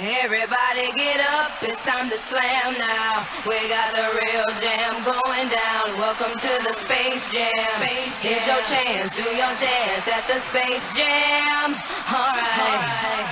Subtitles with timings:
[0.00, 3.26] Everybody get up, it's time to slam now.
[3.44, 5.98] We got the real jam going down.
[5.98, 7.82] Welcome to the Space Jam.
[7.82, 11.74] Here's your chance, do your dance at the Space Jam.
[12.12, 13.26] Alright.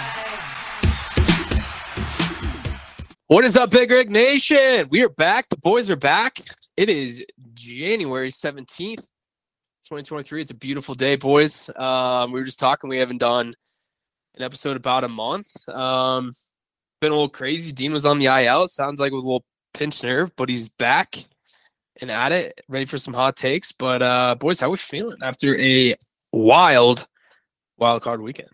[3.29, 4.89] What is up, Big Rig Nation?
[4.91, 5.49] We are back.
[5.49, 6.41] The boys are back.
[6.77, 7.25] It is
[7.55, 10.43] January 17th, 2023.
[10.43, 11.71] It's a beautiful day, boys.
[11.77, 12.91] Um, we were just talking.
[12.91, 13.55] We haven't done
[14.35, 15.69] an episode about a month.
[15.69, 16.33] Um,
[17.01, 17.73] been a little crazy.
[17.73, 18.65] Dean was on the IL.
[18.65, 21.17] It sounds like with a little pinch nerve, but he's back
[22.01, 23.73] and at it, ready for some hot takes.
[23.73, 25.95] But uh, boys, how we feeling after a
[26.33, 27.07] wild
[27.79, 28.49] wild card weekend?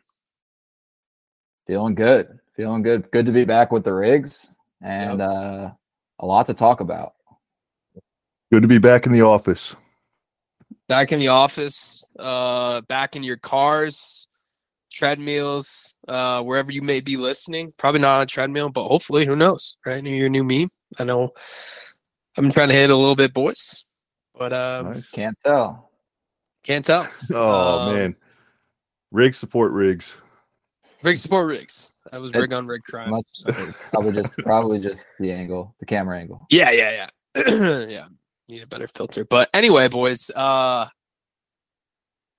[1.66, 2.38] Feeling good.
[2.56, 3.10] Feeling good.
[3.12, 5.28] Good to be back with the rigs and Yep.
[5.28, 5.70] uh,
[6.18, 7.14] a lot to talk about.
[8.52, 9.74] Good to be back in the office.
[10.88, 14.26] back in the office, uh, back in your cars,
[14.92, 17.72] treadmills, uh, wherever you may be listening.
[17.76, 20.02] Probably not on a treadmill, but hopefully, who knows, right?
[20.02, 20.68] New your new meme.
[20.98, 21.30] I know
[22.36, 23.86] I've been trying to hit it a little bit, boys,
[24.38, 25.10] but um, Nice.
[25.10, 25.90] Can't tell.
[26.62, 27.08] can't tell.
[27.32, 28.16] Oh Um, man,
[29.10, 30.16] rigs support rigs.
[31.02, 31.94] Rig support rigs.
[32.10, 33.10] That was It rig on rig crime.
[33.10, 33.52] Must so-
[33.90, 36.46] probably just probably just the angle, the camera angle.
[36.50, 37.86] Yeah, yeah, yeah.
[37.88, 38.04] yeah.
[38.48, 39.24] Need a better filter.
[39.24, 40.86] But anyway, boys, uh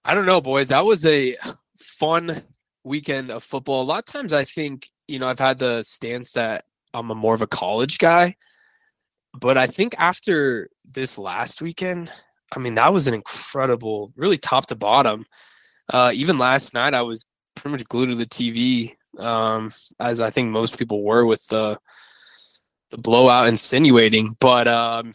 [0.05, 0.69] I don't know, boys.
[0.69, 1.35] That was a
[1.77, 2.43] fun
[2.83, 3.81] weekend of football.
[3.81, 7.15] A lot of times I think, you know, I've had the stance that I'm a
[7.15, 8.35] more of a college guy.
[9.33, 12.11] But I think after this last weekend,
[12.55, 15.25] I mean, that was an incredible, really top to bottom.
[15.91, 20.29] Uh even last night I was pretty much glued to the TV, um, as I
[20.29, 21.77] think most people were with the
[22.91, 24.35] the blowout insinuating.
[24.39, 25.13] But um,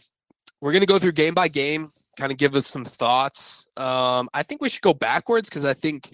[0.61, 3.67] we're gonna go through game by game, kind of give us some thoughts.
[3.77, 6.11] Um, I think we should go backwards because I think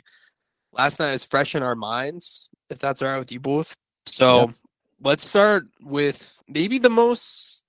[0.76, 2.50] last night is fresh in our minds.
[2.70, 4.54] If that's all right with you both, so Yeah.
[5.02, 7.64] let's start with maybe the most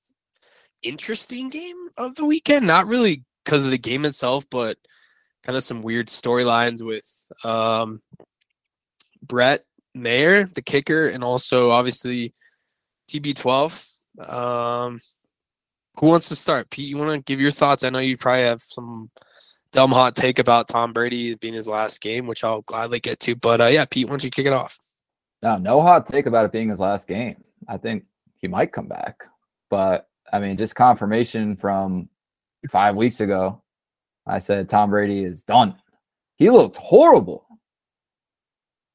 [0.82, 2.66] interesting game of the weekend.
[2.66, 4.78] Not really because of the game itself, but
[5.44, 7.06] kind of some weird storylines with
[7.44, 8.00] um,
[9.22, 12.32] Brett Maher, the kicker, and also obviously
[13.10, 13.86] TB12.
[14.28, 15.00] Um,
[15.98, 16.70] who wants to start?
[16.70, 17.84] Pete, you want to give your thoughts?
[17.84, 19.10] I know you probably have some
[19.76, 23.36] dumb hot take about Tom Brady being his last game, which I'll gladly get to.
[23.36, 24.78] But uh, yeah, Pete, why don't you kick it off?
[25.42, 27.44] No, no hot take about it being his last game.
[27.68, 28.04] I think
[28.36, 29.24] he might come back,
[29.68, 32.08] but I mean, just confirmation from
[32.70, 33.62] five weeks ago.
[34.26, 35.76] I said Tom Brady is done.
[36.36, 37.46] He looked horrible.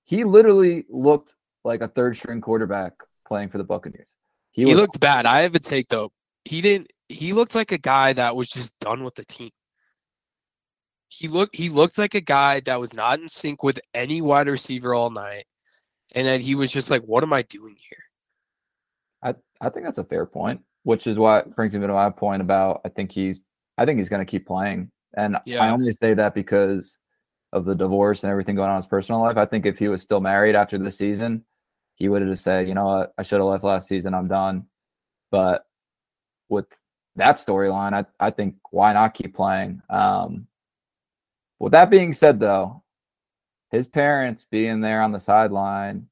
[0.04, 2.94] He literally looked like a third string quarterback
[3.28, 4.10] playing for the Buccaneers.
[4.52, 5.26] He, was looked bad.
[5.26, 6.12] I have a take though.
[6.44, 6.92] He didn't.
[7.08, 9.52] He looked like a guy that was just done with the team.
[11.12, 11.56] He looked.
[11.56, 15.10] He looked like a guy that was not in sync with any wide receiver all
[15.10, 15.44] night,
[16.16, 18.06] and then he was just like, "What am I doing here?"
[19.22, 22.42] I, I think that's a fair point, which is what brings me to my point
[22.42, 23.42] about I think he's
[23.78, 26.96] I think he's going to keep playing, and I only say that because
[27.52, 29.36] of the divorce and everything going on in his personal life.
[29.36, 31.44] I think if he was still married after the season,
[31.96, 34.14] he would have just said, you know what, I should have left last season.
[34.14, 34.68] I'm done.
[35.30, 35.66] But
[36.48, 36.68] with
[37.18, 39.82] that storyline, I I think why not keep playing?
[39.90, 40.48] Um,
[41.62, 42.84] with that being said, though,
[43.70, 46.08] his parents being there on the sideline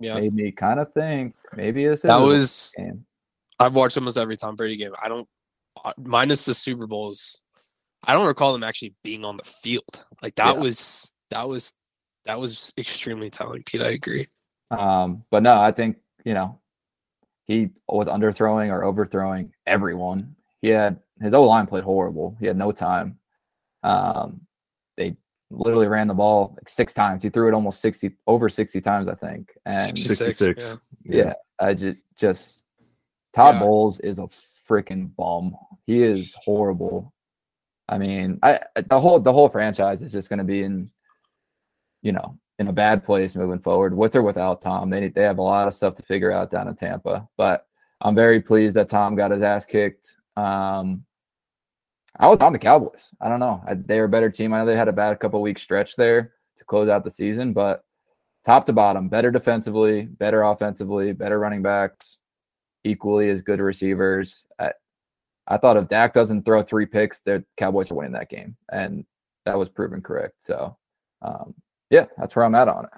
[0.00, 2.74] Yeah, made me kind of think maybe this is that was.
[2.76, 3.04] game.
[3.60, 4.92] I've watched almost every Tom Brady game.
[5.02, 5.28] I don't,
[5.84, 7.42] uh, minus the Super Bowls.
[8.04, 10.04] I don't recall them actually being on the field.
[10.22, 10.62] Like that Yeah.
[10.62, 11.72] was that was
[12.26, 13.62] that was extremely telling.
[13.64, 14.24] Pete, I agree.
[14.70, 16.60] Um, but no, I think you know
[17.46, 20.36] he was underthrowing or overthrowing everyone.
[20.62, 22.36] He had his O line played horrible.
[22.38, 23.18] He had no time.
[23.82, 24.47] Um, they
[25.50, 27.22] literally ran the ball like six times.
[27.22, 29.50] He threw it almost sixty over sixty times, I think.
[29.66, 30.78] And 66, 66.
[31.04, 31.24] yeah.
[31.24, 32.62] yeah, I just just
[33.32, 33.60] Todd Yeah.
[33.60, 34.28] Bowles is a
[34.68, 35.56] freaking bum.
[35.86, 37.12] He is horrible.
[37.88, 40.88] I mean, I the whole the whole franchise is just going to be in,
[42.02, 44.90] you know, in a bad place moving forward with or without Tom.
[44.90, 47.26] They they have a lot of stuff to figure out down in Tampa.
[47.36, 47.66] But
[48.00, 50.14] I'm very pleased that Tom got his ass kicked.
[50.36, 51.04] Um,
[52.18, 53.10] I was on the Cowboys.
[53.20, 53.62] I don't know.
[53.66, 54.52] I, they were a better team.
[54.52, 57.52] I know they had a bad couple week stretch there to close out the season,
[57.52, 57.84] but
[58.44, 62.18] top to bottom, better defensively, better offensively, better running backs,
[62.82, 64.44] equally as good receivers.
[64.58, 64.72] I,
[65.46, 69.04] I thought if Dak doesn't throw three picks, the Cowboys are winning that game, and
[69.46, 70.34] that was proven correct.
[70.40, 70.76] So,
[71.22, 71.54] um,
[71.90, 72.90] yeah, that's where I'm at on it.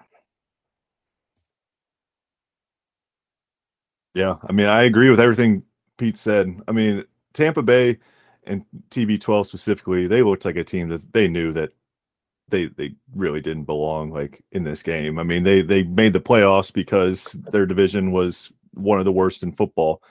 [4.15, 5.63] Yeah, I mean, I agree with everything
[5.97, 6.61] Pete said.
[6.67, 7.99] I mean, Tampa Bay
[8.45, 11.71] and TB12 specifically, they looked like a team that they knew that
[12.49, 15.19] they they really didn't belong like in this game.
[15.19, 19.43] I mean, they they made the playoffs because their division was one of the worst
[19.43, 20.03] in football,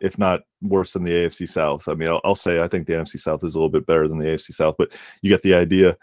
[0.00, 1.88] if not worse than the AFC South.
[1.88, 4.08] I mean, I'll, I'll say I think the NFC South is a little bit better
[4.08, 5.96] than the AFC South, but you get the idea.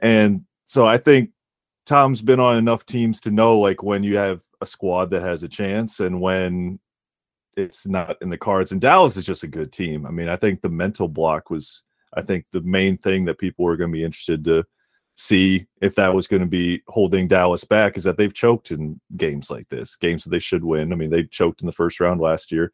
[0.00, 1.30] And so I think
[1.86, 5.42] Tom's been on enough teams to know like when you have a squad that has
[5.42, 6.78] a chance and when
[7.58, 8.72] it's not in the cards.
[8.72, 10.06] And Dallas is just a good team.
[10.06, 11.82] I mean, I think the mental block was,
[12.14, 14.64] I think, the main thing that people were going to be interested to
[15.16, 19.00] see if that was going to be holding Dallas back is that they've choked in
[19.16, 20.92] games like this, games that they should win.
[20.92, 22.72] I mean, they choked in the first round last year,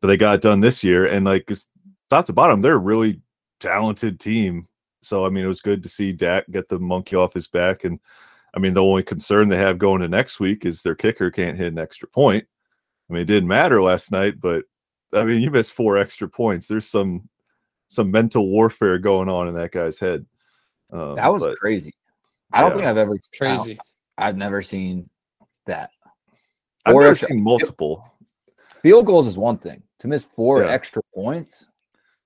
[0.00, 1.06] but they got done this year.
[1.06, 1.50] And like,
[2.10, 3.22] top to bottom, they're a really
[3.58, 4.68] talented team.
[5.02, 7.84] So, I mean, it was good to see Dak get the monkey off his back.
[7.84, 7.98] And
[8.54, 11.56] I mean, the only concern they have going to next week is their kicker can't
[11.56, 12.46] hit an extra point.
[13.08, 14.64] I mean, it didn't matter last night, but
[15.12, 16.68] I mean, you missed four extra points.
[16.68, 17.28] There's some
[17.88, 20.26] some mental warfare going on in that guy's head.
[20.92, 21.94] Um, that was but, crazy.
[22.52, 22.76] I don't yeah.
[22.76, 23.78] think I've ever crazy.
[24.16, 25.08] I've never seen
[25.66, 25.90] that.
[26.84, 28.04] I've never seen multiple.
[28.82, 29.82] Field goals is one thing.
[30.00, 30.70] To miss four yeah.
[30.70, 31.66] extra points,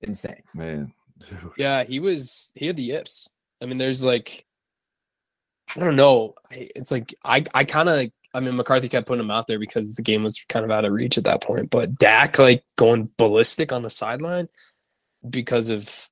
[0.03, 0.43] insane.
[0.55, 0.93] Man.
[1.19, 1.53] Dude.
[1.57, 3.35] Yeah, he was he had the yips.
[3.63, 4.45] I mean, there's like
[5.75, 6.35] I don't know.
[6.51, 9.95] It's like I I kind of I mean, McCarthy kept putting him out there because
[9.95, 11.71] the game was kind of out of reach at that point.
[11.71, 14.49] But Dak like going ballistic on the sideline
[15.29, 16.09] because of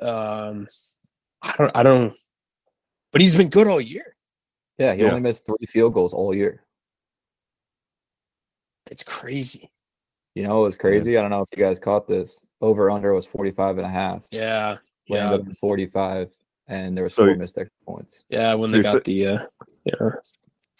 [0.00, 0.66] um
[1.42, 2.16] I don't I don't
[3.12, 4.16] but he's been good all year.
[4.78, 5.10] Yeah, he yeah.
[5.10, 6.64] only missed three field goals all year.
[8.90, 9.70] It's crazy.
[10.34, 11.12] You know, it was crazy.
[11.12, 11.20] Yeah.
[11.20, 12.40] I don't know if you guys caught this.
[12.60, 14.22] Over under was 45 and a half.
[14.30, 14.76] Yeah.
[15.06, 15.36] yeah.
[15.60, 16.30] 45
[16.68, 18.24] and there was so, four missed extra points.
[18.28, 19.38] Yeah, when so they got the uh
[19.84, 20.10] yeah.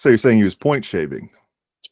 [0.02, 1.30] So you're saying he was point shaving?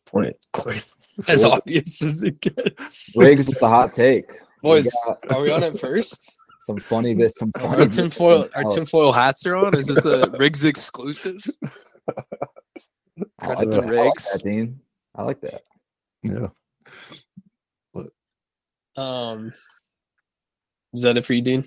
[0.04, 0.34] Point
[1.28, 3.16] as obvious as it gets.
[3.16, 4.32] Rigs with the hot take.
[4.62, 6.36] Boys, we got, are we on it first?
[6.62, 7.82] Some funny bit, some funny.
[7.82, 9.76] Our tinfoil, our tinfoil hats are on.
[9.76, 11.40] Is this a Rigs exclusive?
[13.38, 13.84] I like, that.
[13.84, 14.80] I like that, Dean.
[15.14, 15.62] I like that.
[16.22, 16.48] Yeah.
[17.94, 18.10] But,
[19.00, 19.52] um,
[20.92, 21.64] is that it for you, Dean?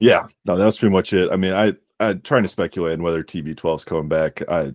[0.00, 1.30] Yeah, no, that was pretty much it.
[1.30, 4.42] I mean, I I trying to speculate on whether TB12 is coming back.
[4.48, 4.74] I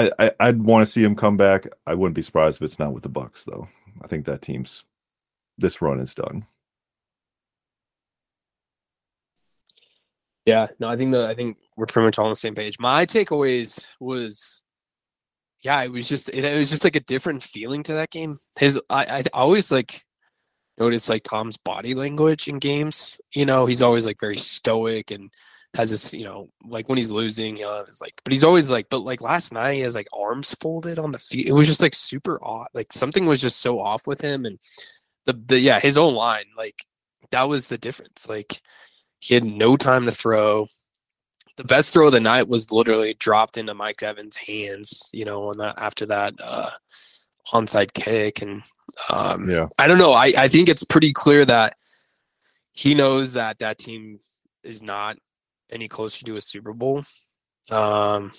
[0.00, 1.66] I, I I'd want to see him come back.
[1.86, 3.68] I wouldn't be surprised if it's not with the Bucs though.
[4.02, 4.84] I think that team's
[5.58, 6.46] this run is done.
[10.46, 12.78] Yeah, no, I think that I think we're pretty much all on the same page.
[12.78, 14.64] My takeaways was,
[15.62, 18.38] yeah, it was just it, it was just like a different feeling to that game.
[18.58, 20.02] His I I always like
[20.78, 23.20] notice like Tom's body language in games.
[23.34, 25.30] You know, he's always like very stoic and
[25.74, 28.70] has this, you know, like when he's losing, you know, it's like, but he's always
[28.70, 31.46] like, but like last night he has like arms folded on the feet.
[31.46, 32.68] It was just like super odd.
[32.74, 34.44] Like something was just so off with him.
[34.44, 34.58] And
[35.26, 36.84] the, the, yeah, his own line, like
[37.30, 38.28] that was the difference.
[38.28, 38.60] Like
[39.20, 40.66] he had no time to throw.
[41.56, 45.50] The best throw of the night was literally dropped into Mike Evans' hands, you know,
[45.50, 46.70] on that after that uh
[47.52, 48.42] onside kick.
[48.42, 48.62] And
[49.08, 50.14] um yeah, I don't know.
[50.14, 51.76] I, I think it's pretty clear that
[52.72, 54.20] he knows that that team
[54.64, 55.16] is not
[55.72, 57.04] any closer to a Super Bowl.
[57.70, 58.32] Um,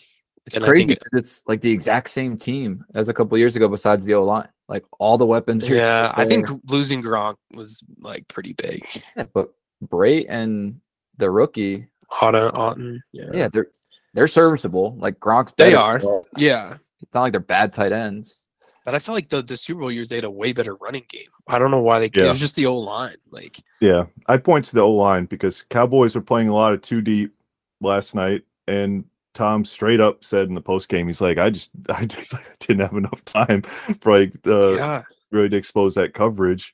[0.45, 0.93] it's crazy.
[0.93, 4.23] It, it's like the exact same team as a couple years ago, besides the O
[4.23, 4.49] line.
[4.67, 5.67] Like all the weapons.
[5.67, 8.83] Yeah, I think losing Gronk was like pretty big.
[9.15, 9.53] Yeah, but
[9.85, 10.79] Brate and
[11.17, 13.67] the rookie Otton, Otton, yeah, yeah, they're
[14.13, 14.95] they're serviceable.
[14.97, 15.53] Like Gronk's.
[15.57, 16.01] They are.
[16.37, 16.77] Yeah.
[17.01, 18.37] It's not like they're bad tight ends.
[18.83, 21.05] But I feel like the, the Super Bowl years they had a way better running
[21.07, 21.29] game.
[21.47, 22.25] I don't know why they yeah.
[22.25, 23.15] it was just the O line.
[23.29, 24.05] Like Yeah.
[24.27, 27.33] I point to the O line because Cowboys were playing a lot of two deep
[27.79, 31.69] last night and Tom straight up said in the post game, he's like, I just
[31.89, 33.61] I just I didn't have enough time
[34.01, 35.03] for like uh yeah.
[35.31, 36.73] really to expose that coverage.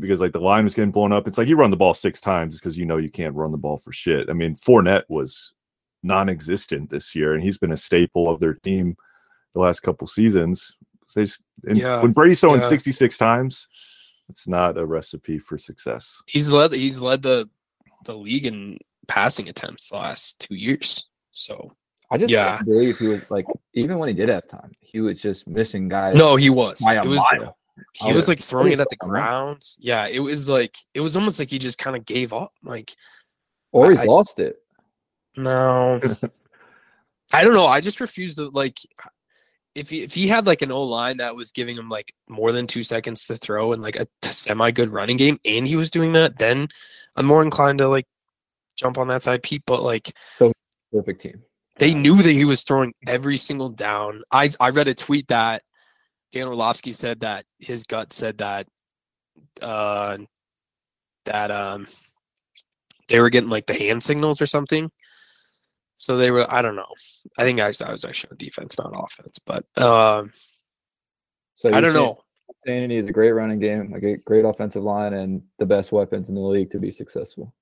[0.00, 1.28] Because like the line was getting blown up.
[1.28, 3.56] It's like you run the ball six times because you know you can't run the
[3.56, 4.28] ball for shit.
[4.28, 5.54] I mean, Fournette was
[6.02, 8.96] non-existent this year, and he's been a staple of their team
[9.52, 10.76] the last couple seasons.
[11.14, 12.02] They just, yeah.
[12.02, 12.68] when Brady's throwing yeah.
[12.68, 13.68] 66 times,
[14.28, 16.22] it's not a recipe for success.
[16.26, 17.48] He's led he's led the
[18.04, 21.04] the league in passing attempts the last two years.
[21.30, 21.72] So
[22.10, 22.56] I just yeah.
[22.56, 25.88] can't believe he was like even when he did have time, he was just missing
[25.88, 26.16] guys.
[26.16, 26.80] No, he was.
[26.82, 27.56] it was mile.
[27.92, 29.62] he was like throwing it at the ground.
[29.78, 32.52] Yeah, it was like it was almost like he just kind of gave up.
[32.62, 32.94] Like
[33.72, 34.56] or he's I, lost it.
[35.36, 36.00] No.
[37.32, 37.66] I don't know.
[37.66, 38.78] I just refuse to like
[39.76, 42.50] if he, if he had like an O line that was giving him like more
[42.50, 45.90] than two seconds to throw and like a semi good running game, and he was
[45.90, 46.68] doing that, then
[47.14, 48.06] I'm more inclined to like
[48.76, 49.64] jump on that side, Pete.
[49.66, 50.52] But like, so
[50.92, 51.42] perfect team.
[51.78, 54.22] They knew that he was throwing every single down.
[54.32, 55.62] I I read a tweet that
[56.32, 58.66] Dan Orlovsky said that his gut said that
[59.60, 60.16] uh
[61.26, 61.86] that um
[63.08, 64.90] they were getting like the hand signals or something.
[65.96, 66.46] So they were.
[66.52, 66.92] I don't know.
[67.38, 69.38] I think I was, I was actually on defense, not offense.
[69.38, 70.32] But um,
[71.54, 72.22] So I don't saying- know.
[72.66, 76.28] saying needs a great running game, a great, great offensive line, and the best weapons
[76.28, 77.54] in the league to be successful.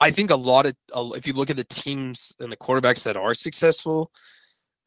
[0.00, 3.04] I think a lot of a- if you look at the teams and the quarterbacks
[3.04, 4.10] that are successful,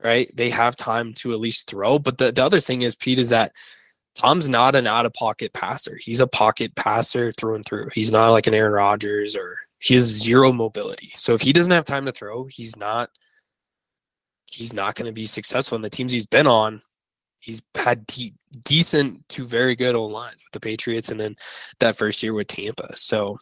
[0.03, 0.31] right?
[0.36, 2.00] They have time to at least throw.
[2.00, 3.51] But the, the other thing is, Pete, is that
[4.15, 5.98] Tom's not an out of pocket passer.
[6.01, 7.89] He's a pocket passer through and through.
[7.93, 11.12] He's not like an Aaron Rodgers or he has zero mobility.
[11.15, 13.09] So if he doesn't have time to throw, he's not
[14.51, 15.75] he's not going to be successful.
[15.75, 16.81] And the teams he's been on,
[17.39, 18.33] he's had de-
[18.65, 21.36] decent to very good old lines with the Patriots and then
[21.79, 22.95] that first year with Tampa.
[22.98, 23.38] So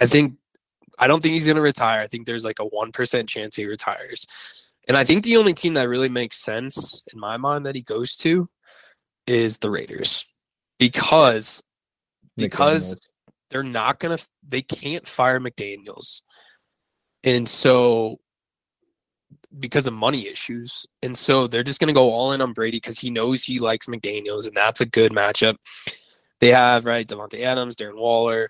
[0.00, 0.36] I think
[0.98, 2.00] I don't think he's going to retire.
[2.00, 4.26] I think there's like a 1% chance he retires.
[4.86, 7.82] And I think the only team that really makes sense in my mind that he
[7.82, 8.48] goes to
[9.26, 10.26] is the Raiders.
[10.78, 11.62] Because
[12.36, 12.94] Because-.
[13.50, 16.22] They're not going to they can't fire McDaniels.
[17.24, 18.18] And so
[19.58, 20.86] because of money issues.
[21.02, 23.58] And so they're just going to go all in on Brady cuz he knows he
[23.58, 25.56] likes McDaniels and that's a good matchup.
[26.40, 28.48] They have right Davante Adams, Darren Waller.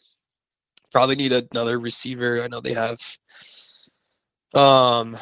[0.93, 2.43] Probably need another receiver.
[2.43, 3.01] I know they have
[4.55, 5.17] um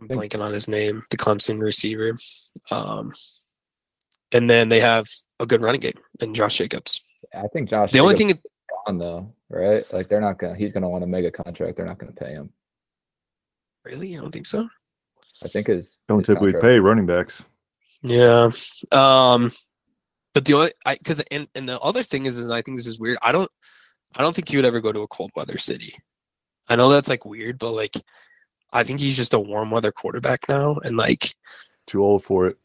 [0.00, 2.18] I'm blanking on his name, the Clemson receiver.
[2.70, 3.12] Um
[4.32, 5.08] and then they have
[5.40, 7.02] a good running game and Josh Jacobs.
[7.34, 7.92] I think Josh.
[7.92, 8.38] The only thing
[8.86, 9.84] gone though, right?
[9.92, 10.56] Like they're not gonna.
[10.56, 11.76] He's gonna want a mega contract.
[11.76, 12.50] They're not gonna pay him.
[13.84, 14.68] really, I don't think so.
[15.42, 17.42] I think his Don't his typically contract- pay running backs.
[18.02, 18.50] Yeah.
[18.92, 19.52] Um
[20.34, 22.86] but the only I cuz and, and the other thing is and I think this
[22.86, 23.18] is weird.
[23.22, 23.50] I don't
[24.16, 25.92] I don't think he would ever go to a cold weather city.
[26.68, 27.94] I know that's like weird, but like
[28.72, 31.34] I think he's just a warm weather quarterback now and like
[31.86, 32.58] Too old for it.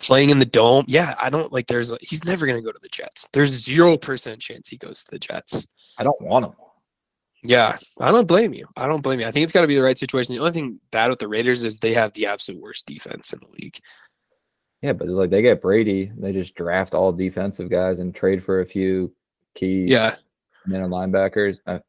[0.00, 0.84] Playing in the dome.
[0.88, 3.28] Yeah, I don't like there's he's never going to go to the Jets.
[3.32, 5.66] There's 0% chance he goes to the Jets.
[5.98, 6.52] I don't want him.
[7.42, 8.66] Yeah, I don't blame you.
[8.76, 9.26] I don't blame you.
[9.26, 10.34] I think it's got to be the right situation.
[10.34, 13.40] The only thing bad with the Raiders is they have the absolute worst defense in
[13.40, 13.78] the league.
[14.82, 18.60] Yeah, but like they get Brady, they just draft all defensive guys and trade for
[18.60, 19.14] a few
[19.54, 20.14] key Yeah,
[20.66, 21.58] men and linebackers.
[21.66, 21.80] I,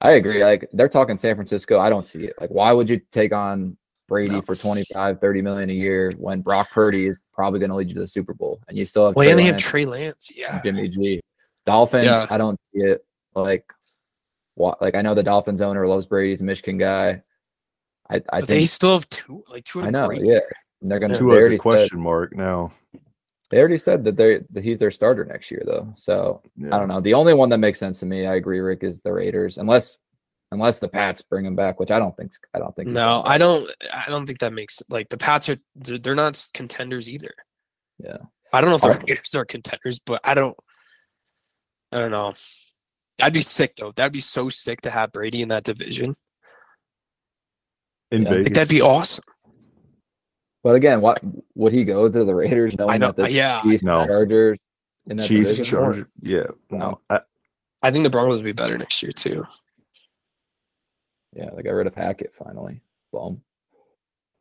[0.00, 0.42] I agree.
[0.42, 1.78] Like they're talking San Francisco.
[1.78, 2.34] I don't see it.
[2.40, 3.76] Like why would you take on
[4.10, 4.42] Brady No.
[4.42, 7.94] for 25, 30 million a year when Brock Purdy is probably going to lead you
[7.94, 10.30] to the Super Bowl and you still have well, Trey and they have Trey Lance.
[10.34, 11.20] Yeah, Jimmy G.
[11.64, 12.26] Dolphins, Yeah.
[12.28, 13.04] I don't see it.
[13.36, 13.64] Like
[14.56, 17.22] what like I know the Dolphins owner loves Brady, he's a Michigan guy.
[18.10, 19.44] I, I but they still have two.
[19.48, 19.80] Like two.
[19.82, 20.22] I know, great.
[20.24, 20.40] yeah.
[20.82, 22.72] And they're gonna Two they as already a said, question mark now.
[23.50, 25.92] they already said that they that he's their starter next year though.
[25.94, 26.74] So Yeah.
[26.74, 27.00] I don't know.
[27.00, 29.98] The only one that makes sense to me, I agree, Ric, is the Raiders, unless
[30.52, 32.32] unless the Pats bring him back, which I don't think.
[32.54, 32.88] I don't think.
[32.88, 33.70] No, I don't.
[33.94, 35.56] I don't think that makes like the Pats are.
[35.76, 37.32] They're, they're not contenders either.
[37.98, 38.18] Yeah.
[38.52, 40.56] I don't know if the Raiders are contenders, but I don't.
[41.92, 42.34] I don't know.
[43.18, 43.92] That'd be sick though.
[43.92, 46.14] That'd be so sick to have Brady in that division.
[48.10, 48.28] in Yeah.
[48.30, 48.44] Vegas.
[48.46, 49.24] Like, that'd be awesome.
[50.62, 51.22] But again, what
[51.54, 52.76] would he go to the Raiders?
[52.76, 53.06] Knowing I know.
[53.08, 54.06] that the Yeah, Chiefs, No.
[54.06, 54.58] Chargers,
[55.06, 55.58] in that Chiefs.
[55.66, 56.06] Chargers.
[56.20, 56.46] Yeah.
[56.70, 57.00] No.
[57.08, 57.20] I,
[57.82, 59.44] I think the Broncos would be better next year too.
[61.32, 62.80] Yeah, they got rid of Hackett finally.
[63.12, 63.42] Boom.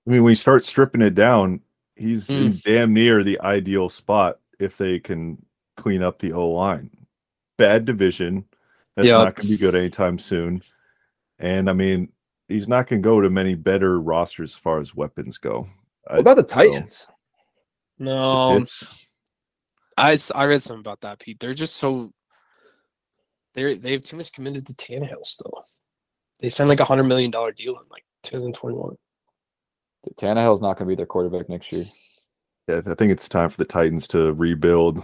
[0.07, 1.61] I mean, when you start stripping it down,
[1.95, 2.63] he's in Mm.
[2.63, 5.45] damn near the ideal spot if they can
[5.77, 6.89] clean up the O line.
[7.57, 8.45] Bad division.
[8.95, 9.17] That's Yep.
[9.17, 10.61] not going to be good anytime soon.
[11.37, 12.11] And I mean,
[12.47, 15.67] he's not going to go to many better rosters as far as weapons go.
[16.07, 17.07] What about the Titans?
[17.99, 21.39] No, It's, I read something about that, Pete.
[21.39, 22.11] They're just so
[23.53, 25.63] they're they have too much committed to Tannehill still.
[26.39, 28.95] They signed like a hundred million dollar deal in like 2021.
[30.17, 31.85] Tannehill's not going to be their quarterback next year.
[32.67, 35.03] yeah, I think it's time for the Titans to rebuild.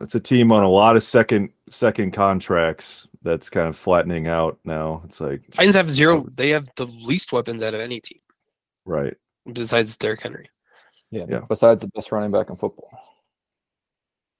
[0.00, 4.58] It's a team on a lot of second second contracts that's kind of flattening out
[4.64, 5.02] now.
[5.04, 6.26] It's like Titans have zero.
[6.34, 8.18] They have the least weapons out of any team
[8.88, 9.14] right.
[9.52, 10.46] besides Derrick Henry.
[11.10, 11.26] Yeah.
[11.28, 11.40] Yeah.
[11.48, 12.90] Besides the best running back in football.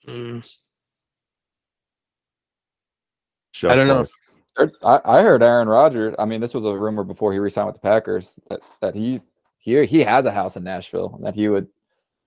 [0.07, 0.49] Mm,
[3.65, 4.05] I don't know.
[4.05, 4.09] clock.
[4.59, 6.15] Heard- I, I heard Aaron Rodgers.
[6.19, 9.21] I mean, this was a rumor before he resigned with the Packers that, that he
[9.59, 11.69] he he has a house in Nashville and that he would.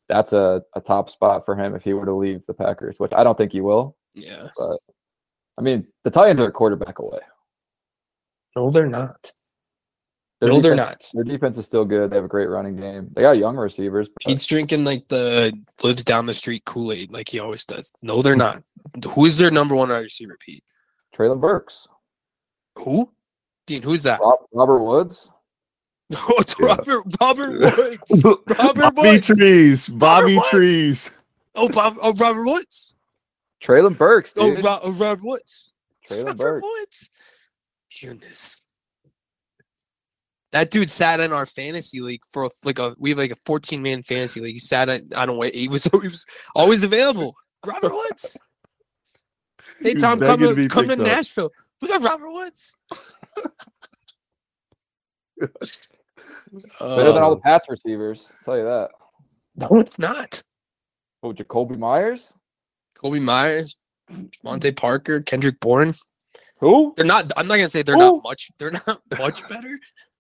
[0.10, 3.14] That's a, a top spot for him if he were to leave the Packers, which
[3.14, 3.96] I don't think he will.
[4.14, 4.48] yeah.
[4.58, 4.78] But
[5.58, 7.20] I mean, the Titans are a quarterback away.
[8.56, 9.32] No, they're not.
[10.42, 11.06] Their no, they're not.
[11.14, 12.10] Their defense is still good.
[12.10, 13.10] They have a great running game.
[13.14, 14.10] They got young receivers.
[14.10, 17.92] but Pete's drinking like the lives down the street Kool Aid like he always does.
[18.02, 18.64] No, they're not.
[19.12, 20.64] Who's their number one wide receiver, Pete?
[21.16, 21.88] Treylon Burks,
[22.80, 23.12] Who?
[23.68, 24.20] Dean, who's that?
[24.20, 25.30] Rob, Robert Woods.
[26.14, 26.68] Oh, it's Yeah.
[26.68, 28.24] Robert Robert Woods.
[28.26, 29.26] Robert Bobby Woods.
[29.28, 29.90] Trees.
[29.90, 30.40] Bobby.
[30.50, 31.12] Trees.
[31.56, 32.96] Oh, Bob, oh, Robert Woods.
[33.64, 34.54] Treylon Burks, Oh.
[34.56, 35.74] Ro- oh, Robert Woods.
[36.10, 36.64] Treylon Robert Burks.
[36.64, 37.10] Woods.
[38.02, 38.62] Goodness.
[40.52, 43.38] That dude sat in our fantasy league for a, like a we have like a
[43.46, 44.54] 14 man fantasy league.
[44.56, 45.56] He sat in I don't wait.
[45.56, 46.26] He was he was
[46.56, 47.36] always available.
[47.66, 48.36] Robert Woods.
[49.80, 51.52] Hey Tom, come to come to up.
[51.82, 51.82] Nashville.
[51.82, 52.76] We got Robert Woods.
[56.80, 58.32] Better than all the um, Pats receivers.
[58.40, 58.90] I'll tell you that.
[59.56, 60.44] no, it's not.
[61.24, 62.34] Oh, Jakobi Meyers?
[62.96, 63.78] Kobe Myers,
[64.44, 65.96] Monte Parker, Kendrick Bourne.
[66.60, 66.94] Who?
[66.96, 67.32] They're not.
[67.36, 68.18] I'm not gonna say they're Who?
[68.18, 68.52] not much.
[68.60, 69.78] They're not much better,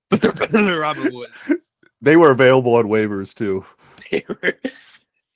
[0.10, 1.54] but they're better than Robert Woods.
[2.04, 3.64] They were available on waivers too.
[4.10, 4.56] They were-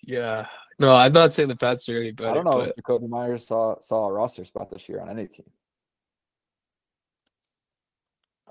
[0.01, 0.47] yeah.
[0.79, 2.31] No, I'm not saying the Pats are any better.
[2.31, 5.07] I don't know But if Jakobi Meyers saw saw a roster spot this year on
[5.07, 5.45] any team.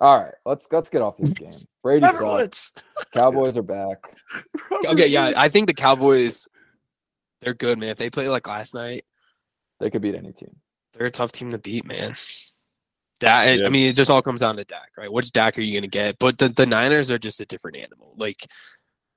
[0.00, 1.50] All right, let's let's get off this game.
[1.82, 2.82] Brady Robert sucks.
[3.14, 3.98] Cowboys are back.
[4.86, 6.48] Okay, yeah, I think the Cowboys.
[7.40, 7.90] They're good, man.
[7.90, 9.04] If they play like last night,
[9.78, 10.56] They could beat any team.
[10.94, 12.14] they're a tough team to beat, man.
[13.20, 15.12] Dak, I mean, it just all comes down to Dak, right?
[15.12, 16.18] Which Dak are you gonna get?
[16.18, 18.14] But the, the Niners are just a different animal.
[18.16, 18.46] Like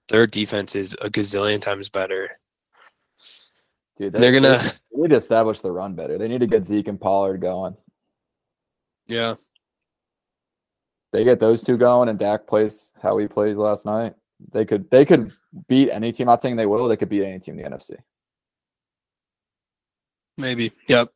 [0.09, 2.29] their defense is a gazillion times better.
[3.97, 4.59] Dude, And they're gonna,
[4.93, 6.17] they need to establish the run better.
[6.19, 7.75] They need to get Zeke and Pollard going.
[9.07, 9.35] yeah,
[11.17, 14.13] They get those two going, and Dak plays how he plays last night.
[14.51, 15.33] They could they could
[15.67, 16.27] beat any team.
[16.27, 16.87] Not saying they will.
[16.87, 17.97] They could beat any team in the NFC.
[20.37, 20.71] maybe.
[20.87, 21.09] Yep.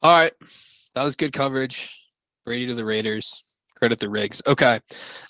[0.00, 0.32] All right,
[0.94, 1.94] that was good coverage.
[2.46, 3.44] Brady to the Raiders.
[3.76, 4.40] Credit the Rigs.
[4.46, 4.80] Okay.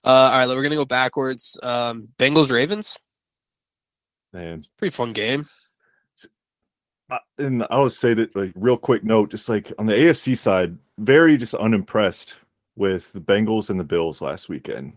[0.05, 1.59] Uh, all right, we're gonna go backwards.
[1.61, 2.97] Um, Bengals Ravens.
[4.33, 5.47] Man, Pretty fun game.
[7.39, 10.79] And I would say that like real quick note, just like on the AFC side,
[10.97, 12.37] very just unimpressed
[12.77, 14.93] with the Bengals and the Bills last weekend.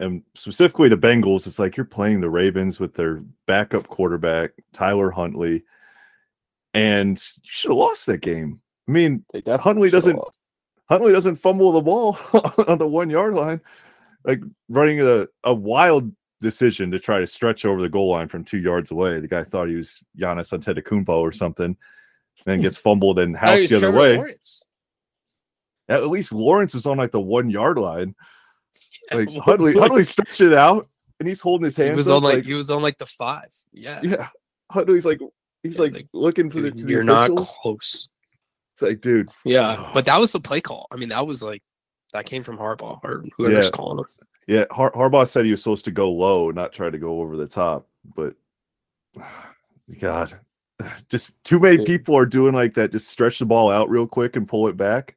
[0.00, 5.10] And specifically the Bengals, it's like you're playing the Ravens with their backup quarterback, Tyler
[5.10, 5.62] Huntley.
[6.74, 8.60] And you should have lost that game.
[8.88, 10.32] I mean, Huntley doesn't- lost.
[10.88, 12.18] Huntley doesn't fumble the ball
[12.68, 13.60] on the one yard line,
[14.24, 16.12] like running a, a wild
[16.42, 19.18] decision to try to stretch over the goal line from two yards away.
[19.20, 21.76] The guy thought he was Giannis Antetokounmpo or something,
[22.44, 24.16] and gets fumbled and Oh, house the other Trevor way.
[24.16, 24.64] Lawrence.
[25.96, 28.14] At least Lawrence was on like the one yard line.
[29.12, 30.88] Like It was Huntley, like- Huntley stretched it out
[31.20, 33.48] and he's holding his He was up, on like, he was on like the five.
[33.72, 34.00] Yeah.
[34.02, 34.28] yeah.
[34.70, 35.20] Huntley's like
[35.62, 38.08] he's Yeah, like, like, looking for the, Dude, to the you're not close.
[38.74, 40.86] It's like, dude, Yeah, but that was the play call.
[40.92, 41.62] I mean, that was like
[42.12, 43.70] that came from Harbaugh or whoever's Yeah.
[43.70, 44.06] calling him.
[44.48, 47.36] Yeah, Har- Harbaugh said he was supposed to go low, not try to go over
[47.36, 47.86] the top.
[48.16, 48.34] But
[50.00, 50.38] God,
[51.08, 52.92] just too many people are doing like that.
[52.92, 55.16] Just stretch the ball out real quick and pull it back.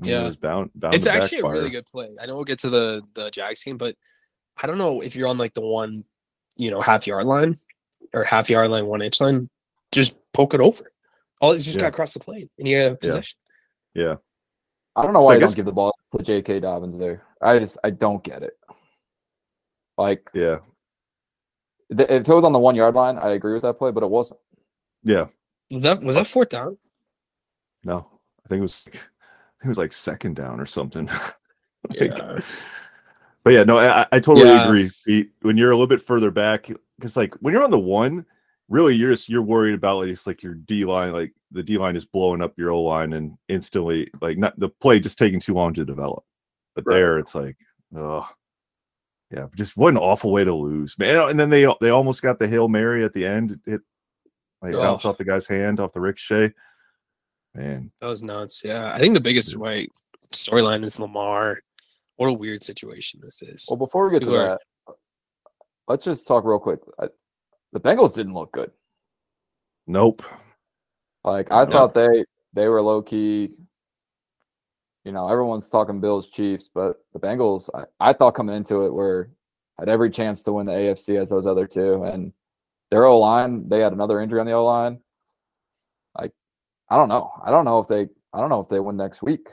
[0.00, 0.22] I mean, it Yeah.
[0.24, 0.70] was bound.
[0.74, 2.10] bound It's to actually a really good play.
[2.20, 3.96] I know we'll get to the the Jags game, but
[4.62, 6.04] I don't know if you're on like the one,
[6.56, 7.58] you know, half yard line
[8.12, 9.48] or half yard line, one inch line,
[9.92, 10.90] just poke it over.
[11.40, 11.82] All it's just Yeah.
[11.82, 13.38] got across the plane and you have possession.
[13.94, 14.16] Yeah,
[14.96, 16.60] I don't know So why I guess- don't give the ball to J.K.
[16.60, 17.24] Dobbins there.
[17.40, 18.58] I just I don't get it.
[19.96, 20.58] Like yeah,
[21.96, 24.02] th- if it was on the one yard line, I agree with that play, but
[24.02, 24.40] it wasn't.
[25.04, 25.26] yeah.
[25.70, 26.78] Was that was that fourth down?
[27.84, 28.06] No,
[28.44, 28.88] I think it was.
[29.64, 31.08] It was like second down or something.
[31.90, 32.40] Like, Yeah.
[33.42, 34.66] But yeah, no, I, I totally Yeah.
[34.66, 34.90] agree.
[35.04, 35.32] Pete.
[35.42, 38.24] When you're a little bit further back, because like when you're on the one,
[38.70, 41.76] really you're just you're worried about like just like your D line, like the D
[41.76, 45.40] line is blowing up your O line and instantly like not the play just taking
[45.40, 46.24] too long to develop.
[46.74, 46.94] But Right.
[46.94, 47.58] there it's like,
[47.94, 48.26] oh
[49.30, 51.28] yeah, just what an awful way to lose, man.
[51.28, 53.60] And then they they almost got the hail mary at the end.
[53.66, 53.82] It
[54.62, 55.10] like bounced Oh.
[55.10, 56.54] off the guy's hand off the ricochet.
[57.54, 58.62] Man, That was nuts.
[58.64, 58.92] Yeah.
[58.92, 59.90] I think the biggest like
[60.32, 61.60] storyline is Lamar.
[62.16, 63.66] What a weird situation this is.
[63.68, 64.46] Well, before we get to People are-
[64.86, 64.94] that,
[65.88, 66.80] let's just talk real quick.
[66.98, 67.08] I,
[67.72, 68.70] the Bengals didn't look good.
[69.86, 70.22] nope.
[71.24, 71.70] Like I No.
[71.70, 73.54] thought they they were low key.
[75.04, 78.92] You know, everyone's talking Bills Chiefs, but the Bengals, I, I thought coming into it
[78.92, 79.30] were
[79.78, 82.04] had every chance to win the AFC as those other two.
[82.04, 82.32] And
[82.90, 85.00] their O line, they had another injury on the O line.
[86.16, 86.32] Like,
[86.90, 87.30] I don't know.
[87.44, 89.46] I don't know if they I don't know if they win next week.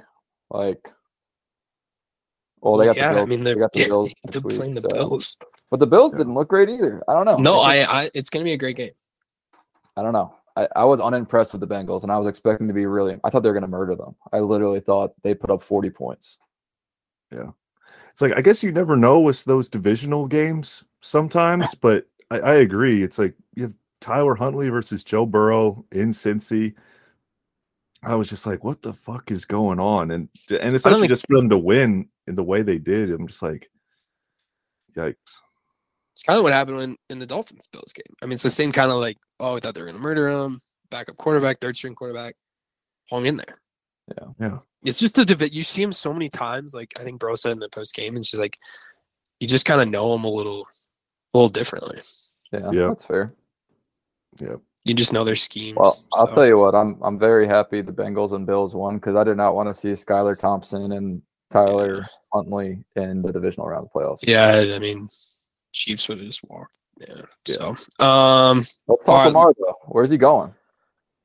[0.49, 0.87] Like
[2.59, 3.27] well, they got yeah, the Bills.
[3.27, 5.37] I mean they they're, got the Bills they're week, playing the so- Bills.
[5.69, 6.19] But the Bills Yeah.
[6.19, 7.01] didn't look great either.
[7.07, 7.37] I don't know.
[7.37, 8.91] No, They I, I it's gonna be a great game.
[9.95, 10.35] I don't know.
[10.57, 13.17] I, I was unimpressed with the Bengals, and I was expecting to be really.
[13.23, 14.15] I thought they were going to murder them.
[14.33, 16.37] I literally thought they put up forty points.
[17.31, 17.51] Yeah,
[18.11, 22.53] it's like I guess you never know with those divisional games sometimes, but I, I
[22.55, 23.01] agree.
[23.01, 26.73] It's like you have Tyler Huntley versus Joe Burrow in Cincy.
[28.03, 30.11] I was just like, what the fuck is going on?
[30.11, 33.27] And and especially think- just for them to win in the way they did, I'm
[33.27, 33.69] just like,
[34.95, 35.15] yikes.
[36.13, 38.13] It's kind of what happened when in the Dolphins Bills game.
[38.21, 40.29] I mean, it's the same kind of like, oh, I thought they were gonna murder
[40.29, 40.59] him.
[40.89, 42.35] Backup quarterback, third string quarterback,
[43.09, 43.61] hung in there.
[44.17, 44.57] Yeah, yeah.
[44.83, 46.73] It's just the divi- you see him so many times.
[46.73, 48.57] Like I think Bro said in the post game, and she's like,
[49.39, 50.65] you just kind of know him a little,
[51.33, 51.99] a little differently.
[52.51, 52.87] Yeah, Yeah.
[52.87, 53.33] that's fair.
[54.83, 55.77] You just know their schemes.
[55.77, 59.15] Well, I'll tell you what, I'm I'm very happy the Bengals and Bills won because
[59.15, 63.85] I did not want to see Skylar Thompson and Tyler Huntley in the divisional round
[63.85, 64.19] of playoffs.
[64.23, 65.07] Yeah, I mean,
[65.71, 66.75] Chiefs would have just walked.
[66.99, 67.21] Yeah.
[67.47, 67.73] Yeah.
[67.75, 69.27] So, um, Let's talk right.
[69.27, 69.75] Lamar though.
[69.85, 70.53] Where's he going?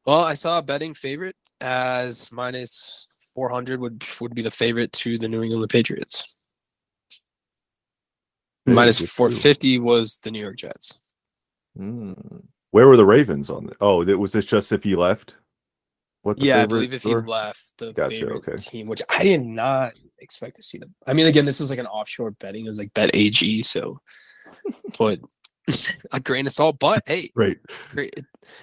[0.07, 4.93] well, I saw a betting favorite as minus four hundred would would be the favorite
[4.93, 6.37] to the New England Patriots.
[8.67, 9.37] Minus good for four you.
[9.37, 10.99] fifty was the New York Jets.
[11.77, 12.13] Hmm.
[12.77, 13.65] Where were the Ravens on?
[13.65, 15.37] The, oh, was this just if he left?
[16.21, 17.27] What the yeah, I believe if he were?
[17.27, 18.57] left the Gotcha, favorite okay.
[18.59, 20.95] team, which I did not expect to see them.
[21.07, 22.67] I mean, again, this is like an offshore betting.
[22.67, 24.03] It was like bet AG, so
[24.99, 25.21] but
[26.13, 26.77] a grain of salt.
[26.79, 27.57] But hey, Right.
[27.93, 28.13] great.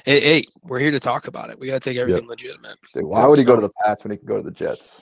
[0.06, 1.58] Hey, hey, we're here to talk about it.
[1.58, 2.78] We got to take everything legitimate.
[2.94, 5.02] Dude, why would he go to the Pats when he could go to the Jets?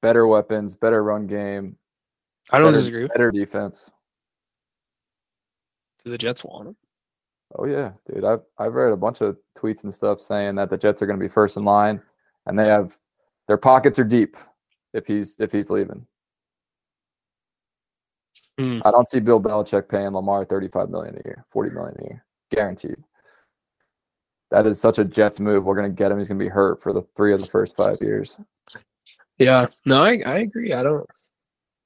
[0.00, 1.76] Better weapons, better run game,
[2.50, 3.06] I don't better, disagree.
[3.08, 3.90] better defense.
[6.08, 6.76] The Jets want him?
[7.56, 8.24] Oh yeah, dude.
[8.24, 11.18] I've I've read a bunch of tweets and stuff saying that the Jets are going
[11.18, 12.00] to be first in line,
[12.46, 12.96] and they have
[13.46, 14.36] their pockets are deep
[14.92, 16.06] if he's if he's leaving.
[18.58, 18.80] Hmm.
[18.84, 22.04] I don't see Bill Belichick paying Lamar thirty five million a year, forty million a
[22.04, 22.96] year, guaranteed.
[24.50, 25.64] That is such a Jets move.
[25.64, 26.18] We're going to get him.
[26.18, 28.38] He's going to be hurt for the three of the first five years.
[29.38, 30.72] Yeah, no, I, I agree.
[30.72, 31.06] I don't.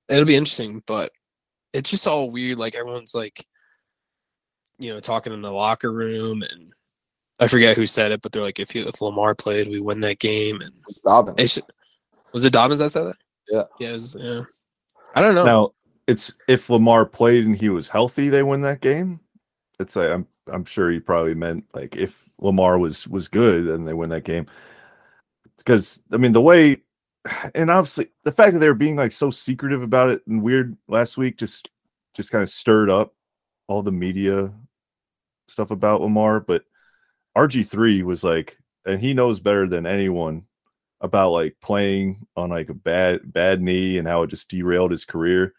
[0.08, 1.12] It'll be interesting, but
[1.72, 2.58] it's just all weird.
[2.58, 3.44] Like everyone's like,
[4.82, 6.72] you know, talking in the locker room, and
[7.38, 10.00] I forget who said it, but they're like, if you, if Lamar played, we win
[10.00, 10.60] that game.
[10.60, 11.36] And It's Dobbins.
[11.38, 11.64] it should,
[12.32, 13.16] was it Dobbins that said that?
[13.48, 13.62] Yeah.
[13.78, 14.42] yeah, it was, yeah.
[15.14, 15.44] I don't know.
[15.44, 15.70] Now
[16.06, 19.20] it's if Lamar played and he was healthy, they win that game.
[19.78, 23.86] It's like I'm I'm sure he probably meant like if Lamar was was good and
[23.86, 24.46] they win that game.
[25.58, 26.78] Because I mean the way
[27.54, 30.76] and obviously the fact that they were being like so secretive about it and weird
[30.88, 31.70] last week just
[32.14, 33.14] just kind of stirred up
[33.68, 34.50] all the media
[35.48, 36.40] stuff about Lamar.
[36.40, 36.64] But
[37.36, 40.44] RG3 was like, and he knows better than anyone
[41.00, 45.04] about like playing on like a bad bad knee and how it just derailed his
[45.04, 45.54] career.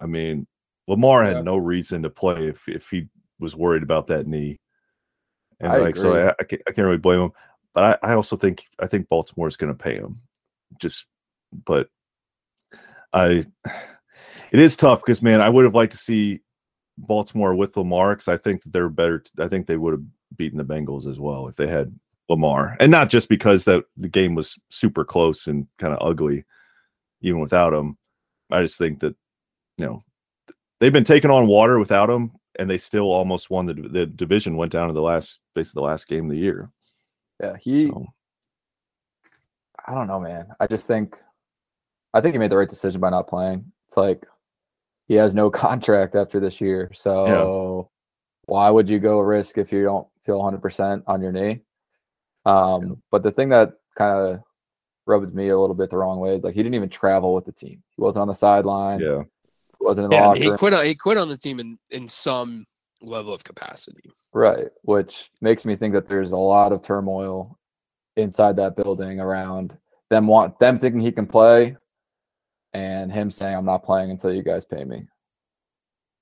[0.00, 0.46] I mean,
[0.86, 1.42] Lamar had Yeah.
[1.42, 4.58] no reason to play if if he was worried about that knee.
[5.60, 6.12] And I like so.
[6.12, 7.32] I, I, can't, I can't really blame him.
[7.74, 10.20] But I, I also think I think Baltimore is gonna pay him.
[10.80, 11.06] Just
[11.64, 11.88] but
[13.12, 13.44] I
[14.52, 16.40] it is tough because man, I would have liked to see
[16.98, 19.22] Baltimore with Lamar because I think that they're better.
[19.38, 20.04] I think they would have
[20.36, 24.08] beaten the Bengals as well if they had Lamar, and not just because that the
[24.08, 26.44] game was super close and kind of ugly,
[27.20, 27.96] even without him.
[28.50, 29.14] I just think that
[29.78, 30.04] you know
[30.80, 34.56] they've been taking on water without him, and they still almost won the the division.
[34.56, 36.70] Went down to the last basically the last game of the year.
[37.40, 37.88] yeah, he.
[37.88, 38.06] So,
[39.88, 40.48] I don't know, man.
[40.58, 41.16] I just think,
[42.12, 43.70] I think he made the right decision by not playing.
[43.86, 44.26] It's like
[45.06, 47.90] he has no contract after this year, so
[48.46, 51.60] why would you go risk if you don't feel 100 percent on your knee?
[52.44, 54.40] Um, but the thing that kind of
[55.06, 57.44] rubs me a little bit the wrong way is like he didn't even travel with
[57.44, 57.82] the team.
[57.96, 59.00] He wasn't on the sideline.
[59.00, 60.74] yeah, He wasn't in the Yeah, locker he quit.
[60.74, 62.66] on- He quit on the team in in some
[63.02, 64.10] level of capacity.
[64.32, 67.58] Right, which makes me think that there's a lot of turmoil
[68.16, 69.76] inside that building around
[70.08, 71.76] them want them thinking he can play
[72.76, 75.06] and him saying I'm not playing until you guys pay me.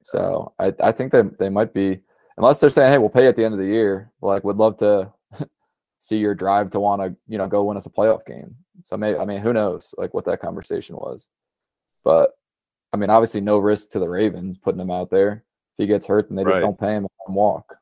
[0.03, 2.01] So I, I think they they might be
[2.37, 4.77] unless they're saying, Hey, we'll pay at the end of the year, like would love
[4.79, 5.13] to
[5.99, 8.55] see your drive to want to, you know, go win us a playoff game.
[8.85, 11.27] So maybe I mean who knows like what that conversation was.
[12.05, 12.31] But
[12.93, 15.45] I mean obviously no risk to the Ravens putting him out there.
[15.73, 17.79] If he gets hurt, then they just don't pay him and him walk.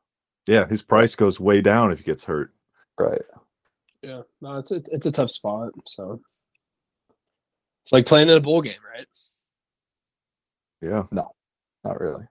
[0.47, 0.67] yeah.
[0.67, 2.51] His price goes way down if he gets hurt.
[2.99, 3.21] Right.
[4.01, 5.69] Yeah, no, it's a, it's a tough spot.
[5.85, 6.19] So
[7.83, 9.05] it's like playing in a bowl game, right?
[10.81, 11.03] Yeah.
[11.11, 11.31] No,
[11.83, 12.25] not really.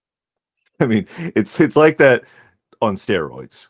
[0.80, 2.22] I mean, it's it's like that
[2.80, 3.68] on steroids.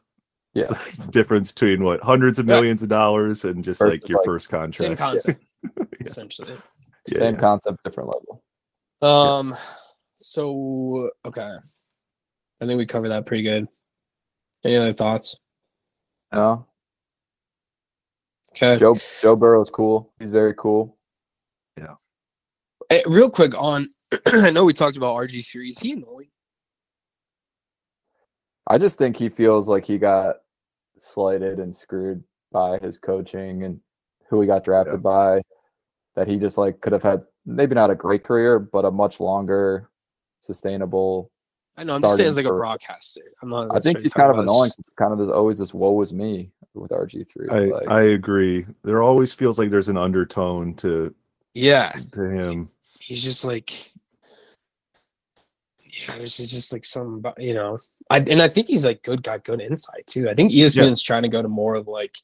[0.54, 0.68] Yeah.
[1.10, 2.54] difference between what hundreds of Yeah.
[2.56, 4.60] millions of dollars and just Versus, like your like, first Same
[4.96, 4.98] contract.
[4.98, 5.84] concept, Yeah.
[6.00, 6.52] essentially.
[7.08, 7.40] Yeah, Same yeah.
[7.40, 8.42] concept, different level.
[9.02, 9.54] Um.
[10.14, 11.42] So okay,
[12.60, 13.68] I think we covered that pretty good.
[14.64, 15.38] Any other thoughts?
[16.32, 16.66] No.
[18.52, 18.78] Okay.
[18.78, 20.12] Joe Joe Burrow's cool.
[20.18, 20.95] He's very cool.
[22.88, 23.86] Hey, real quick on,
[24.26, 25.70] I know we talked about RG three.
[25.70, 26.28] Is he annoying?
[28.68, 30.36] I just think he feels like he got
[30.98, 32.22] slighted and screwed
[32.52, 33.80] by his coaching and
[34.28, 35.00] who he got drafted Yeah.
[35.00, 35.42] by.
[36.16, 39.20] That he just like could have had maybe not a great career, but a much
[39.20, 39.90] longer,
[40.40, 41.30] sustainable
[41.76, 41.96] I know.
[41.96, 43.20] I'm just saying starting as like a for- broadcaster.
[43.42, 43.76] I'm not.
[43.76, 44.64] I think he's kind of annoying.
[44.64, 47.48] s- It's kind of there's always this woe is me with RG three.
[47.50, 48.64] I like, I agree.
[48.82, 51.14] There always feels like there's an undertone to
[51.52, 52.70] Yeah, to him.
[53.06, 53.92] He's just like.
[56.08, 57.78] Yeah, there's just- just like some, you know,
[58.10, 60.28] I and I think he's like good, got good insight too.
[60.28, 62.14] I think ESPN's trying to go to more of like,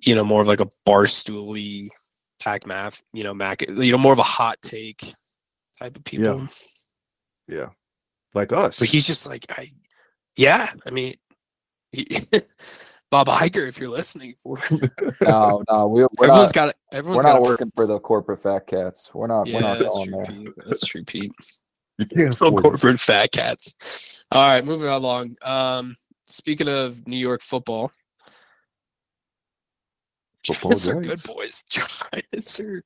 [0.00, 1.88] you know, more of like a barstooly,
[2.40, 5.12] pack math, you know, Mac, you know, more of a hot take
[5.78, 6.38] type of people.
[7.48, 7.70] Yeah,
[8.32, 8.78] like us.
[8.78, 9.70] But he's just like, I,
[10.36, 11.14] yeah, I mean,
[11.92, 12.06] he,
[13.10, 14.60] Bob Iger, if you're listening, we're-
[15.22, 16.54] no, no, we, we're everyone's not.
[16.54, 19.10] got, everyone's We're not a working for the corporate fat cats.
[19.14, 19.46] We're not.
[19.46, 20.26] Yeah, we're not that's going true, there.
[20.26, 20.52] Pete.
[20.66, 21.32] That's true, Pete.
[21.98, 22.62] you can't No afford it.
[22.62, 24.24] corporate fat cats.
[24.30, 25.36] All right, moving along.
[25.42, 27.90] Um, speaking of New York football,
[30.46, 31.62] Football Giants are good boys.
[31.68, 32.82] Giants are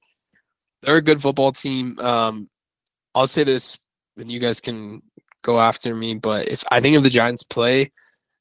[0.83, 1.99] they're a good football team.
[2.01, 2.49] Um,
[3.15, 3.79] I'll say this,
[4.17, 5.03] and you guys can
[5.43, 7.91] go after me, but if I think if the Giants play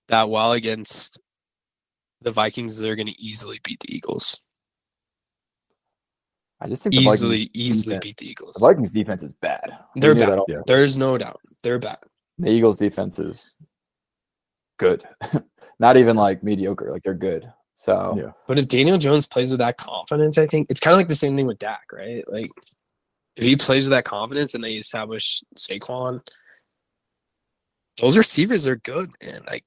[0.07, 1.19] that well against
[2.21, 4.47] the Vikings, they're going to easily beat the Eagles.
[6.59, 8.55] I just think the Easily, easily defense- beat the Eagles.
[8.55, 9.71] the Vikings defense is bad.
[9.95, 10.39] They're bad.
[10.47, 10.61] Yeah.
[10.67, 11.41] There's no doubt.
[11.63, 11.97] They're bad.
[12.37, 13.55] The Eagles defense is
[14.77, 15.03] good.
[15.79, 16.91] not even like mediocre.
[16.91, 17.51] Like they're good.
[17.75, 18.31] So Yeah.
[18.47, 21.15] But if Daniel Jones plays with that confidence, I think it's kind of like the
[21.15, 22.23] same thing with Dak, right?
[22.31, 22.51] Like
[23.35, 26.21] if he plays with that confidence and they establish Saquon,
[27.99, 29.41] those receivers are good, man.
[29.47, 29.63] Like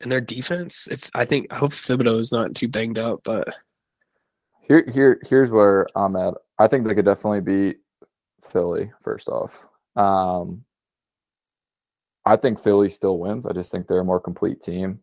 [0.00, 3.48] and their defense, if I think I hope Thibodeaux is not too banged up, but
[4.62, 6.34] here, here, here's where I'm at.
[6.58, 7.78] I think they could definitely beat
[8.50, 8.92] Philly.
[9.02, 10.64] First off, um,
[12.24, 13.46] I think Philly still wins.
[13.46, 15.00] I just think they're a more complete team.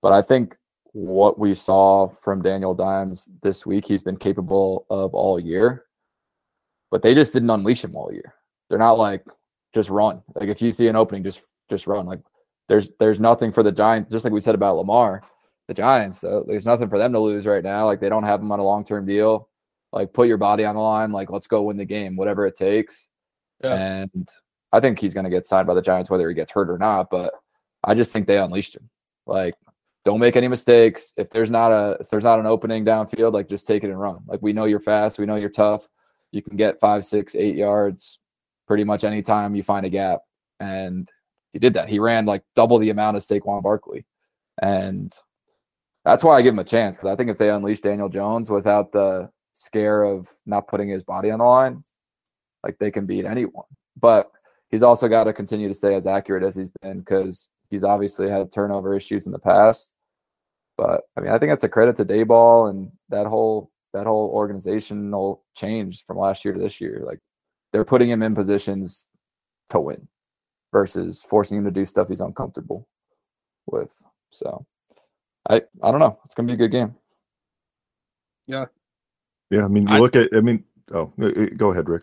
[0.00, 0.54] But I think
[0.92, 5.84] what we saw from Daniel Dimes this week, he's been capable of all year.
[6.90, 8.34] But they just didn't unleash him all year.
[8.68, 9.24] They're not like
[9.74, 10.22] just run.
[10.34, 12.06] Like if you see an opening, just just run.
[12.06, 12.20] Like
[12.68, 14.10] there's there's nothing for the Giants.
[14.10, 15.22] Just like we said about Lamar,
[15.66, 16.20] the Giants.
[16.20, 17.86] So there's nothing for them to lose right now.
[17.86, 19.48] Like they don't have him on a long term deal.
[19.92, 21.12] Like put your body on the line.
[21.12, 23.08] Like let's go win the game, whatever it takes.
[23.62, 23.74] Yeah.
[23.74, 24.28] And
[24.70, 26.78] I think he's going to get signed by the Giants, whether he gets hurt or
[26.78, 27.08] not.
[27.10, 27.32] But
[27.84, 28.88] I just think they unleashed him.
[29.26, 29.54] Like
[30.04, 31.12] don't make any mistakes.
[31.16, 34.00] If there's not a if there's not an opening downfield, like just take it and
[34.00, 34.20] run.
[34.26, 35.18] Like we know you're fast.
[35.18, 35.88] We know you're tough.
[36.32, 38.18] You can get five, six, eight yards
[38.66, 40.20] pretty much anytime you find a gap.
[40.60, 41.08] And
[41.58, 41.88] he did that.
[41.88, 44.06] He ran like double the amount of Saquon Barkley.
[44.62, 45.12] And
[46.04, 48.48] that's why I give him a chance because I think if they unleash Daniel Jones
[48.48, 51.82] without the scare of not putting his body on the line,
[52.62, 53.64] like they can beat anyone.
[54.00, 54.30] But
[54.70, 58.30] he's also got to continue to stay as accurate as he's been because he's obviously
[58.30, 59.94] had turnover issues in the past.
[60.76, 64.30] But I mean, I think that's a credit to Daboll and that whole that whole
[64.32, 67.02] organizational change from last year to this year.
[67.04, 67.18] Like
[67.72, 69.06] they're putting him in positions
[69.70, 70.06] to win
[70.72, 72.86] versus forcing him to do stuff he's uncomfortable
[73.66, 73.94] with.
[74.30, 74.66] So
[75.48, 76.18] I I don't know.
[76.24, 76.94] It's gonna be a good game.
[78.46, 78.66] Yeah,
[79.50, 80.30] Yeah, I mean, you I- look at.
[80.34, 82.02] I mean, oh, uh, uh, go ahead, Ric.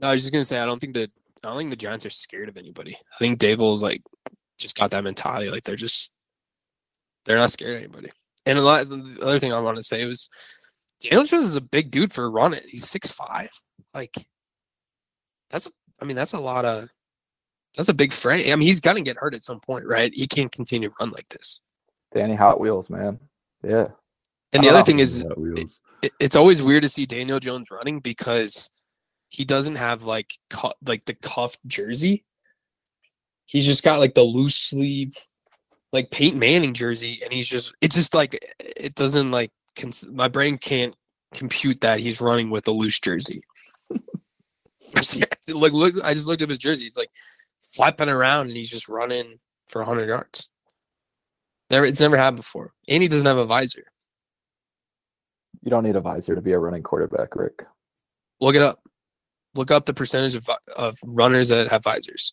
[0.00, 1.10] No, I was just gonna say I don't think that
[1.42, 2.94] I don't think the Giants are scared of anybody.
[2.94, 4.02] I think Daboll's like
[4.58, 5.50] just got that mentality.
[5.50, 6.12] Like they're just
[7.24, 8.10] they're not scared of anybody.
[8.46, 10.28] And a lot the other thing I want to say was
[11.00, 12.60] Daniel Jones is a big dude for running.
[12.68, 13.48] He's six five.
[13.94, 14.14] Like
[15.50, 15.70] that's a,
[16.02, 16.90] I mean that's a lot of
[17.76, 18.52] that's a big frame.
[18.52, 20.12] I mean he's gonna get hurt at some point, right?
[20.14, 21.62] He can't continue to run like this.
[22.14, 23.18] Danny Hot Wheels, man.
[23.62, 23.88] Yeah.
[24.52, 24.84] And the other know.
[24.84, 25.24] thing is
[26.02, 28.70] it, it's always weird to see Daniel Jones running because
[29.28, 32.24] he doesn't have like cu- like the cuffed jersey.
[33.46, 35.12] He's just got like the loose sleeve,
[35.92, 40.28] like Peyton Manning jersey, and he's just it's just like it doesn't like cons- my
[40.28, 40.94] brain can't
[41.34, 43.42] compute that he's running with a loose jersey.
[43.90, 46.86] like look, I just looked up his jersey.
[46.86, 47.10] It's like
[47.74, 50.50] flapping around, and he's just running for hundred yards.
[51.70, 53.84] Never, it's never happened before, and he doesn't have a visor.
[55.62, 57.64] You don't need a visor to be a running quarterback, Ric.
[58.40, 58.80] Look it up.
[59.54, 62.32] Look up the percentage of of runners that have visors.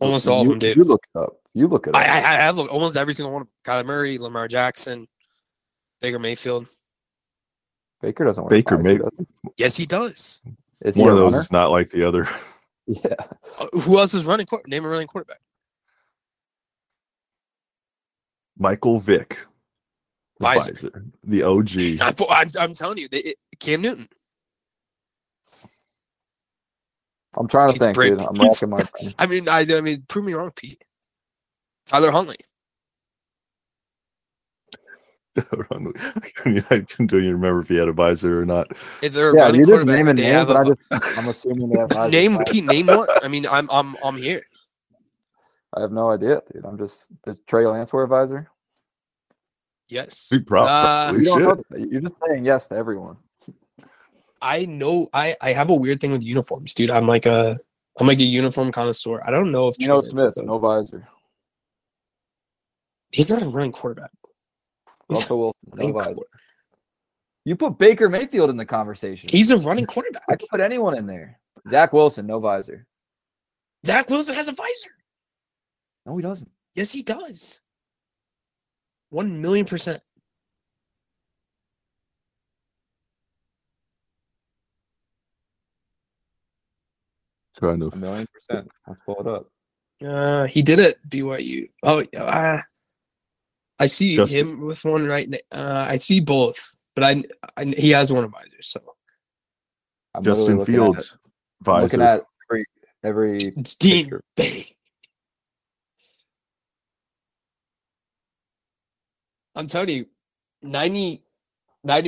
[0.00, 0.72] Almost all of them do.
[0.76, 1.36] You look it up.
[1.52, 2.00] You look it up.
[2.00, 3.42] I, I, I have looked almost every single one.
[3.42, 3.84] of 'em.
[3.84, 5.06] Kyler Murray, Lamar Jackson,
[6.00, 6.66] Baker Mayfield.
[8.02, 10.40] Baker doesn't wear Baker a visor, May- Yes, he does.
[10.84, 10.88] He?
[10.90, 11.40] Is One of those runner?
[11.42, 12.28] is not like the other.
[12.86, 13.14] Yeah.
[13.58, 14.44] Uh, who else is running?
[14.44, 15.40] quar- Name a running quarterback.
[18.58, 19.38] Michael Vick.
[20.38, 20.72] The Visor.
[20.72, 21.70] visor, The OG.
[22.02, 24.06] I'm, I'm, I'm telling you, they, it, Cam Newton.
[27.38, 28.28] I'm trying to Pete's think, brain- dude.
[28.28, 28.70] I'm Pete's racking
[29.02, 29.14] my.
[29.18, 30.84] I mean, I, I mean, prove me wrong, Pete.
[31.86, 32.36] Tyler Huntley.
[35.70, 35.92] Ron-
[36.70, 38.68] I don't even remember if he had a visor or not.
[39.02, 40.64] If they're a Yeah, running you just quarterback, naming they names, have but a I
[40.64, 40.82] just
[41.18, 42.12] I'm assuming they have visors.
[42.12, 42.38] name.
[42.38, 43.08] I- Pete, name one.
[43.22, 44.42] I mean, I'm I'm I'm here.
[45.76, 46.64] I have no idea, dude.
[46.64, 48.48] I'm just does Trey Lance wear a visor?
[49.88, 50.28] Yes.
[50.30, 53.16] He prob- Uh, you you're just saying yes to everyone.
[54.40, 55.08] I know.
[55.12, 56.90] I I have a weird thing with uniforms, dude.
[56.90, 57.58] I'm like a
[57.98, 59.20] I'm like a uniform connoisseur.
[59.24, 61.08] I don't know if Geno Smith, a- no visor.
[63.10, 64.10] He's not a running quarterback.
[65.08, 66.22] He's, Russell Wilson, no running visor.
[67.44, 69.28] You put Baker Mayfield in the conversation.
[69.30, 70.22] he's a running quarterback.
[70.28, 71.38] I could put anyone in there.
[71.68, 72.86] Zach Wilson, no visor.
[73.86, 74.90] Zach Wilson has a visor.
[76.06, 76.50] No, he doesn't.
[76.74, 77.60] Yes, he does.
[79.10, 80.02] One million percent.
[87.56, 88.68] Trying to A million percent.
[88.86, 89.46] Let's pull it up.
[90.04, 90.98] Uh, he did it.
[91.08, 91.70] BYU.
[91.82, 92.60] Oh, uh,
[93.78, 95.38] I see Justin- him with one right now.
[95.52, 97.24] Uh, I see both, but I,
[97.56, 98.62] I he has one advisor.
[98.62, 98.80] So
[100.14, 101.12] I'm Justin looking at Fields it.
[101.68, 102.02] I'm looking visor.
[102.02, 102.66] at every
[103.02, 104.10] every it's Dean.
[104.36, 104.70] picture.
[109.56, 110.06] I'm telling you,
[110.62, 111.20] 90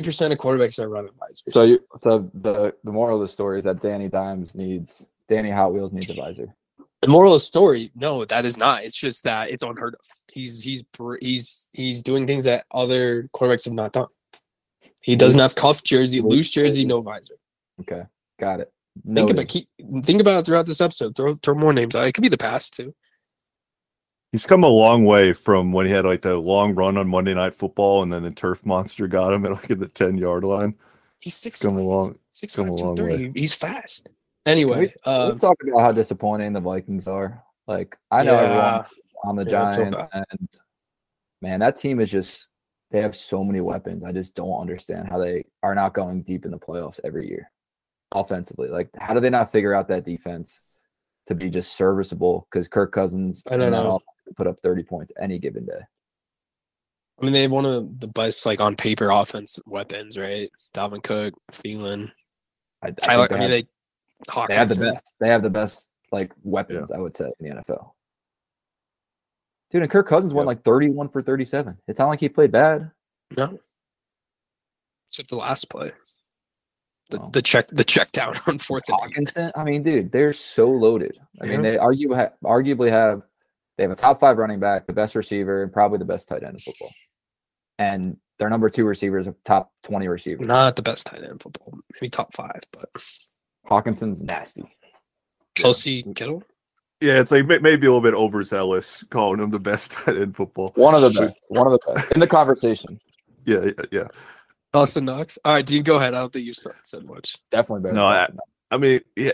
[0.03, 1.43] percent of quarterbacks are running visors.
[1.49, 5.51] So you, so the the moral of the story is that Danny Dimes needs Danny
[5.51, 6.55] Hot Wheels needs a visor.
[7.03, 8.83] the moral of the story, no, that is not.
[8.85, 10.01] It's just that it's unheard of.
[10.37, 10.85] He's he's
[11.23, 14.09] he's he's doing things that other quarterbacks have not done.
[15.01, 16.85] He doesn't have cuff jersey, Loose loose jersey, jersey.
[16.85, 17.37] no visor.
[17.81, 18.03] Okay,
[18.39, 18.71] got it.
[19.15, 19.67] Think about keep,
[20.03, 21.17] think about it throughout this episode.
[21.17, 22.07] Throw throw more names out.
[22.07, 22.95] It could be the past too.
[24.31, 27.33] He's come a long way from when he had like the long run on Monday
[27.33, 30.45] Night Football, and then the turf monster got him at like at the ten yard
[30.45, 30.75] line.
[31.19, 32.19] He's six Come along.
[32.33, 33.41] six come five, a long 230.
[33.41, 34.11] He's fast.
[34.45, 37.43] Anyway, we, uh, let's talk about how disappointing the Vikings are.
[37.67, 38.85] Like I know everyone yeah,
[39.27, 40.49] on the Yeah, Giants, and
[41.43, 42.49] man, that team is just
[42.91, 44.05] they have so many weapons.
[44.05, 47.51] I just don't understand how they are not going deep in the playoffs every year
[48.13, 48.69] offensively.
[48.69, 50.63] Like, how do they not figure out that defense
[51.27, 52.47] to be just serviceable?
[52.51, 54.01] Because Kirk Cousins I don't know.
[54.37, 55.81] put up 30 points any given day.
[57.21, 60.51] I mean, they have one of the best like on paper offense weapons, right?
[60.75, 62.13] Dalvin Cook, Thielen,
[62.83, 63.29] I, I, Tyler.
[63.31, 63.67] I mean, have, they
[64.49, 65.15] they have the best.
[65.19, 67.91] They have the best like weapons, I would say, in the NFL.
[69.71, 70.47] Dude, and Kirk Cousins won Yep.
[70.47, 71.77] like 31 for 37.
[71.89, 72.91] It's not like he played bad.
[73.37, 73.59] No,
[75.11, 75.91] except the last play.
[77.11, 77.29] The, Oh.
[77.33, 78.85] the check the check down on fourth.
[78.89, 79.51] Hockenson.
[79.57, 81.19] I mean, dude, they're so loaded.
[81.43, 83.23] I mean, they argue ha- arguably have
[83.77, 86.43] they have a top five running back, the best receiver, and probably the best tight
[86.43, 86.91] end in football.
[87.79, 90.45] And their number two receiver is a top twenty receiver.
[90.45, 92.89] Not the best tight end in football, maybe top five, but
[93.69, 94.65] Hockenson's nasty.
[95.57, 96.43] Kelce Kittle.
[97.01, 100.33] Yeah, it's like maybe a little bit overzealous calling him the best tight end in
[100.33, 100.73] football.
[100.77, 101.39] One of the best.
[101.49, 102.99] One of the best in the conversation.
[103.45, 104.09] Yeah, yeah, yeah.
[104.73, 105.39] Dawson Knox.
[105.45, 106.15] All right, Dean, go ahead.
[106.15, 107.37] I don't think you said, said much.
[107.51, 107.95] Definitely better.
[107.95, 109.31] No, than I- I mean, yeah,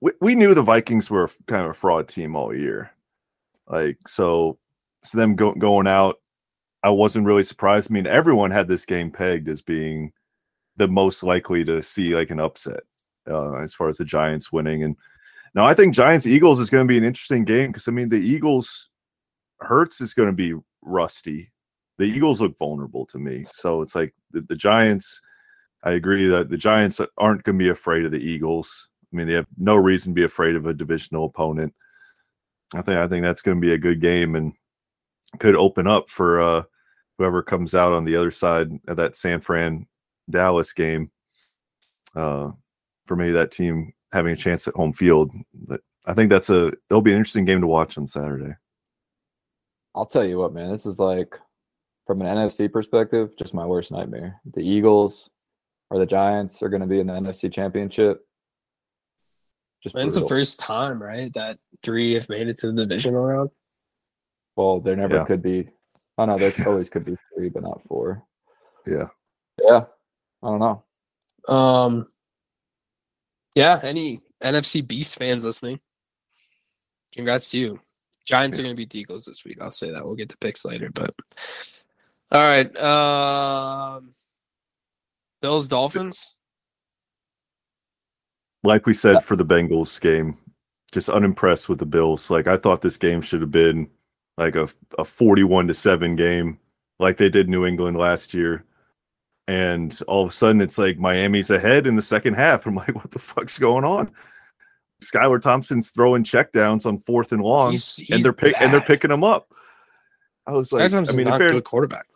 [0.00, 2.90] we, we knew the Vikings were kind of a fraud team all year.
[3.66, 4.58] Like, so,
[5.04, 6.16] so them go, going out,
[6.82, 7.90] I wasn't really surprised.
[7.90, 10.12] I mean, everyone had this game pegged as being
[10.78, 12.80] the most likely to see like an upset
[13.30, 14.82] uh, as far as the Giants winning.
[14.84, 14.96] And
[15.54, 18.08] now I think Giants Eagles is going to be an interesting game because I mean,
[18.08, 18.90] the Eagles
[19.60, 21.50] Hurts is going to be rusty.
[21.98, 23.46] The Eagles look vulnerable to me.
[23.52, 25.20] So it's like the, the Giants.
[25.84, 28.88] I agree that the Giants aren't going to be afraid of the Eagles.
[29.12, 31.74] I mean, they have no reason to be afraid of a divisional opponent.
[32.74, 34.52] I think I think that's going to be a good game and
[35.38, 36.62] could open up for uh,
[37.18, 39.86] whoever comes out on the other side of that San Fran
[40.30, 41.10] Dallas game.
[42.14, 42.52] Uh,
[43.06, 46.72] for me, that team having a chance at home field, but I think that's a
[46.90, 48.54] it'll be an interesting game to watch on Saturday.
[49.94, 50.70] I'll tell you what, man.
[50.70, 51.38] This is like
[52.06, 54.40] from an NFC perspective, just my worst nightmare.
[54.54, 55.28] The Eagles
[55.90, 58.26] or the Giants are going to be in the NFC Championship.
[59.82, 63.22] Just And it's the first time, right, that three have made it to the divisional
[63.22, 63.50] round.
[64.56, 65.24] Well, there never Yeah.
[65.24, 65.68] could be.
[66.18, 68.22] Oh no, there always could be three, but not four.
[68.86, 69.08] Yeah.
[69.62, 69.84] Yeah,
[70.42, 70.84] I don't know.
[71.54, 72.06] Um,
[73.54, 73.80] yeah.
[73.82, 75.80] Any NFC Beast fans listening?
[77.14, 77.80] Congrats to you.
[78.24, 79.58] Giants are going to beat the Eagles this week.
[79.60, 80.04] I'll say that.
[80.04, 81.14] We'll get to picks later, but
[82.30, 82.74] all right.
[82.76, 84.10] Um,
[85.42, 86.36] Bills Dolphins.
[88.62, 90.38] like we said for the Bengals game,
[90.92, 92.30] just unimpressed with the Bills.
[92.30, 93.88] Like I thought this game should have been
[94.38, 94.68] like a
[94.98, 96.58] a 41 to 7 game
[96.98, 98.64] like they did New England last year.
[99.48, 102.66] And all of a sudden it's like Miami's ahead in the second half.
[102.66, 104.12] I'm like, what the fuck's going on?
[105.02, 109.10] Skylar Thompson's throwing checkdowns on fourth and long, He's, and they're pick and they're picking
[109.10, 109.52] them up.
[110.46, 112.06] I was like, Sky I mean, not if a good quarterback.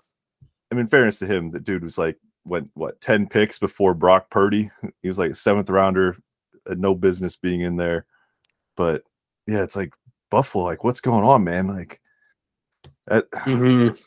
[0.71, 4.31] I mean, fairness to him, the dude was like went what ten picks before Brock
[4.31, 4.71] Purdy.
[5.03, 6.17] He was like a seventh rounder,
[6.69, 8.07] had no business being in there.
[8.77, 9.03] But
[9.47, 9.93] yeah, it's like
[10.31, 10.65] Buffalo.
[10.65, 11.67] Like, what's going on, man?
[11.69, 12.01] Like,
[13.07, 13.99] that, Mhm.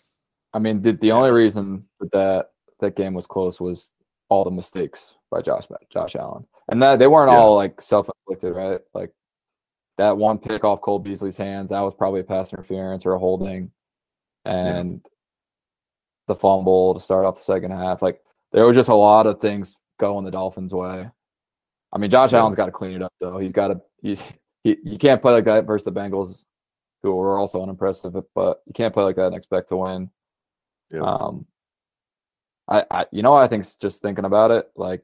[0.53, 3.91] I mean, the, the only reason that, that game was close was
[4.29, 7.37] all the mistakes by Josh Josh Allen, and that they weren't Yeah.
[7.37, 8.79] all like self inflicted, right?
[8.93, 9.11] Like
[9.97, 13.19] that one pick off Cole Beasley's hands, that was probably a pass interference or a
[13.19, 13.71] holding,
[14.45, 15.05] and
[16.27, 18.01] the fumble to start off the second half.
[18.01, 18.21] Like
[18.51, 21.09] there was just a lot of things going the Dolphins' way.
[21.91, 22.39] I mean, Josh Yeah.
[22.39, 23.37] Allen's got to clean it up though.
[23.39, 23.81] He's got to.
[24.01, 24.23] He's
[24.63, 26.43] he, you can't play like that versus the Bengals,
[27.01, 30.09] who were also unimpressive, but you can't play like that and expect to win.
[30.91, 31.01] Yeah.
[31.01, 31.45] Um,
[32.69, 35.03] I, I, you know, I think just thinking about it, like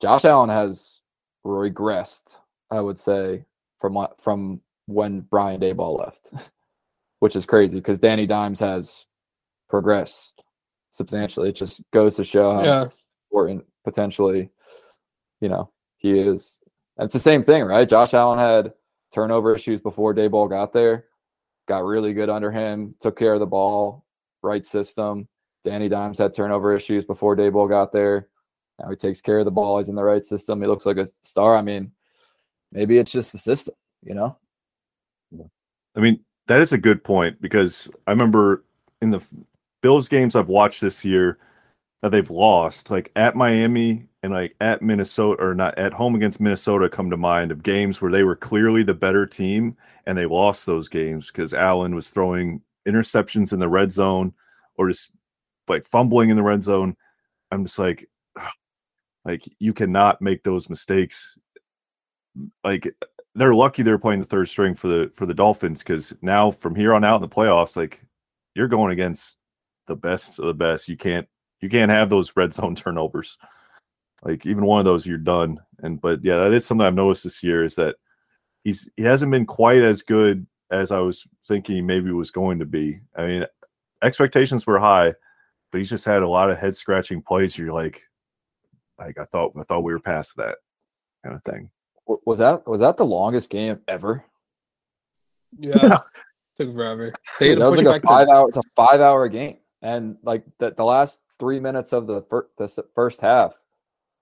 [0.00, 1.00] Josh Allen has
[1.46, 2.36] regressed.
[2.70, 3.44] I would say
[3.80, 6.32] from from when Brian Daboll left,
[7.20, 9.06] which is crazy because Danny Dimes has
[9.68, 10.42] progressed
[10.90, 11.50] substantially.
[11.50, 12.84] It just goes to show how Yeah.
[13.30, 14.50] important potentially,
[15.40, 16.58] you know, he is.
[16.98, 17.88] And it's the same thing, right?
[17.88, 18.72] Josh Allen had
[19.14, 21.06] turnover issues before Daboll got there,
[21.66, 24.04] got really good under him, took care of the ball,
[24.42, 25.28] right system.
[25.64, 28.28] Danny Dimes had turnover issues before Daboll got there.
[28.78, 29.78] Now he takes care of the ball.
[29.78, 30.60] He's in the right system.
[30.60, 31.56] He looks like a star.
[31.56, 31.92] I mean,
[32.72, 34.36] maybe it's just the system, you know?
[35.94, 38.64] I mean, that is a good point because I remember
[39.00, 39.22] in the
[39.82, 41.38] Bills games I've watched this year
[42.00, 46.40] that they've lost, like at Miami and like at Minnesota or not at home against
[46.40, 50.26] Minnesota come to mind of games where they were clearly the better team and they
[50.26, 54.32] lost those games because Allen was throwing interceptions in the red zone
[54.76, 55.10] or just
[55.68, 56.96] like fumbling in the red zone.
[57.50, 58.08] I'm just like,
[59.24, 61.36] like you cannot make those mistakes.
[62.64, 62.94] Like
[63.34, 66.74] they're lucky they're playing the third string for the for the Dolphins because now from
[66.74, 68.02] here on out in the playoffs, like
[68.54, 69.36] you're going against
[69.86, 70.88] the best of the best.
[70.88, 71.28] You can't
[71.60, 73.38] you can't have those red zone turnovers.
[74.22, 75.58] Like even one of those, you're done.
[75.82, 77.96] And but yeah, that is something I've noticed this year is that
[78.64, 82.64] he's he hasn't been quite as good as I was thinking maybe was going to
[82.64, 83.00] be.
[83.16, 83.46] I mean,
[84.02, 85.14] expectations were high,
[85.72, 87.56] but he's just had a lot of head scratching plays.
[87.56, 88.02] You're like,
[88.98, 90.58] like I thought I thought we were past that
[91.24, 91.70] kind of thing.
[92.26, 94.24] Was that was that the longest game ever?
[95.58, 95.98] Yeah.
[96.58, 97.14] Took forever.
[97.40, 98.48] They had to that was push like it a five to hour.
[98.48, 102.48] It's a five hour game, and like the, the last three minutes of the first
[102.58, 103.54] the first half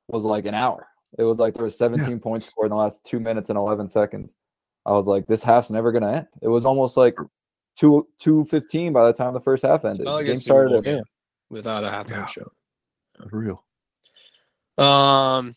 [0.06, 0.86] was like an hour.
[1.18, 3.88] It was like there was 17 points scored in the last two minutes and 11
[3.88, 4.36] seconds.
[4.86, 6.28] I was like, this half's never gonna end.
[6.40, 7.16] It was almost like
[7.76, 10.06] two two fifteen by the time the first half ended.
[10.06, 11.02] like game started Bowl at game
[11.50, 12.26] without a halftime Yeah.
[12.26, 12.52] show.
[13.30, 13.64] Real.
[14.78, 15.54] Um,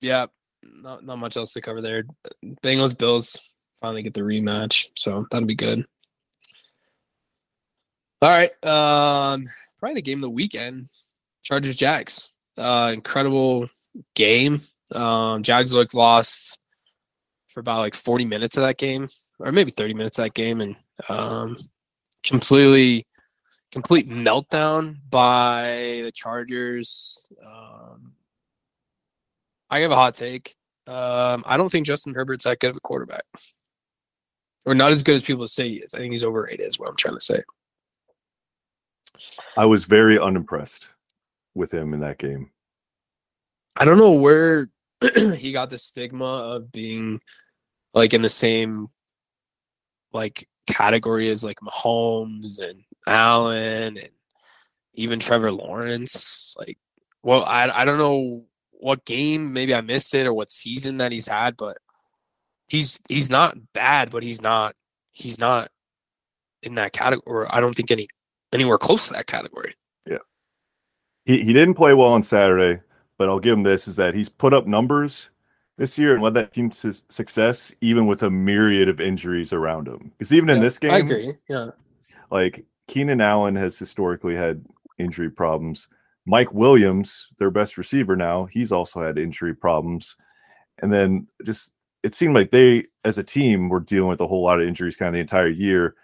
[0.00, 0.26] yeah,
[0.62, 2.04] not not much else to cover there.
[2.62, 3.38] Bengals Bills
[3.80, 5.84] finally get the rematch, so that'll be good.
[8.20, 9.44] All right, um,
[9.78, 10.88] probably the game of the weekend,
[11.42, 12.34] Chargers Jags.
[12.56, 13.68] Uh, incredible
[14.14, 14.60] game.
[14.92, 16.58] Um, Jags looked lost
[17.48, 19.08] for about like forty minutes of that game,
[19.38, 20.76] or maybe thirty minutes of that game, and
[21.08, 21.56] um,
[22.24, 23.06] completely
[23.72, 27.30] complete meltdown by the Chargers.
[27.46, 28.14] Um,
[29.70, 30.54] I have a hot take.
[30.86, 33.24] Um, I don't think Justin Herbert's that good of a quarterback,
[34.64, 35.94] or not as good as people say he is.
[35.94, 36.66] I think he's overrated.
[36.66, 37.42] Is what I'm trying to say.
[39.56, 40.88] I was very unimpressed
[41.54, 42.50] with him in that game.
[43.76, 44.68] I don't know where
[45.36, 47.20] he got the stigma of being
[47.92, 48.88] like in the same
[50.12, 54.10] like category as like Mahomes and Allen and
[54.94, 56.54] even Trevor Lawrence.
[56.58, 56.78] Like,
[57.22, 61.12] well, I I don't know what game maybe I missed it or what season that
[61.12, 61.78] he's had, but
[62.68, 64.74] he's he's not bad, but he's not
[65.12, 65.70] he's not
[66.62, 67.22] in that category.
[67.26, 68.08] Or I don't think any
[68.52, 69.74] anywhere close to that category.
[70.06, 70.18] Yeah.
[71.24, 72.82] He he didn't play well on Saturday,
[73.16, 75.30] but I'll give him this: is that he's put up numbers
[75.76, 79.86] this year and led that team to success, even with a myriad of injuries around
[79.86, 80.12] him.
[80.16, 81.34] Because even in this game, I agree.
[81.48, 81.70] Yeah.
[82.30, 84.64] like Keenan Allen has historically had
[84.98, 85.88] injury problems.
[86.26, 90.16] Mike Williams, their best receiver now, he's also had injury problems.
[90.78, 91.72] And then just
[92.02, 94.96] it seemed like they, as a team, were dealing with a whole lot of injuries
[94.96, 95.94] kind of the entire year.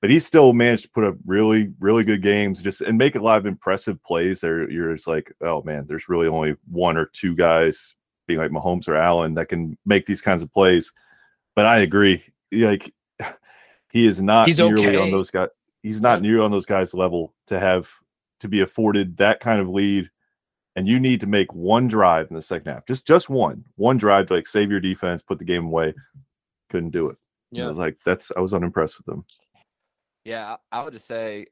[0.00, 3.20] But he still managed to put up really, really good games, just and make a
[3.20, 4.40] lot of impressive plays.
[4.40, 7.94] There, you're just like, oh man, there's really only one or two guys,
[8.28, 10.92] being like Mahomes or Allen, that can make these kinds of plays.
[11.56, 12.22] But I agree,
[12.52, 12.94] like
[13.90, 15.48] he is not He's nearly on those guys.
[15.88, 17.88] He's not near on those guys' level to have
[18.40, 20.10] to be afforded that kind of lead.
[20.76, 23.96] And you need to make one drive in the second half, just just one, one
[23.96, 25.94] drive to like save your defense, put the game away.
[26.70, 27.16] Couldn't do it.
[27.50, 29.24] Yeah, I was like, that's I was unimpressed with them.
[30.24, 31.46] Yeah, I I would just say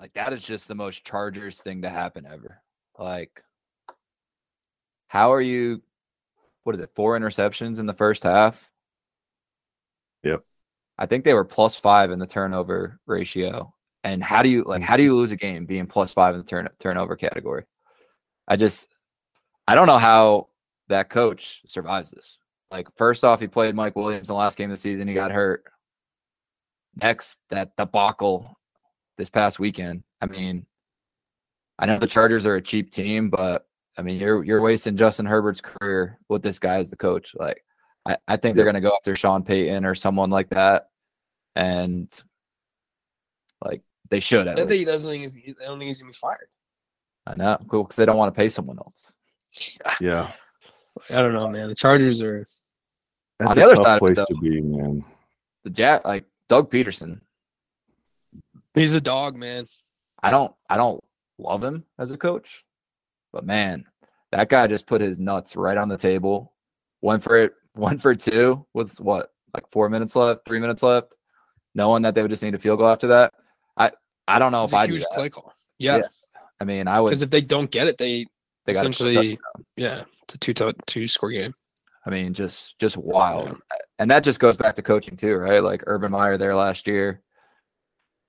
[0.00, 2.62] Like that is just the most Chargers thing to happen ever.
[2.98, 3.42] Like,
[5.08, 5.82] how are you?
[6.64, 6.90] What is it?
[6.94, 8.70] Four interceptions in the first half.
[10.22, 10.44] Yep.
[10.98, 13.72] I think they were plus five in the turnover ratio.
[14.04, 14.82] And how do you like?
[14.82, 15.12] How do mm-hmm.
[15.12, 17.64] you lose a game being plus five in the turn turnover category?
[18.46, 18.88] I just,
[19.66, 20.48] I don't know how
[20.88, 22.38] that coach survives this.
[22.70, 25.08] Like, first off, he played Mike Williams in the last game of the season.
[25.08, 25.64] He got hurt.
[27.00, 28.56] Next, that debacle
[29.16, 30.02] this past weekend.
[30.20, 30.66] I mean,
[31.78, 33.66] I know the Chargers are a cheap team, but
[33.96, 37.34] I mean, you're you're wasting Justin Herbert's career with this guy as the coach.
[37.38, 37.64] Like,
[38.06, 40.88] I, I think they're gonna go after Sean Payton or someone like that,
[41.56, 42.08] and
[43.64, 44.46] like they should.
[44.46, 44.78] At I think least.
[44.80, 46.48] he doesn't think he's, I don't think he's gonna be fired.
[47.26, 49.14] I know, cool, because they don't want to pay someone else.
[50.00, 50.32] Yeah.
[51.10, 51.68] I don't know, man.
[51.68, 52.44] The Chargers are.
[53.38, 55.04] That's the a other tough side of it, place to be, man.
[55.64, 57.20] The Jack, like Doug Pederson,
[58.74, 59.66] He's a dog, man.
[60.22, 61.02] I don't I don't
[61.38, 62.64] love him as a coach,
[63.32, 63.84] but man,
[64.32, 66.52] that guy just put his nuts right on the table.
[67.00, 71.14] Went for it, one for two with what, like four minutes left, three minutes left,
[71.74, 73.32] knowing that they would just need a field goal after that.
[73.76, 73.92] I
[74.26, 75.12] I don't know It's if I do huge that.
[75.14, 75.52] play call.
[75.78, 76.02] Yeah, Yeah.
[76.60, 77.10] I mean, I would.
[77.10, 78.26] because if they don't get it, they
[78.64, 79.38] They essentially,
[79.76, 81.52] yeah, it's a two to two score game.
[82.06, 83.56] I mean, just just wild,
[83.98, 85.62] and that just goes back to coaching too, right?
[85.62, 87.22] Like Urban Meyer there last year.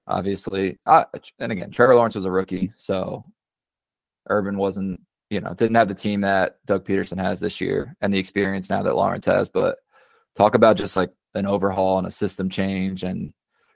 [0.08, 1.06] Obviously, uh,
[1.40, 3.26] and again, Trevor Lawrence was a rookie, so
[4.30, 8.14] Urban wasn't, you know, didn't have the team that Doug Pederson has this year and
[8.14, 9.50] the experience now that Lawrence has.
[9.50, 9.78] But
[10.36, 13.34] talk about just like an overhaul and a system change and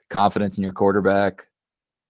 [0.08, 1.46] confidence in your quarterback.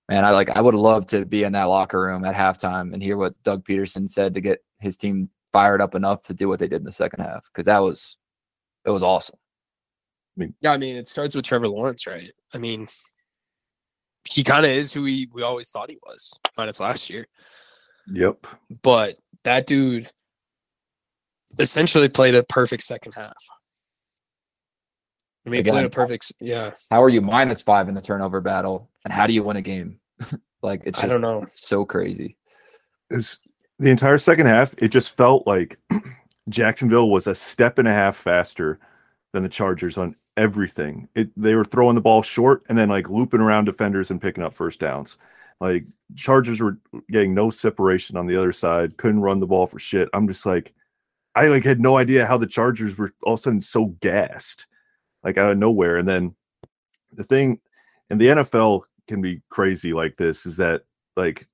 [0.09, 3.03] Man, I like I would love to be in that locker room at halftime and
[3.03, 6.59] hear what Doug Pederson said to get his team fired up enough to do what
[6.59, 8.17] they did in the second half because that was
[8.85, 9.39] it was awesome.
[10.61, 12.31] Yeah, I mean, it starts with Trevor Lawrence, right?
[12.55, 12.89] I mean,
[14.25, 17.27] he kind of is who we we always thought he was, minus last year.
[18.13, 18.47] Yep.
[18.83, 20.09] But that dude
[21.59, 23.33] essentially played a perfect second half.
[25.47, 26.73] I mean, he played a perfect, yeah.
[26.91, 29.63] How are you minus five in the turnover battle and how do you win a
[29.63, 29.99] game?
[30.63, 31.47] like it's I don't know.
[31.51, 32.37] so crazy.
[33.11, 33.39] It was
[33.79, 34.75] the entire second half.
[34.79, 35.79] It just felt like
[36.49, 38.79] Jacksonville was a step and a half faster
[39.33, 41.09] than the Chargers on everything.
[41.15, 44.45] It they were throwing the ball short and then like looping around defenders and picking
[44.45, 45.17] up first downs.
[45.61, 45.85] Like
[46.17, 46.79] Chargers were
[47.11, 50.09] getting no separation on the other side, couldn't run the ball for shit.
[50.15, 50.73] I'm just like,
[51.35, 54.67] I like had no idea how the Chargers were all of a sudden so gassed,
[55.23, 55.97] like out of nowhere.
[55.97, 56.35] And then
[57.13, 57.61] the thing,
[58.09, 60.83] and the NFL can be crazy like this is that
[61.17, 61.47] like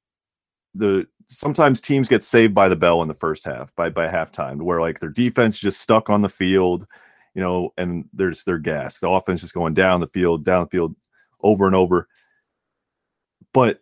[0.74, 4.60] the sometimes teams get saved by the bell in the first half by by halftime
[4.62, 6.86] where like their defense just stuck on the field
[7.34, 10.70] you know and there's their gas the offense just going down the field down the
[10.70, 10.94] field
[11.42, 12.06] over and over
[13.52, 13.80] but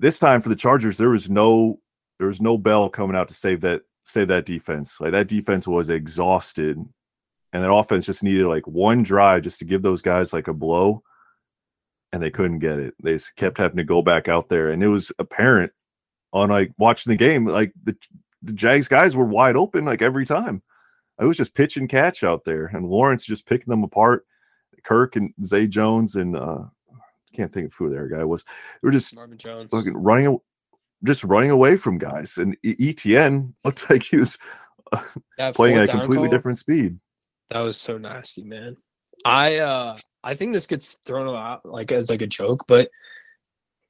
[0.00, 1.78] this time for the chargers there was no
[2.18, 5.68] there was no bell coming out to save that save that defense like that defense
[5.68, 6.76] was exhausted
[7.52, 10.54] and that offense just needed like one drive just to give those guys like a
[10.54, 11.02] blow
[12.12, 14.88] and they couldn't get it they kept having to go back out there and it
[14.88, 15.72] was apparent
[16.32, 17.96] on like watching the game, like the
[18.42, 20.62] the Jags guys were wide open like every time.
[21.18, 24.24] I was just pitch and catch out there, and Lawrence just picking them apart.
[24.82, 26.64] Kirk and Zay Jones and uh
[27.32, 28.44] can't think of who their guy was.
[28.44, 29.70] They were just Marvin Jones.
[29.94, 30.38] running,
[31.04, 32.38] just running away from guys.
[32.38, 34.38] And ETN looked like he was
[35.38, 36.98] That playing at a completely different speed.
[37.50, 38.76] That was so nasty, man.
[39.24, 42.90] I uh I think this gets thrown out like as like a joke, but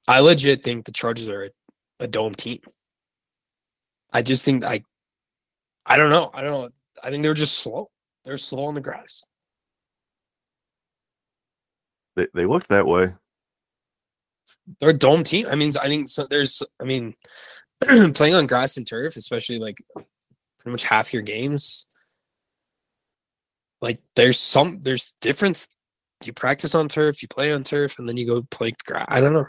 [0.09, 1.51] I legit think the Chargers are a,
[2.01, 2.61] a dome team.
[4.13, 4.83] I just think I
[5.87, 6.31] I don't know.
[6.35, 6.71] I don't know.
[7.03, 7.91] I think they're just slow.
[8.25, 9.25] They're slow on the grass.
[12.17, 13.15] They they looked that way.
[14.79, 15.47] They're a dome team.
[15.51, 16.63] I mean, I think so, there's.
[16.81, 17.15] I mean,
[18.15, 19.79] playing on grass and turf, especially like
[20.59, 21.87] pretty much half your games.
[23.81, 25.67] Like there's some there's difference.
[26.25, 29.07] You practice on turf, you play on turf, and then you go play grass.
[29.09, 29.47] I don't know.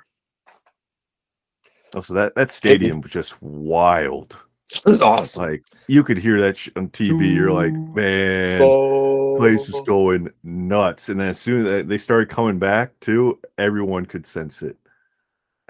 [1.94, 4.38] Oh, so that that stadium was just wild.
[4.74, 5.44] It was awesome.
[5.44, 7.36] Like you could hear that sh- on TV.
[7.36, 9.36] You're like, man, Oh.
[9.38, 11.10] place was going nuts.
[11.10, 14.78] And then as soon as they started coming back too, everyone could sense it.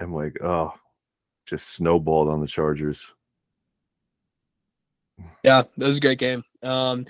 [0.02, 0.72] I'm like, oh,
[1.46, 3.14] just snowballed on the Chargers.
[5.42, 6.42] Yeah, that was a great game.
[6.62, 7.06] Um,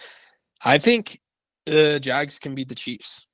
[0.65, 1.21] I think
[1.67, 3.27] the Jags can beat the Chiefs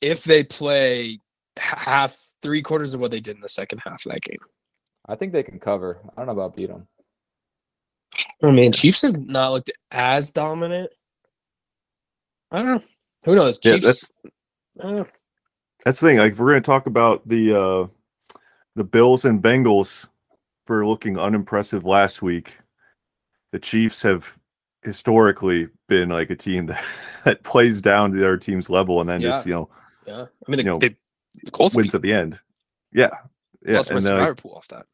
[0.00, 1.18] if they play
[1.58, 4.38] half, three quarters of what they did in the second half of that game.
[5.06, 5.98] I think they can cover.
[6.16, 6.88] I don't know about beat them.
[8.42, 10.90] I mean, Chiefs have not looked as dominant.
[12.50, 12.82] I don't know.
[13.24, 13.60] Who knows?
[13.62, 14.10] Yeah, Chiefs.
[15.80, 15.86] I don't know.
[15.86, 16.18] That's the thing.
[16.18, 17.86] Like, if we're gonna talk about the uh
[18.76, 20.06] the Bills and Bengals
[20.70, 22.58] for looking unimpressive last week.
[23.52, 24.38] The Chiefs have
[24.82, 26.84] historically been like a team that,
[27.24, 29.68] that plays down to their team's level and then just you know
[30.06, 30.96] Yeah, I mean the, You know, the,
[31.42, 32.38] the Colts wins beat, at the end.
[32.92, 33.10] Yeah,
[33.66, 33.78] yeah.
[33.78, 34.86] lost my And then, survivor pool off that.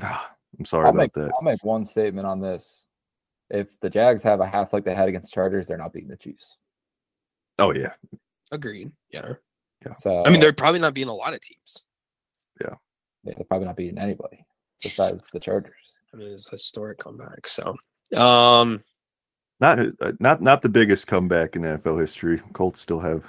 [0.58, 1.30] I'm sorry I'll about make, that.
[1.34, 2.84] I'll make one statement on this.
[3.50, 6.16] If the Jags have a half like they had against Chargers, they're not beating the
[6.16, 6.58] Chiefs.
[7.58, 7.94] Oh yeah,
[8.52, 8.92] Agreed.
[9.10, 9.32] Yeah,
[9.98, 11.86] So I mean they're probably not being a lot of teams.
[12.60, 12.74] yeah,
[13.24, 14.44] they're probably not beating anybody
[14.82, 15.72] besides the Chargers.
[16.12, 17.46] I mean it's a historic comeback.
[17.46, 17.76] So,
[18.16, 18.82] um,
[19.60, 22.40] not uh, not not the biggest comeback in NFL history.
[22.52, 23.24] Colts still have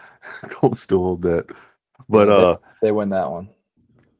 [0.50, 1.46] Colts still hold that,
[2.08, 3.48] but Yeah, they- uh, They win that one.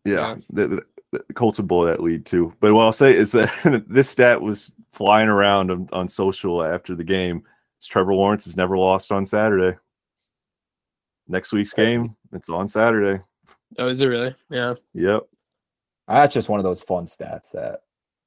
[0.05, 0.37] yeah, Yeah.
[0.51, 0.83] The, the,
[1.27, 2.53] the Colts will blow that lead too.
[2.61, 6.95] But what I'll say is that this stat was flying around on, on social after
[6.95, 7.43] the game.
[7.81, 9.77] Is Trevor Lawrence has never lost on Saturday.
[11.29, 13.23] Next week's game, it's on Saturday.
[13.79, 14.35] oh, is it really?
[14.51, 15.23] Yeah, Yep.
[16.09, 17.81] That's just one of those fun stats that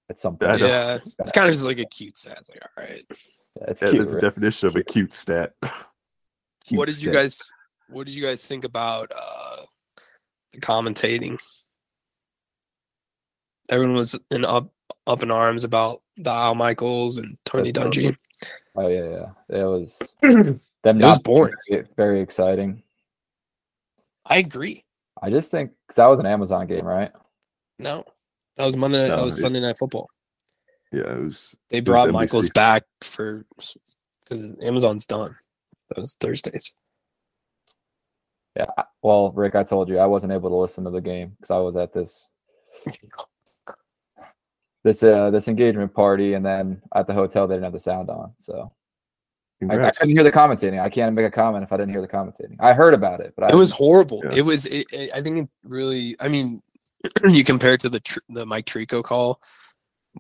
[0.10, 0.68] at some I point know.
[0.68, 0.98] yeah.
[1.20, 2.38] It's kind of just like a cute stat.
[2.40, 3.06] It's like all right.
[3.10, 4.00] yeah, it's Yeah, cute.
[4.02, 4.22] that's the right?
[4.22, 5.54] definition of a cute stat.
[6.66, 7.52] Cute what did you guys?
[7.88, 9.64] What did you guys think about uh
[10.54, 11.40] the commentating?
[13.70, 14.72] Everyone was in up
[15.08, 18.16] up in arms about the Al Michaels and Tony That's Dungy.
[18.76, 19.62] Oh yeah, yeah.
[19.62, 21.54] It was them It was not being boring.
[21.70, 22.84] very, very exciting.
[24.30, 24.86] I agree.
[25.22, 27.12] I just think because that was an Amazon game, right?
[27.80, 28.04] No,
[28.58, 29.08] that was Monday.
[29.10, 30.08] that No, was it- Sunday Night Football.
[30.92, 31.56] Yeah, it was.
[31.70, 32.14] They was brought NBC.
[32.14, 33.46] Michaels back for
[34.24, 35.36] because Amazon's done.
[35.90, 36.74] That was Thursdays.
[38.56, 38.66] Yeah.
[39.04, 41.58] Well, Ric, I told you I wasn't able to listen to the game because I
[41.58, 42.28] was at this
[44.84, 48.10] this uh this engagement party, and then at the hotel they didn't have the sound
[48.10, 48.72] on, so
[49.70, 50.82] I, I couldn't hear the commentating.
[50.82, 52.56] I can't make a comment if I didn't hear the commentating.
[52.60, 54.22] I heard about it, but I It was horrible.
[54.24, 54.38] Yeah.
[54.38, 54.66] It was.
[54.66, 56.16] It, it- I think it really.
[56.20, 56.62] I mean,
[57.28, 59.42] you compare it to the tr- the Mike Tirico call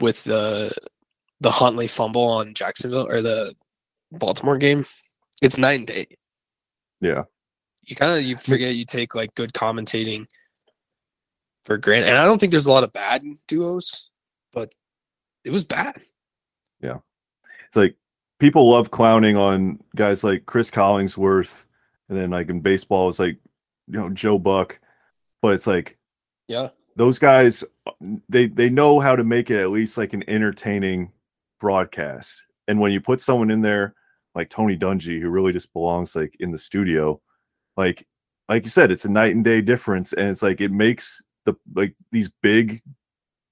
[0.01, 0.73] with the
[1.39, 3.55] the Huntley fumble on Jacksonville or the
[4.11, 4.85] Baltimore game.
[5.41, 6.07] It's night and day.
[6.99, 7.23] Yeah.
[7.83, 10.27] You kind of you forget you take like good commentating
[11.65, 14.11] for granted, and I don't think there's a lot of bad duos,
[14.51, 14.73] but
[15.43, 16.01] it was bad.
[16.81, 16.97] Yeah,
[17.67, 17.95] it's like
[18.39, 21.65] people love clowning on guys like Cris Collinsworth,
[22.07, 23.37] and then like in baseball, it's like
[23.87, 24.79] you know Joe Buck,
[25.41, 25.97] but it's like
[26.47, 27.63] Yeah, those guys
[28.27, 31.11] they they know how to make it at least like an entertaining
[31.59, 32.45] broadcast.
[32.67, 33.95] And when you put someone in there
[34.35, 37.21] like Tony Dungy, who really just belongs like in the studio,
[37.77, 38.07] like
[38.47, 41.55] like you said, it's a night and day difference, and it's like it makes the
[41.73, 42.81] like these big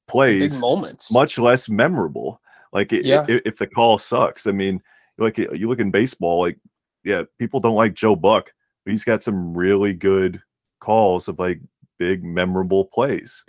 [0.07, 1.11] plays big moments.
[1.11, 2.41] much less memorable.
[2.73, 3.25] Like i- Yeah.
[3.27, 4.81] i- if the call sucks, I mean,
[5.17, 6.57] like you look in baseball, like
[7.03, 8.51] yeah, people don't like Joe Buck,
[8.85, 10.41] but he's got some really good
[10.81, 11.61] calls of like
[11.99, 13.43] big memorable plays.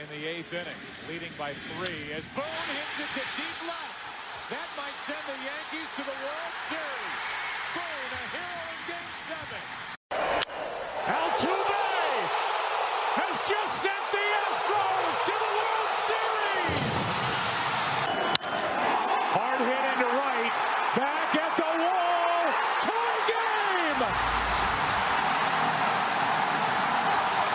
[0.00, 2.44] in the eighth inning, leading by three as Boone
[2.76, 3.98] hits it to deep left.
[4.50, 7.24] That might send the Yankees to the World Series.
[7.74, 9.62] Boone, a hero in Game Seven.
[11.04, 11.84] Altuve
[13.16, 16.92] has just sent the Astros to the World Series.
[19.32, 20.52] Hard hit into right,
[20.96, 22.44] back at the wall,
[22.84, 24.00] tie game.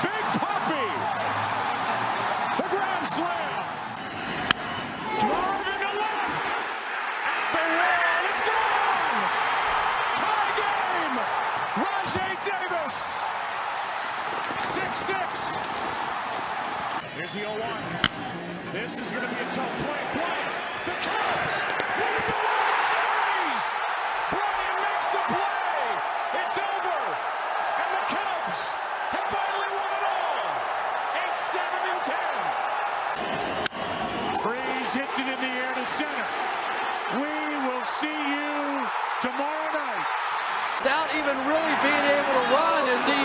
[0.03, 0.87] Big Papi
[2.57, 3.63] the grand slam.
[5.19, 6.45] Drive into left.
[7.25, 8.29] At the wall.
[8.29, 9.19] It's gone.
[10.19, 11.15] Tie game.
[11.83, 12.97] Rajai Davis.
[14.59, 15.57] 6-6.
[17.15, 17.81] Here's the 0-1.
[18.73, 20.03] This is going to be a tough play.
[20.13, 20.53] Bryant,
[20.85, 21.55] the Cubs
[21.99, 23.65] win the World Series.
[24.35, 25.79] Bryant makes the play.
[26.43, 26.99] It's over.
[27.81, 28.61] And the Cubs
[29.15, 30.47] have finally won it all.
[31.17, 32.09] 8-7 and 10.
[34.43, 36.25] Freese hits it in the air to center.
[37.19, 37.33] We
[37.67, 38.87] will see you
[39.21, 40.05] tomorrow night.
[40.79, 43.21] without even really being able to run as he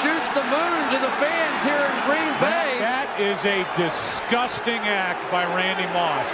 [0.00, 2.78] shoots the moon to the fans here in Green Bay.
[2.80, 6.26] That is a disgusting act by Randy Moss.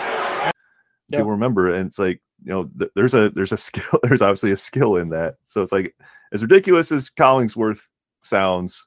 [1.10, 1.18] Yeah.
[1.18, 4.52] People remember, and it's like you know, th- there's a there's a skill, there's obviously
[4.52, 5.36] a skill in that.
[5.48, 5.94] So it's like
[6.32, 7.82] as ridiculous as Collinsworth
[8.22, 8.86] sounds,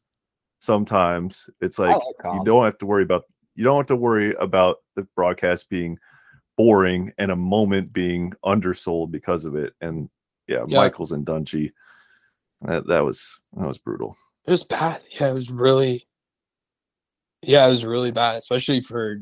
[0.59, 3.23] sometimes it's like like you don't have to worry about
[3.55, 5.97] you don't have to worry about the broadcast being
[6.57, 9.73] boring and a moment being undersold because of it.
[9.81, 10.09] And
[10.47, 10.77] yeah, Yeah.
[10.79, 11.71] Michaels and Dungy,
[12.61, 14.15] that, that was that was brutal.
[14.45, 15.01] It was bad.
[15.19, 16.03] Yeah, it was really.
[17.43, 19.19] Yeah, it was really bad, especially for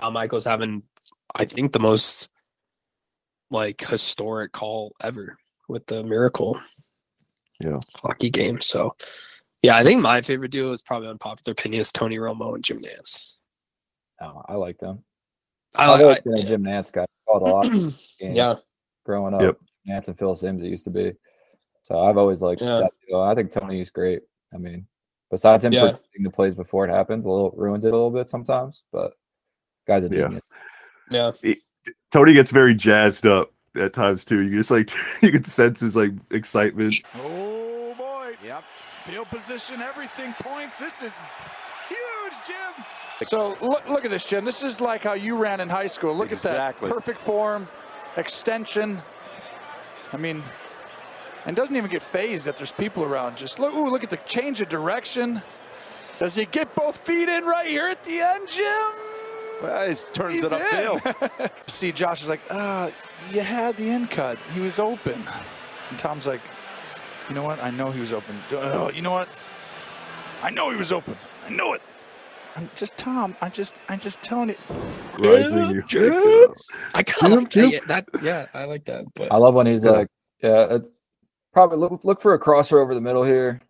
[0.00, 0.82] Al Michaels having,
[1.36, 2.28] I think, the most
[3.50, 5.36] like historic call ever
[5.68, 6.58] with the miracle
[7.60, 7.76] Yeah.
[8.02, 8.60] hockey game.
[8.60, 8.96] So,
[9.62, 12.78] Yeah, I think my favorite duo is probably unpopular opinion is Tony Romo and Jim
[12.80, 13.36] Nantz.
[14.20, 15.04] Oh, I like them.
[15.76, 17.06] I I've like, always I- been Jim Nantz guy.
[17.28, 17.94] Called a lot.
[18.20, 18.56] yeah,
[19.06, 19.42] growing up.
[19.42, 19.56] Yep.
[19.88, 21.12] Nantz and Phil Simms it used to be.
[21.84, 22.78] So I've always liked Yeah.
[22.80, 23.20] that duo.
[23.22, 24.22] I think Tony's great.
[24.54, 24.86] I mean,
[25.30, 25.82] besides him Yeah.
[25.92, 28.82] predicting the plays before it happens, a little ruins it a little bit sometimes.
[28.92, 29.14] But
[29.86, 30.28] guy's a Yeah.
[30.28, 30.48] genius.
[31.10, 31.32] yeah.
[32.12, 34.40] Tony gets very jazzed up at times too.
[34.42, 34.90] You just like
[35.22, 36.94] you can sense his like excitement.
[37.16, 38.36] Oh boy.
[38.44, 38.62] Yep.
[39.06, 40.76] Field position, everything points.
[40.76, 41.18] This is
[41.88, 42.84] huge, Jim.
[43.26, 44.44] So look, look at this, Jim.
[44.44, 46.14] This is like how you ran in high school.
[46.14, 46.86] Look Exactly.
[46.86, 46.94] at that.
[46.94, 47.66] Perfect form,
[48.16, 49.02] extension.
[50.12, 50.42] I mean,
[51.46, 53.36] and doesn't even get phased that there's people around.
[53.36, 55.42] Just look, ooh, look at the change of direction.
[56.18, 58.64] Does he get both feet in right here at the end, Jim?
[59.62, 61.40] Well, he turns He's it upfield.
[61.40, 61.50] in.
[61.68, 62.90] See, Josh is like, ah,
[63.32, 64.38] you had the end cut.
[64.54, 65.22] He was open.
[65.90, 66.40] And Tom's like,
[67.28, 67.62] you know what?
[67.62, 68.34] I know he was open.
[68.52, 69.28] Oh, you know what?
[70.42, 71.16] I know he was open.
[71.46, 71.82] I know it.
[72.56, 73.36] I'm just Tom.
[73.40, 74.56] I just, I'm just telling you.
[75.18, 75.82] Rising you.
[75.86, 76.12] Jim.
[76.94, 77.72] I kind of like Jim, that.
[77.72, 78.08] Yeah, that.
[78.22, 79.04] Yeah, I like that.
[79.14, 79.90] But I love when he's Yeah.
[79.92, 80.08] like,
[80.42, 80.88] yeah, it's
[81.52, 83.60] probably look look for a crosser over the middle here.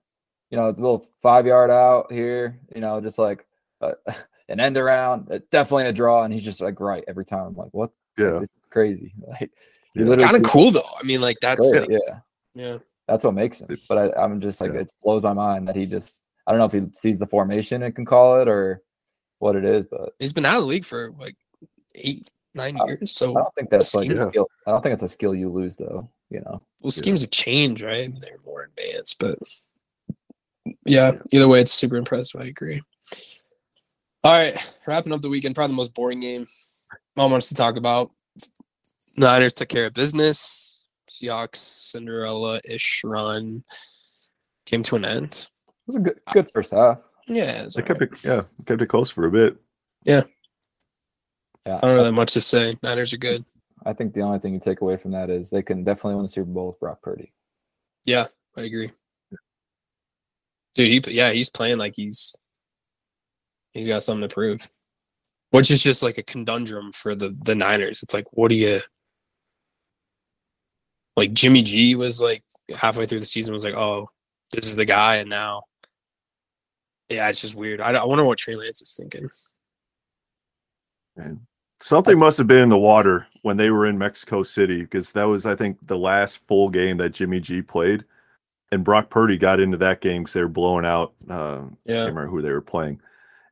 [0.51, 2.59] You know, a little five yard out here.
[2.75, 3.47] You know, just like
[3.81, 3.93] uh,
[4.49, 7.47] an end around, uh, definitely a draw, and he's just like right every time.
[7.47, 7.91] I'm like, what?
[8.19, 8.33] Yeah.
[8.41, 9.13] This is crazy.
[9.27, 9.51] Like,
[9.95, 10.07] he Yeah.
[10.07, 10.89] literally kind of cool though.
[10.99, 12.19] I mean, like that's great, like, yeah.
[12.55, 12.79] yeah.
[13.09, 13.69] That's what makes him.
[13.89, 14.81] But I, I'm just like, Yeah.
[14.81, 16.21] it blows my mind that he just.
[16.47, 18.83] I don't know if he sees the formation and can call it or
[19.39, 21.37] what it is, but He's been out of the league for like
[21.95, 22.99] eight, nine Uh, years.
[23.03, 24.49] I So don't think that's like a schemes- skill.
[24.67, 26.09] I don't think it's a skill you lose though.
[26.33, 26.63] You know.
[26.81, 28.11] well, schemes have changed, right?
[28.21, 29.39] They're more advanced, but
[30.87, 31.13] yeah.
[31.31, 32.41] Either way, it's super impressive.
[32.41, 32.81] I agree.
[34.25, 34.57] All right,
[34.87, 35.55] wrapping up the weekend.
[35.55, 36.47] Probably the most boring game.
[37.17, 38.13] Mom wants to talk about.
[39.19, 40.87] Niners took care of business.
[41.11, 43.63] Seahawks Cinderella-ish run
[44.65, 45.49] came to an end.
[45.69, 47.01] It was a good uh, good first half.
[47.27, 48.11] Yeah, it's They all kept right.
[48.13, 49.57] it yeah, kept it close for a bit.
[50.05, 50.23] Yeah.
[51.67, 52.75] I don't really that much to say.
[52.83, 53.45] Niners are good.
[53.85, 56.25] I think the only thing you take away from that is they can definitely win
[56.25, 57.33] the Super Bowl with Brock Purdy.
[58.05, 58.27] Yeah,
[58.57, 58.91] I agree.
[60.75, 62.37] Dude, he yeah, he's playing like he's
[63.73, 64.71] he's got something to prove.
[65.51, 68.03] Which is just like a conundrum for the the Niners.
[68.03, 68.81] It's like, what do you
[71.17, 72.43] like Jimmy G was like
[72.75, 74.09] halfway through the season was like, oh,
[74.53, 75.63] this is the guy, and now
[77.13, 77.81] yeah, it's just weird.
[77.81, 79.29] I, I wonder what Trey Lance is thinking.
[81.83, 85.25] Something must have been in the water when they were in Mexico City because that
[85.25, 88.05] was, I think, the last full game that Jimmy G played,
[88.71, 91.13] and Brock Purdy got into that game because they were blowing out.
[91.29, 92.05] Uh, Yeah.
[92.05, 93.01] can't remember who they were playing,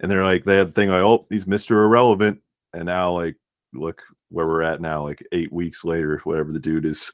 [0.01, 2.41] and they're like, they had the thing like, oh, he's Mister Irrelevant,
[2.73, 3.35] and now like,
[3.75, 7.13] look where we're at now, like eight weeks later, whatever the dude is,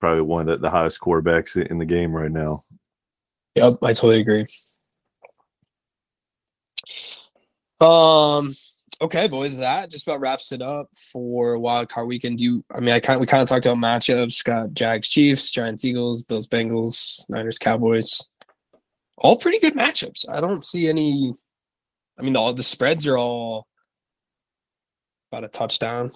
[0.00, 2.62] probably one of the, the hottest quarterbacks in the game right now.
[3.56, 4.46] Yep, I totally agree.
[7.80, 8.54] Um.
[9.00, 12.38] Okay, boys, that just about wraps it up for Wild Card Weekend.
[12.38, 12.64] Do you?
[12.72, 14.44] I mean, I kind of, we kind of talked about matchups.
[14.44, 18.30] Got Jags, Chiefs, Giants, Eagles, Bills, Bengals, Niners, Cowboys.
[19.16, 20.28] All pretty good matchups.
[20.28, 21.34] I don't see any.
[22.18, 23.66] I mean, all the spreads are all
[25.32, 26.10] about a touchdown.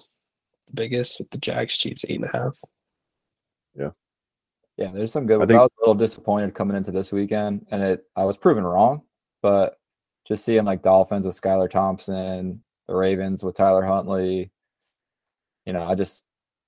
[0.67, 2.57] The biggest with the Jags, Chiefs, eight and a half.
[3.75, 3.89] Yeah,
[4.77, 4.91] yeah.
[4.93, 5.35] there's some good.
[5.35, 5.51] I ones.
[5.51, 9.01] I, was a little disappointed coming into this weekend, and it I was proven wrong.
[9.41, 9.75] But
[10.25, 14.51] just seeing like Dolphins with Skylar Thompson, the Ravens with Tyler Huntley,
[15.65, 16.23] you know, I just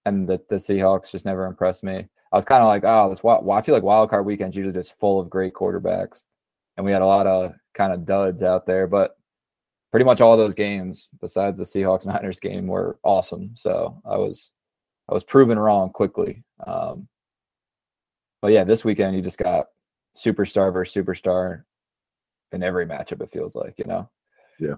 [0.05, 2.07] and the the Seahawks just never impressed me.
[2.32, 4.55] I was kind of like, oh, this wi- well, I feel like wild card weekend's
[4.55, 6.24] usually just full of great quarterbacks,
[6.78, 8.88] and we had a lot of kind of duds out there.
[8.88, 9.17] But
[9.89, 13.51] pretty much all those games, besides the Seahawks Niners game, were awesome.
[13.55, 14.51] So I was
[15.09, 16.43] I was proven wrong quickly.
[16.65, 17.07] Um,
[18.41, 19.67] but yeah, this weekend you just got
[20.15, 21.63] superstar versus superstar
[22.51, 23.22] in every matchup.
[23.22, 24.09] It feels like you know.
[24.59, 24.76] Yeah.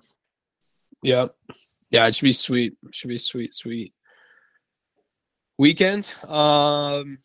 [1.04, 1.28] Yeah,
[1.89, 2.74] Yeah, it should be sweet.
[2.84, 3.93] It should be sweet, sweet.
[5.60, 6.14] Weekend.
[6.24, 7.18] Um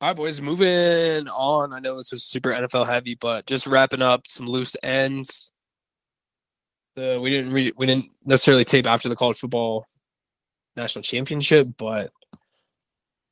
[0.00, 1.72] all right, boys, moving on.
[1.72, 5.52] I know this was super NFL heavy, but just wrapping up some loose ends.
[6.96, 9.86] The we didn't re- we didn't necessarily tape after the college football
[10.76, 12.10] national championship, but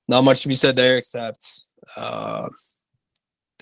[0.08, 1.64] not much to be said there except
[1.96, 2.48] uh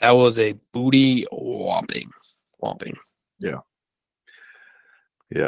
[0.00, 2.10] that was a booty whopping.
[2.58, 2.94] Whopping.
[3.40, 3.60] Yeah.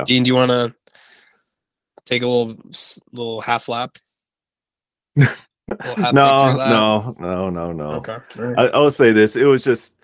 [0.05, 0.75] Dean, do you want to
[2.07, 2.57] take a little
[3.13, 3.97] little half lap?
[5.83, 6.23] Little half No,
[6.57, 6.69] lap?
[6.69, 7.91] no, no, no, no.
[7.93, 8.19] Okay.
[8.37, 8.59] right.
[8.59, 9.95] I, I'll say this: it was just,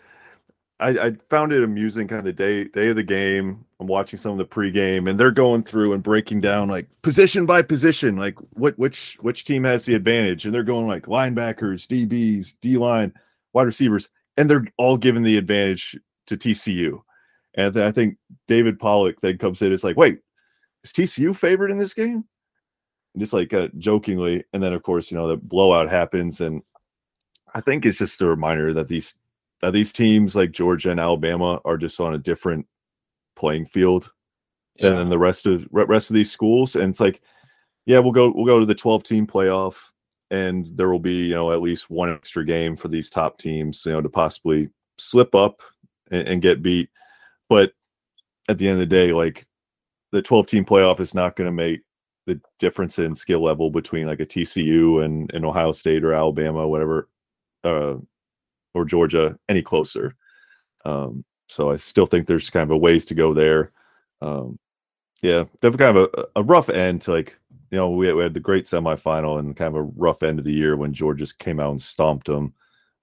[0.81, 3.65] I, I found it amusing, kind of the day day of the game.
[3.81, 7.47] I'm watching some of the pregame, and they're going through and breaking down like position
[7.47, 11.87] by position, like what which which team has the advantage, and they're going like linebackers,
[11.87, 13.13] DBs, D line,
[13.53, 15.99] wide receivers, and they're all giving the advantage
[16.29, 17.03] to TCU.
[17.57, 19.73] And then I think David Pollack then comes in.
[19.73, 20.21] It's like, wait,
[20.85, 22.25] is TCU favored in this game?
[23.15, 26.63] And just like uh, jokingly, and then of course you know the blowout happens, and
[27.55, 29.17] I think it's just a reminder that these
[29.63, 32.67] that these teams like Georgia and Alabama are just on a different
[33.35, 34.13] playing field
[34.79, 36.77] than the rest of re- rest of these schools.
[36.77, 37.23] And it's like,
[37.87, 39.77] yeah, we'll go we'll go to the 12 team playoff,
[40.31, 43.85] and there will be you know at least one extra game for these top teams,
[43.87, 45.63] you know, to possibly slip up
[46.11, 46.91] and, and get beat.
[47.49, 47.73] But
[48.49, 49.47] at the end of the day, like
[50.13, 51.81] the 12 team playoff is not going to make
[52.27, 56.67] the difference in skill level between like a TCU and, and Ohio State or Alabama,
[56.67, 57.09] whatever,
[57.65, 57.95] uh,
[58.75, 60.15] or Georgia any closer.
[60.85, 63.73] Um, so I still think there's kind of a ways to go there.
[64.21, 64.59] Um,
[65.23, 67.39] yeah, definitely kind of a, a rough end to like,
[67.71, 70.39] you know, we had, we had the great semifinal and kind of a rough end
[70.39, 72.53] of the year when Georgia came out and stomped them.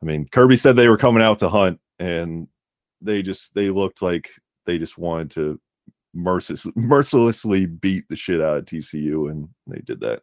[0.02, 2.48] I mean, Kirby said they were coming out to hunt and
[3.04, 4.30] they just, they looked like
[4.66, 5.60] they just wanted to
[6.14, 10.22] merciless, mercilessly beat the shit out of TCU, and they did that.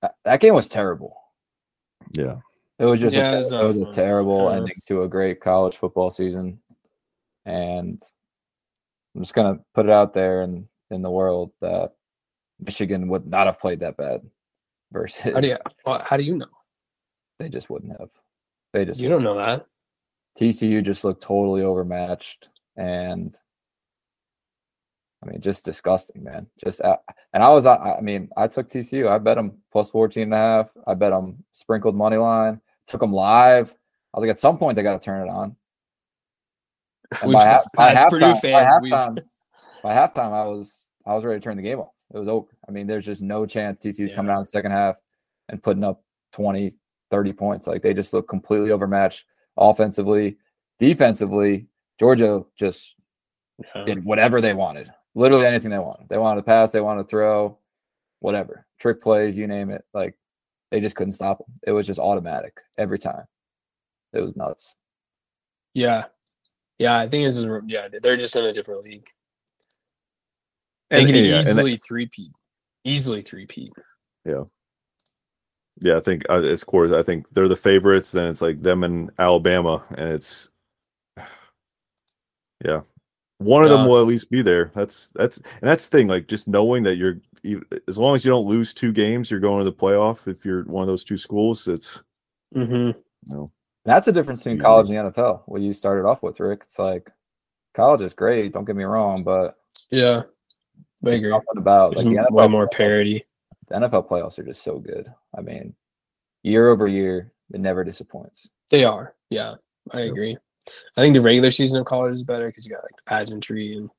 [0.00, 1.16] That, that game was terrible.
[2.10, 2.36] Yeah,
[2.78, 4.56] It was just Yeah, a, it was it was a terrible Yeah.
[4.56, 6.60] ending to a great college football season.
[7.46, 8.02] And
[9.14, 11.92] I'm just gonna put it out there in in the world that
[12.58, 14.20] Michigan would not have played that bad
[14.92, 15.56] versus How do you,
[15.86, 16.46] well, how do you know?
[17.38, 18.10] they just wouldn't have.
[18.72, 19.66] They just You don't know that.
[20.38, 23.38] TCU just looked totally overmatched and
[25.22, 26.46] I mean just disgusting, man.
[26.64, 26.96] Just uh,
[27.32, 29.08] and I was I I mean, I took TCU.
[29.08, 30.70] I bet them plus 14 and a half.
[30.86, 32.60] I bet them sprinkled money line.
[32.86, 33.74] Took them live.
[34.14, 35.56] I was like at some point they got to turn it on.
[37.22, 39.22] And by, half, by, as Purdue halftime, fans, by halftime,
[39.82, 41.92] by halftime, I was I was ready to turn the game off.
[42.14, 42.48] It was over.
[42.68, 44.34] I mean, there's just no chance TCU's coming Yeah.
[44.34, 44.96] out in the second half
[45.48, 46.02] and putting up
[46.32, 46.74] 20,
[47.10, 47.66] 30 points.
[47.66, 49.24] Like they just look completely overmatched
[49.56, 50.38] offensively,
[50.78, 51.66] defensively.
[51.98, 52.96] Georgia just
[53.74, 53.84] Yeah.
[53.84, 54.92] did whatever they wanted.
[55.14, 56.08] Literally anything they wanted.
[56.08, 57.58] They wanted to pass, they wanted to throw,
[58.20, 58.66] whatever.
[58.78, 59.84] Trick plays, you name it.
[59.92, 60.16] Like
[60.70, 61.46] they just couldn't stop them.
[61.66, 63.26] It was just automatic every time.
[64.12, 64.74] It was nuts.
[65.74, 66.06] Yeah.
[66.78, 69.08] Yeah, I think this is yeah, they're just in a different league.
[70.90, 72.32] They and, can yeah, easily three-peat.
[72.84, 73.72] Easily three-peat.
[74.24, 74.44] yeah,
[75.96, 76.92] I think uh, it's course.
[76.92, 78.14] I think they're the favorites.
[78.14, 80.48] and it's like them and Alabama, and it's
[82.64, 82.82] yeah,
[83.38, 84.70] one of them will at least be there.
[84.74, 86.08] That's that's and that's the thing.
[86.08, 87.18] Like just knowing that you're
[87.88, 90.28] as long as you don't lose two games, you're going to the playoff.
[90.28, 92.02] If you're one of those two schools, it's
[92.54, 92.74] Mm-hmm.
[92.74, 92.94] you
[93.34, 93.50] know
[93.86, 95.40] That's the difference between college and the NFL.
[95.46, 96.60] What you started off with, Ric.
[96.66, 97.10] It's like
[97.74, 98.52] college is great.
[98.52, 99.56] Don't get me wrong, but
[99.90, 100.18] Yeah.
[100.20, 100.24] I
[101.00, 101.32] there's agree.
[101.32, 103.24] something about There's like the NFL, way more playoffs- parity.
[103.68, 105.06] The NFL playoffs are just so good.
[105.36, 105.74] I mean,
[106.42, 108.48] year over year, it never disappoints.
[108.70, 109.14] They are.
[109.30, 109.54] Yeah.
[109.92, 110.36] I agree.
[110.96, 113.76] I think the regular season of college is better because you got like the pageantry
[113.76, 113.90] and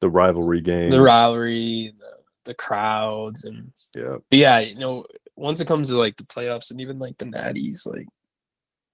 [0.00, 0.92] the rivalry games.
[0.92, 2.10] the rivalry, the,
[2.44, 6.70] the crowds, and Yeah, but yeah, you know, once it comes to like the playoffs
[6.70, 8.06] and even like the natties, like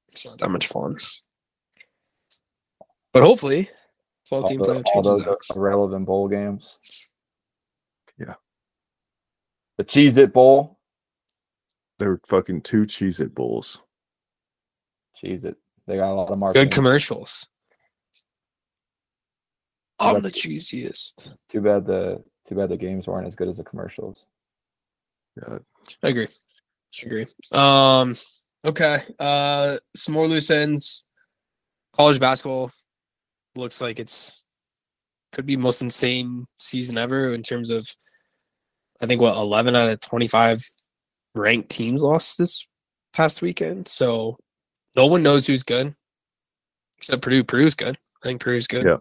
[0.09, 0.97] it's not that much fun.
[3.13, 3.69] But hopefully,
[4.29, 6.79] twelve All, team tho- playoff all changes those irrelevant bowl games.
[9.83, 9.85] Yeah.
[9.85, 10.79] The Cheez It Bowl.
[11.99, 13.83] they were fucking two Cheez It Bowls.
[15.23, 15.57] Cheez It.
[15.87, 16.65] They got a lot of marketing.
[16.65, 17.49] Good commercials.
[19.99, 21.33] I'm the cheesiest.
[21.49, 24.27] Too bad the too bad the games weren't as good as the commercials.
[25.37, 25.59] Yeah,
[26.03, 26.27] I agree.
[26.27, 27.27] I agree.
[27.53, 28.17] Um,
[28.65, 29.01] okay.
[29.19, 31.07] Uh, some more loose ends.
[31.95, 32.73] College basketball
[33.55, 34.43] looks like it's
[35.33, 37.87] could be most insane season ever in terms of.
[39.03, 40.65] I think what eleven out of twenty five
[41.35, 42.67] ranked teams lost this
[43.13, 43.89] past weekend.
[43.89, 44.39] So
[44.97, 45.95] no one knows who's good
[46.99, 47.45] except Purdue.
[47.45, 47.99] Purdue's good.
[48.23, 48.87] I think Purdue's good.
[48.87, 48.99] Yeah.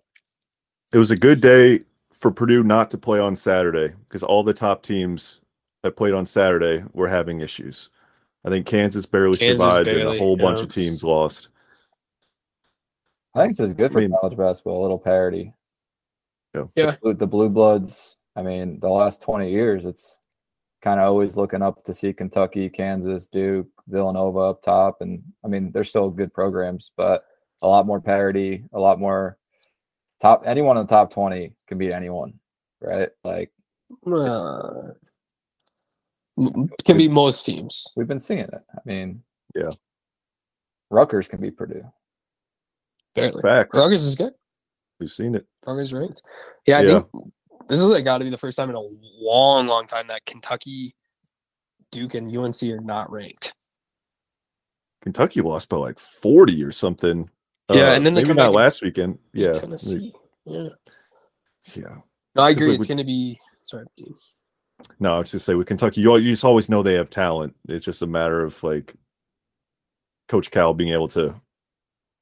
[0.91, 1.82] it was a good day
[2.14, 5.39] for Purdue not to play on Saturday because all the top teams
[5.84, 7.89] that played on Saturday were having issues.
[8.43, 11.49] I think Kansas barely Kansas survived and a whole bunch of teams lost.
[13.36, 14.82] I think this is good for I mean- college basketball.
[14.82, 15.54] A little parity.
[16.56, 16.66] Yeah.
[16.76, 16.95] Yeah.
[17.04, 18.18] The, the blue bloods.
[18.36, 20.17] I mean, the last twenty years, it's
[20.84, 25.47] kind of always looking up to see Kentucky, Kansas, Duke, Villanova up top, and I
[25.47, 27.23] mean, they're still good programs, but
[27.61, 29.38] a lot more parity, a lot more
[30.21, 30.43] top.
[30.45, 32.34] Anyone in the top twenty can beat anyone,
[32.82, 33.09] right?
[33.23, 33.51] Like
[34.07, 34.93] Uh,
[36.86, 37.93] can be most teams.
[37.95, 38.53] we've been seeing it.
[38.53, 39.21] I mean,
[39.53, 39.69] Yeah.
[40.89, 41.84] Rutgers can beat Purdue.
[43.13, 43.41] Barely.
[43.41, 43.77] Facts.
[43.77, 44.34] Rutgers is good.
[44.99, 45.45] We've seen it.
[45.67, 46.21] Rutgers ranked.
[46.65, 47.01] Yeah, I Yeah.
[47.01, 47.34] think
[47.72, 48.82] this is like got to be the first time in a
[49.19, 50.93] long, long time that Kentucky,
[51.91, 53.53] Duke, and UNC are not ranked.
[55.01, 57.30] Kentucky lost by like 40 or something.
[57.72, 59.19] Yeah, Uh, and then they maybe come not last weekend.
[59.34, 60.11] Yeah, Tennessee.
[60.45, 60.67] Yeah.
[61.76, 61.95] yeah.
[62.36, 62.67] No, I agree.
[62.67, 63.38] like, It's we- going to be.
[63.63, 63.86] Sorry.
[64.99, 67.55] No, I was just say with Kentucky, you, you just always know they have talent.
[67.69, 68.93] It's just a matter of like
[70.28, 71.36] Coach Cal being able to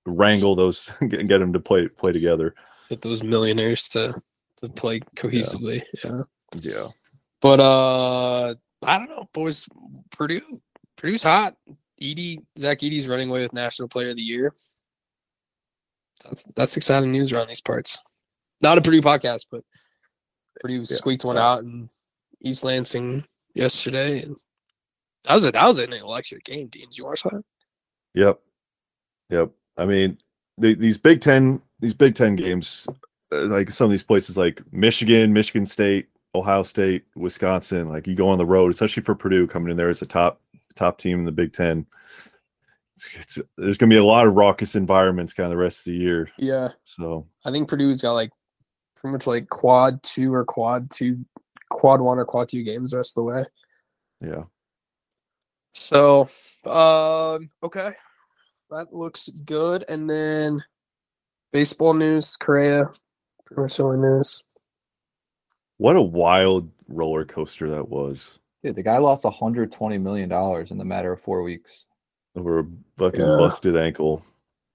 [0.06, 2.54] wrangle those and get, get them to play play together.
[2.90, 4.14] Get those millionaires to
[4.62, 5.82] to play cohesively.
[6.04, 6.22] Yeah.
[6.60, 6.88] Yeah,
[7.42, 9.68] But uh, I don't know, boys.
[10.12, 10.42] Purdue,
[10.98, 11.56] Purdue's hot.
[12.02, 14.54] Edey, Zach Edey's running away with National Player of the Year.
[16.24, 18.00] That's that's exciting news around these parts.
[18.62, 19.64] Not a Purdue podcast, but
[20.60, 21.60] Purdue squeaked one sorry.
[21.60, 21.90] out in
[22.42, 24.36] East Lansing yesterday, and
[25.26, 26.68] that was a that was an electric game.
[26.68, 27.44] Dean, did you watch that?
[28.16, 28.40] Yep.
[29.30, 29.52] Yep.
[29.78, 30.18] I mean,
[30.58, 32.88] the, these Big Ten, these Big Ten games,
[33.32, 38.30] like some of these places like Michigan, Michigan State, Ohio State, Wisconsin, like you go
[38.30, 40.42] on the road, especially for Purdue coming in there as a top
[40.76, 41.86] top team in the Big Ten.
[42.96, 45.80] It's, it's, there's going to be a lot of raucous environments kind of the rest
[45.80, 46.30] of the year.
[46.38, 48.32] Yeah, So I think Purdue's got like
[48.96, 51.26] pretty much like quad two or quad two,
[51.70, 53.44] quad one or quad two games the rest of the way.
[54.22, 54.44] yeah,
[55.74, 56.30] So,
[56.66, 57.92] um, okay,
[58.70, 59.86] that looks good.
[59.88, 60.62] And then
[61.54, 62.82] baseball news, Correa,
[63.50, 64.44] pretty much the only news.
[65.78, 70.78] what a wild roller coaster that was Dude, the guy lost 120 million dollars in
[70.78, 71.86] the matter of four weeks.
[72.36, 73.36] over a fucking Yeah.
[73.38, 74.22] busted ankle.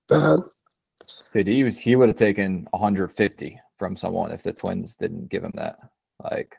[0.09, 0.39] Bad.
[1.35, 5.45] Dude, he was he would have taken 150 from someone if the Twins didn't give
[5.45, 5.77] him that.
[6.23, 6.57] Like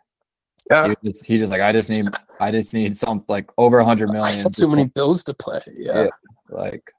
[0.70, 2.06] Yeah, he just, he just like I just need
[2.40, 4.52] I just need some like over 100 million.
[4.52, 5.62] too many bills to play.
[5.76, 6.10] Yeah, Yeah.
[6.50, 6.92] Like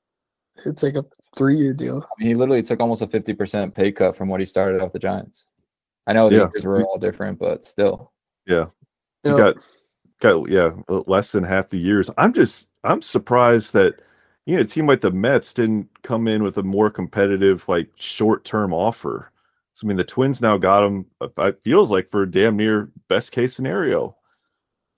[0.64, 1.04] it's like a
[1.36, 1.98] three-year deal.
[2.02, 4.92] I mean, he literally took almost a 50% pay cut from what he started off
[4.92, 5.46] the Giants.
[6.06, 6.48] I know the Yeah.
[6.54, 8.12] years were all different, but still.
[8.46, 8.66] Yeah.
[9.24, 9.56] You You got
[10.20, 12.10] got yeah less than half the years.
[12.16, 14.00] I'm just I'm surprised that
[14.46, 17.90] you know a team like the Mets didn't come in with a more competitive like
[17.96, 19.32] short term offer.
[19.74, 21.06] So I mean the Twins now got him.
[21.20, 24.16] uh, It feels like for a damn near best case scenario,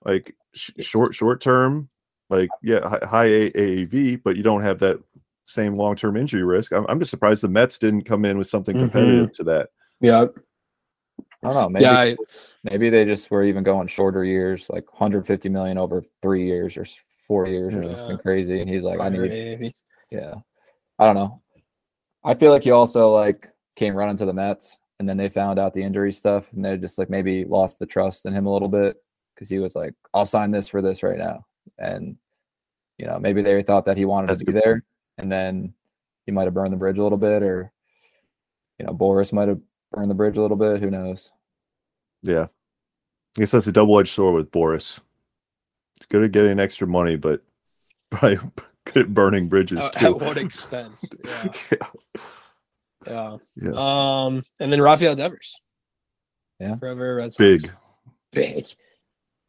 [0.05, 1.89] like sh- short short term,
[2.29, 4.99] like yeah high AAV, but you don't have that
[5.49, 6.71] same long term injury risk.
[6.71, 8.81] I'm, I'm just surprised the Mets didn't come in with something Mhm.
[8.81, 9.69] competitive to that.
[9.99, 10.25] yeah,
[11.43, 11.69] I don't know.
[11.69, 12.17] Maybe Yeah, I-
[12.63, 16.85] maybe they just were even going shorter years, like 150 million over three years or
[17.27, 18.61] four years or something crazy.
[18.61, 19.73] And he's like, I need,
[20.11, 20.35] yeah.
[20.99, 21.35] I don't know.
[22.23, 25.57] I feel like he also like came running to the Mets and then they found
[25.59, 28.51] out the injury stuff and they just like maybe lost the trust in him a
[28.53, 28.97] little bit
[29.33, 31.45] because he was like, I'll sign this for this right now.
[31.77, 32.17] And,
[32.97, 34.83] you know, maybe they thought that he wanted That's to be good there
[35.19, 35.73] and then
[36.25, 37.71] he might have burned the bridge a little bit or,
[38.77, 39.59] you know, Boras might have
[39.91, 40.79] burned the bridge a little bit.
[40.79, 41.31] Who knows?
[42.23, 42.47] Yeah.
[43.37, 44.99] I guess that's a double edged sword with Boras.
[45.97, 47.41] It's good at getting extra money, but
[48.09, 48.39] probably
[48.85, 50.05] good at burning bridges At, too.
[50.07, 51.09] at what expense?
[51.25, 51.77] Yeah, yeah.
[53.07, 53.37] yeah.
[53.55, 53.71] Yeah.
[53.75, 55.61] Um, and then Rafael Devers.
[56.59, 56.75] Yeah.
[56.77, 57.37] Forever Red Sox.
[57.37, 57.71] Big.
[58.31, 58.65] big.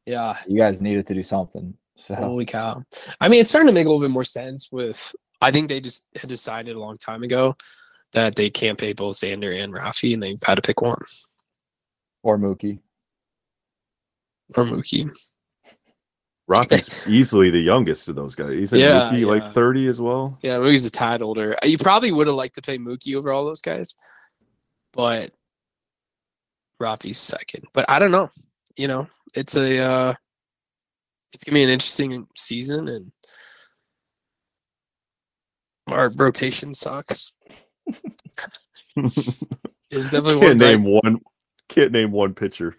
[0.07, 1.75] Yeah, You guys needed to do something.
[1.97, 2.83] So Holy cow.
[3.21, 5.81] I mean, it's starting to make a little bit more sense with I think they
[5.81, 7.57] just had decided a long time ago
[8.13, 10.99] that they can't pay both Xander and Rafi and they've had to pick one
[12.23, 12.81] or Mookie.
[14.57, 15.09] or Mookie.
[16.51, 18.53] Rafi's easily the youngest of those guys.
[18.53, 20.39] He's Yeah, Mookie like 30 as well.
[20.43, 21.57] Yeah, Mookie's a tad older.
[21.63, 23.97] You probably would have liked to pay Mookie over all those guys,
[24.93, 25.33] but
[26.81, 27.65] Rafi's second.
[27.73, 28.31] But I don't know.
[28.77, 30.15] You know, it's a uh
[31.33, 33.13] it's gonna be an interesting season and
[35.91, 37.33] our rotation sucks.
[38.97, 41.21] is definitely one can't bright name one
[41.69, 42.77] can't name one pitcher.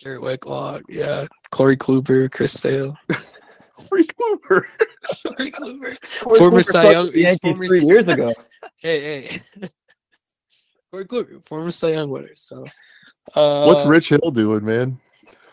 [0.00, 2.96] Garrett Whitlock, yeah, Corey Kluber, Chris Sale,
[3.76, 4.64] Corey Kluber.
[5.26, 8.32] Corey Kluber, Corey Former Kluber Cy Young- the Yankees former three years ago.
[8.80, 9.40] hey, hey,
[10.90, 12.36] Corey Kluber, former Cy Young winner.
[12.36, 12.64] So,
[13.34, 15.00] uh, What's Rich Hill doing, man?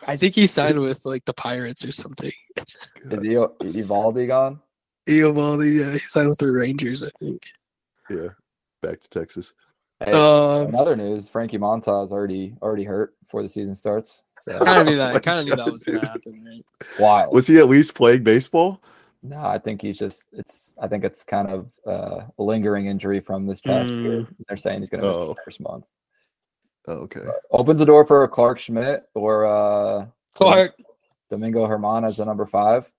[0.07, 2.31] I think he signed with like the Pirates or something.
[3.09, 4.59] Is he Eovaldi gone?
[5.07, 7.41] Eovaldi, yeah, he signed with the Rangers, I think.
[8.09, 8.29] Yeah.
[8.81, 9.53] Back to Texas.
[10.03, 14.23] Hey, Um, in other news, Frankie Montas already already hurt before the season starts.
[14.37, 15.13] So kind of knew that.
[15.13, 16.43] my Kind of knew that was gonna happen.
[16.45, 16.99] Right?
[16.99, 17.33] wild.
[17.33, 18.81] Was he at least playing baseball?
[19.23, 23.21] No, I think he's just it's I think it's kind of uh, a lingering injury
[23.21, 24.27] from this past year.
[24.47, 25.29] They're saying he's gonna miss Oh.
[25.29, 25.87] the first month.
[26.87, 27.21] Oh, okay.
[27.49, 30.75] Opens the door for Clarke Schmidt or uh Clarke,
[31.31, 32.91] Domingo Germán as the number five.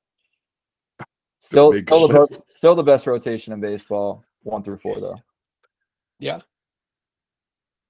[1.41, 5.20] Still big still the best, still the best rotation in baseball, one through four though.
[6.18, 6.41] yeah,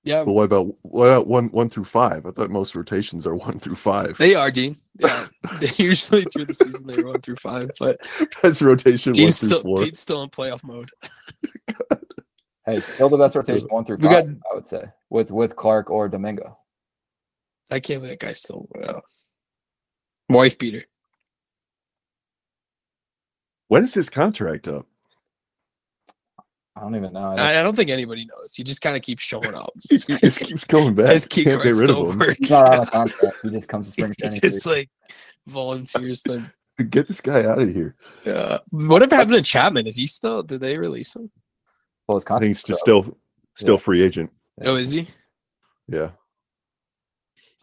[0.05, 2.27] Yeah, But what about what about one one through five?
[2.27, 4.19] I thought most rotations are one through five.
[4.19, 4.77] they are, Dean.
[4.99, 5.27] Yeah,
[5.77, 7.99] usually through the season they run through five, but
[8.43, 9.77] Best rotation one Dean's through still four.
[9.85, 10.91] Dean's still in playoff mode.
[12.69, 15.55] Hey, still the best rotation one through We five, got- I would say, with with
[15.55, 16.53] Clarke or Domingo.
[17.71, 19.01] I can't believe that guy's still uh,
[20.29, 20.83] wife beater.
[23.69, 24.87] When is his contract up?
[26.77, 27.29] I don't even know.
[27.37, 28.55] I I, I don't think anybody knows.
[28.55, 29.71] He just kind of keeps showing up.
[29.91, 31.09] He just keeps coming back.
[31.09, 32.19] His key Can't get rid of him.
[32.19, 32.35] works.
[32.39, 33.37] He's not on a contract.
[33.43, 34.41] He just comes to spring training.
[34.41, 34.91] for it's like
[35.47, 36.51] volunteers thing.
[36.91, 37.95] Get this guy out of here.
[38.27, 38.59] Yeah.
[38.71, 39.87] Whatever happened to Chapman?
[39.87, 40.43] Is he still?
[40.43, 41.31] Did they release him?
[42.05, 42.43] full his I contract.
[42.43, 43.17] think he's just still
[43.55, 43.81] still Yeah.
[43.81, 44.31] free agent.
[44.63, 45.07] Oh, is he?
[45.89, 46.11] Yeah.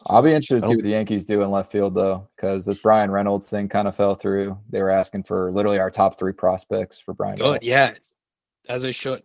[0.06, 0.76] I'll be interested to see oh.
[0.76, 3.96] what the Yankees do in left field though, because this Bryan Reynolds thing kind of
[3.96, 4.58] fell through.
[4.68, 7.36] They were asking for literally our top three prospects for Bryan.
[7.36, 7.44] Good.
[7.44, 7.66] Reynolds.
[7.66, 7.94] Yeah.
[8.68, 9.22] As they should.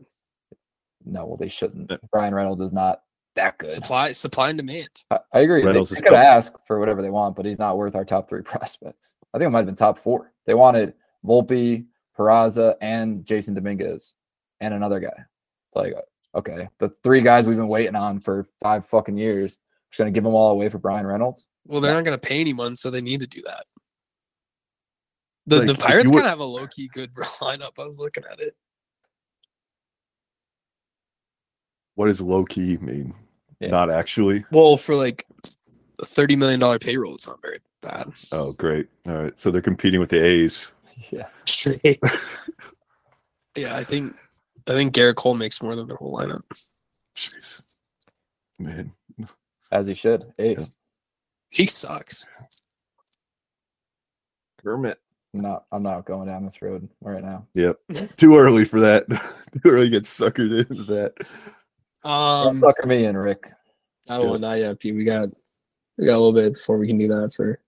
[1.05, 1.91] No, well they shouldn't.
[2.11, 3.01] Bryan Reynolds is not
[3.35, 3.71] that good.
[3.71, 5.03] Supply, supply and demand.
[5.11, 5.61] I, I agree.
[5.61, 6.23] They, Reynolds they is could tough.
[6.23, 9.15] ask for whatever they want, but he's not worth our top three prospects.
[9.33, 10.33] I think it might have been top four.
[10.45, 10.93] They wanted
[11.25, 11.85] Volpe,
[12.17, 14.13] Peraza, and Jasson Dominguez,
[14.59, 15.07] and another guy.
[15.15, 15.93] It's like,
[16.35, 19.57] okay, the three guys we've been waiting on for five fucking years.
[19.89, 21.45] Just gonna give them all away for Bryan Reynolds.
[21.65, 23.65] Well, they're not going to pay anyone, so they need to do that.
[25.45, 27.77] The, Like, the Pirates you kind of have a low key good lineup.
[27.77, 28.55] I was looking at it.
[31.93, 33.13] What does low key mean?
[33.59, 33.69] Yeah.
[33.69, 34.45] Not actually.
[34.51, 35.27] Well, for like
[35.99, 38.09] a thirty million dollar payroll, it's not very bad.
[38.31, 38.87] Oh, great.
[39.05, 39.39] All right.
[39.39, 40.71] So they're competing with the A's.
[41.11, 41.27] Yeah.
[43.55, 44.13] yeah, I think
[44.67, 46.41] I think Gerrit Cole makes more than their whole lineup.
[47.15, 47.79] Jeez.
[48.59, 48.91] Man.
[49.71, 50.33] As he should.
[50.39, 50.69] Ace.
[51.51, 52.27] He sucks.
[54.63, 54.97] Kermit.
[55.35, 57.45] I'm not I'm not going down this road right now.
[57.53, 57.77] Yep.
[58.17, 59.07] Too early for that.
[59.63, 61.13] Too early to get suckered into that.
[62.03, 63.51] Don't Um, sucker me in, Ric.
[64.09, 64.95] oh, well, not yet, Pete.
[64.95, 65.29] We got
[65.97, 67.59] we got a little bit before we can do that for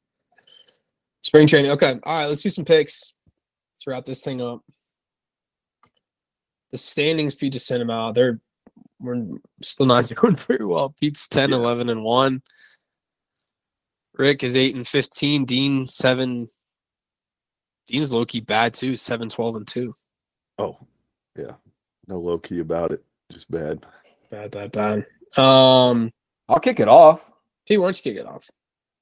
[1.21, 1.71] spring training.
[1.71, 2.25] Okay, all right.
[2.27, 3.13] Let's do some picks.
[3.75, 4.61] Let's wrap this thing up.
[6.71, 8.15] The standings, Pete just sent them out.
[8.15, 8.39] They're
[9.01, 9.25] we're
[9.61, 10.95] still not doing very well.
[10.99, 11.55] Pete's 10, Yeah.
[11.57, 12.41] 11, and 1.
[14.17, 15.45] Ric is 8 and 15.
[15.45, 16.47] Dean 7.
[17.87, 19.93] Dean's low key bad too, 7, 12, and 2.
[20.59, 20.77] Oh,
[21.37, 21.53] yeah.
[22.07, 23.03] No low key about it.
[23.31, 23.85] Just bad.
[24.29, 25.05] Bad, bad, bad.
[25.43, 26.11] Um,
[26.47, 27.25] I'll kick it off.
[27.67, 28.49] Pete, why don't you kick it off?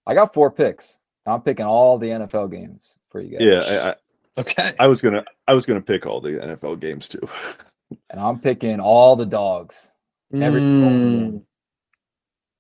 [0.06, 0.98] I got four picks.
[1.26, 3.42] I'm picking all the NFL games for you guys.
[3.42, 3.96] Yeah, I, I,
[4.38, 4.74] Okay.
[4.80, 7.20] I was gonna I was gonna pick all the NFL games too.
[8.10, 9.92] And I'm picking all the dogs.
[10.34, 11.44] Every single one of Mm.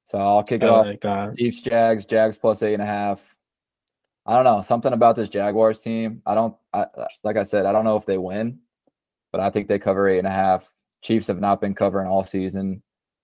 [0.06, 1.00] So I'll kick I it off.
[1.02, 1.38] that.
[1.38, 3.22] Chiefs, Jags, Jags plus eight and a half.
[4.26, 6.22] I don't know something about this Jaguars team.
[6.26, 6.56] I don't.
[6.74, 6.86] I,
[7.24, 8.60] like I said, I don't know if they win,
[9.32, 10.72] but I think they cover eight and a half.
[11.04, 12.82] Chiefs have not been covering all season.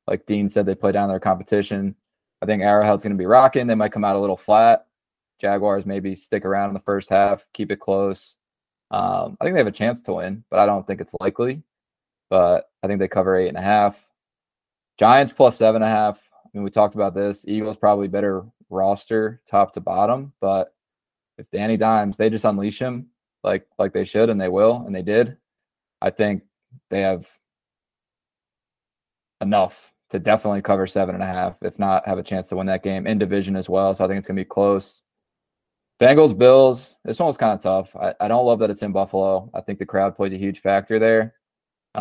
[0.07, 1.95] Like Dean said, they play down their competition.
[2.41, 3.65] I think Arrowhead's going to be rocking.
[3.65, 4.85] They might come out a little flat.
[5.39, 8.35] Jaguars maybe stick around in the first half, keep it close.
[8.91, 11.63] Um, I think they have a chance to win, but I don't think it's likely.
[12.29, 14.07] But I think they cover eight and a half.
[14.97, 16.29] Giants plus seven and a half.
[16.33, 17.45] I mean, we talked about this.
[17.47, 20.73] Eagles probably better roster top to bottom, but
[21.37, 23.07] if Danny Dimes, they just unleash him
[23.43, 25.37] like like they should and they will, and they did.
[26.01, 26.43] I think
[26.89, 27.27] they have
[29.41, 32.67] enough to definitely cover seven and a half, if not have a chance to win
[32.67, 33.93] that game in division as well.
[33.93, 35.03] So I think it's gonna be close.
[35.99, 36.95] Bengals, Bills.
[37.05, 37.95] This one was kind of tough.
[37.95, 39.49] I, I don't love that it's in Buffalo.
[39.53, 41.34] I think the crowd plays a huge factor there.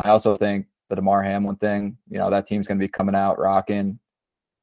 [0.03, 3.15] I also think the Damar Hamlin thing, you know, that team's going to be coming
[3.15, 3.99] out rocking.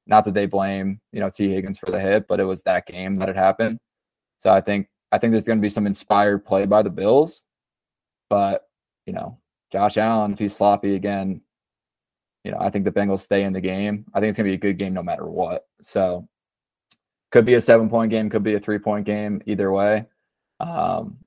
[0.08, 2.86] Not that they blame, you know, Tee Higgins for the hit, but it was that
[2.86, 3.80] game that it happened.
[4.38, 7.44] So I think I think there's going to be some inspired play by the Bills,
[8.30, 8.64] but
[9.06, 9.38] you know,
[9.72, 11.42] Josh Allen, if he's sloppy again,
[12.44, 14.06] you know, I think the Bengals stay in the game.
[14.14, 15.66] I think it's going to be a good game no matter what.
[15.82, 16.28] So
[17.32, 19.42] could be a seven point game, could be a three point game.
[19.46, 20.06] Either way,
[20.60, 21.18] um,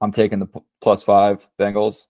[0.00, 0.48] I'm taking the
[0.80, 2.06] plus five Bengals.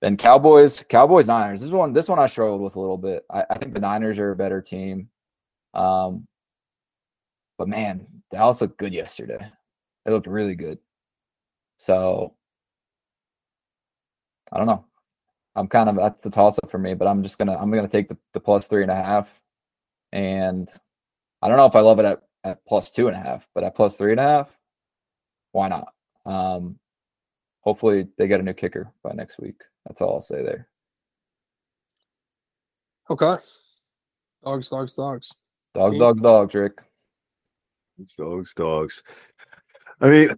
[0.00, 1.60] Then Cowboys, Cowboys, Niners.
[1.60, 3.24] This one, this one I struggled with a little bit.
[3.30, 5.08] I, I think the Niners are a better team.
[5.74, 6.26] Um,
[7.56, 9.50] but man, Dallas looked good yesterday.
[10.04, 10.78] They looked really good.
[11.78, 12.34] So
[14.52, 14.84] I don't know.
[15.56, 17.88] I'm kind of that's a toss up for me, but I'm just gonna I'm gonna
[17.88, 19.28] take the, the plus three and a half.
[20.12, 20.68] And
[21.42, 23.64] I don't know if I love it at, at plus two and a half, but
[23.64, 24.56] at plus three and a half,
[25.52, 25.92] why not?
[26.24, 26.78] Um
[27.60, 29.60] hopefully they get a new kicker by next week.
[29.88, 30.68] That's all I'll say there.
[33.10, 33.36] Okay.
[34.44, 35.32] Dogs, dogs, dogs.
[35.74, 35.98] Dogs, Yeah.
[35.98, 36.72] dogs, dogs, Ric.
[38.16, 39.02] Dogs, dogs.
[40.00, 40.30] I mean,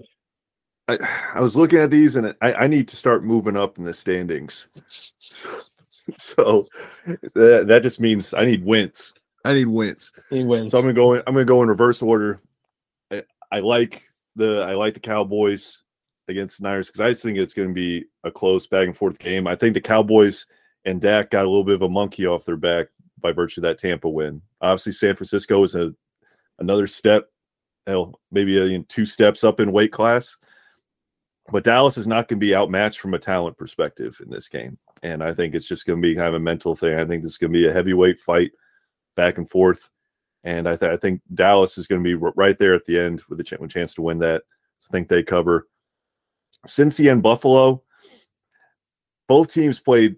[0.88, 0.98] I,
[1.34, 3.92] I was looking at these and I, I need to start moving up in the
[3.92, 4.68] standings.
[6.18, 6.64] so
[7.34, 9.12] that, that just means I need wins.
[9.44, 10.12] I need wins.
[10.30, 10.70] He wins.
[10.70, 11.14] So I'm gonna go.
[11.14, 12.40] In, I'm gonna go in reverse order.
[13.10, 14.04] I, I like
[14.36, 15.82] the I like the Cowboys
[16.30, 18.96] against the Niners because I just think it's going to be a close back and
[18.96, 19.46] forth game.
[19.46, 20.46] I think the Cowboys
[20.84, 22.86] and Dak got a little bit of a monkey off their back
[23.20, 24.42] by virtue of that Tampa win.
[24.60, 25.94] Obviously, San Francisco is a
[26.58, 27.28] another step,
[27.86, 30.38] hell, maybe a, you know, two steps up in weight class.
[31.50, 34.78] But Dallas is not going to be outmatched from a talent perspective in this game,
[35.02, 36.98] and I think it's just going to be kind of a mental thing.
[36.98, 38.52] I think this is going to be a heavyweight fight,
[39.16, 39.90] back and forth,
[40.44, 42.98] and I, th- I think Dallas is going to be r- right there at the
[42.98, 44.42] end with a ch- chance to win that.
[44.78, 45.66] So I think they cover.
[46.66, 47.82] Cincy and Buffalo,
[49.28, 50.16] both teams played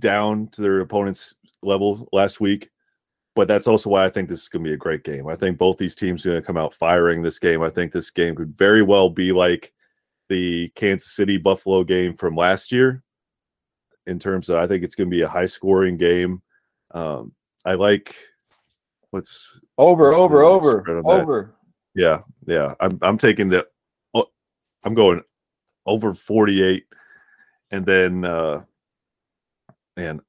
[0.00, 2.70] down to their opponent's level last week,
[3.34, 5.26] but that's also why I think this is going to be a great game.
[5.28, 7.62] I think both these teams are going to come out firing this game.
[7.62, 9.72] I think this game could very well be like
[10.28, 13.02] the Kansas City Buffalo game from last year
[14.06, 16.42] in terms of I think it's going to be a high scoring game.
[16.92, 17.32] Um,
[17.64, 18.14] I like
[19.10, 21.04] what's Over, What's over, the over, that?
[21.22, 21.54] over.
[21.94, 22.74] yeah, yeah.
[22.80, 23.66] I'm I'm taking the
[24.14, 24.26] oh,
[24.84, 25.22] I'm going
[25.86, 26.86] over 48
[27.70, 28.62] and then uh
[29.96, 30.20] man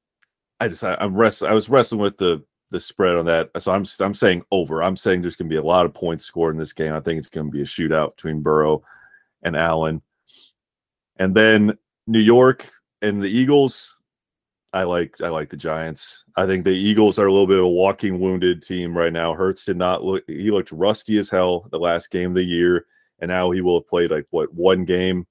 [0.59, 3.49] I just I, I'm rest I was wrestling with the the spread on that.
[3.59, 4.83] So I'm I'm saying over.
[4.83, 6.93] I'm saying there's going to be a lot of points scored in this game.
[6.93, 8.83] I think it's going to be a shootout between Burrow
[9.41, 10.01] and Allen.
[11.17, 11.77] And then
[12.07, 12.69] New York
[13.01, 13.97] and the Eagles
[14.73, 16.25] I like I like the Giants.
[16.35, 19.33] I think the Eagles are a little bit of a walking wounded team right now.
[19.33, 22.85] Hurts did not look he looked rusty as hell the last game of the year,
[23.19, 25.25] and now he will have played like what one game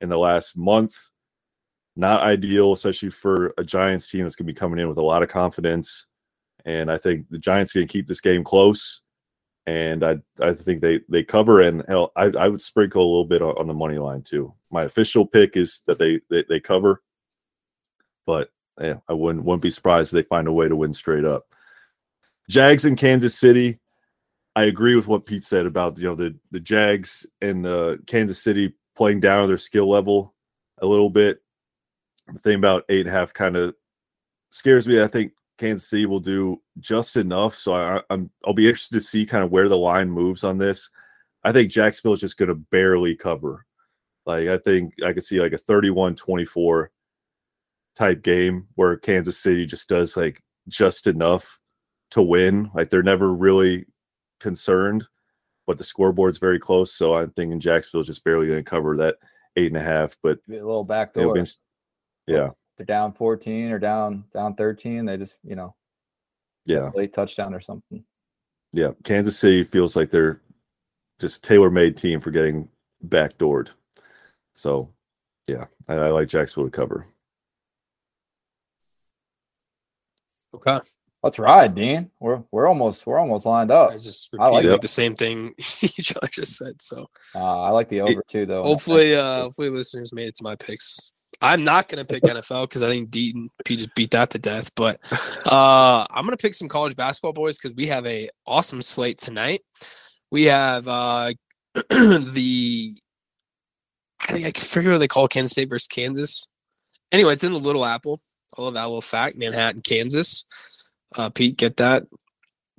[0.00, 0.96] in the last month.
[1.96, 5.22] Not ideal, especially for a Giants team that's gonna be coming in with a lot
[5.22, 6.06] of confidence.
[6.64, 9.02] And I think the Giants are gonna keep this game close.
[9.66, 13.24] And I I think they they cover and hell I, I would sprinkle a little
[13.24, 14.54] bit on, on the money line too.
[14.70, 17.02] My official pick is that they they, they cover,
[18.26, 18.50] but
[18.80, 21.44] yeah, I wouldn't wouldn't be surprised if they find a way to win straight up.
[22.48, 23.78] Jags in Kansas City.
[24.56, 28.42] I agree with what Pete said about you know the the Jags and uh, Kansas
[28.42, 30.34] City playing down their skill level
[30.82, 31.40] a little bit.
[32.34, 33.74] The thing about eight and a half kind of
[34.50, 35.02] scares me.
[35.02, 37.56] I think Kansas City will do just enough.
[37.56, 40.58] So I, I'm I'll be interested to see kind of where the line moves on
[40.58, 40.90] this.
[41.42, 43.64] I think Jacksonville is just going to barely cover.
[44.26, 46.88] Like I think I could see like a 31-24
[47.96, 51.58] type game where Kansas City just does like just enough
[52.10, 52.70] to win.
[52.74, 53.86] Like they're never really
[54.40, 55.06] concerned,
[55.66, 56.92] but the scoreboard's very close.
[56.92, 59.16] So I'm thinking Jacksonville's just barely going to cover that
[59.56, 60.16] eight and a half.
[60.22, 61.42] But a little back it'll door.
[61.44, 61.50] be,
[62.26, 65.04] yeah, They're down 14 or down down 13.
[65.04, 65.74] They just, you know,
[66.66, 68.04] yeah, late touchdown or something.
[68.72, 68.90] yeah.
[69.04, 70.40] Kansas City feels like they're
[71.18, 72.68] just tailor-made team for getting
[73.06, 73.68] backdoored.
[74.54, 74.90] So
[75.48, 77.06] yeah, I, I like Jacksonville to cover.
[80.54, 80.80] okay.
[81.22, 82.10] Let's ride, Dean.
[82.18, 83.90] We're we're almost we're almost lined up.
[83.90, 84.80] I just I like repeated it.
[84.82, 85.52] the same thing
[85.82, 86.80] each other just said.
[86.80, 88.62] So Uh, I like the over too, though.
[88.62, 91.12] hopefully, uh, hopefully listeners made it to my picks.
[91.42, 94.70] I'm not gonna pick NFL because I think Deaton P just beat that to death.
[94.74, 94.98] But
[95.46, 99.60] uh, I'm gonna pick some college basketball boys because we have a awesome slate tonight.
[100.30, 101.32] We have uh,
[101.90, 102.94] the
[104.20, 106.48] I think I can figure what they call Kansas State versus Kansas.
[107.12, 108.20] Anyway, it's in the Little Apple.
[108.56, 109.36] I love that little fact.
[109.36, 110.46] Manhattan, Kansas.
[111.16, 112.06] Uh, Pete, get that?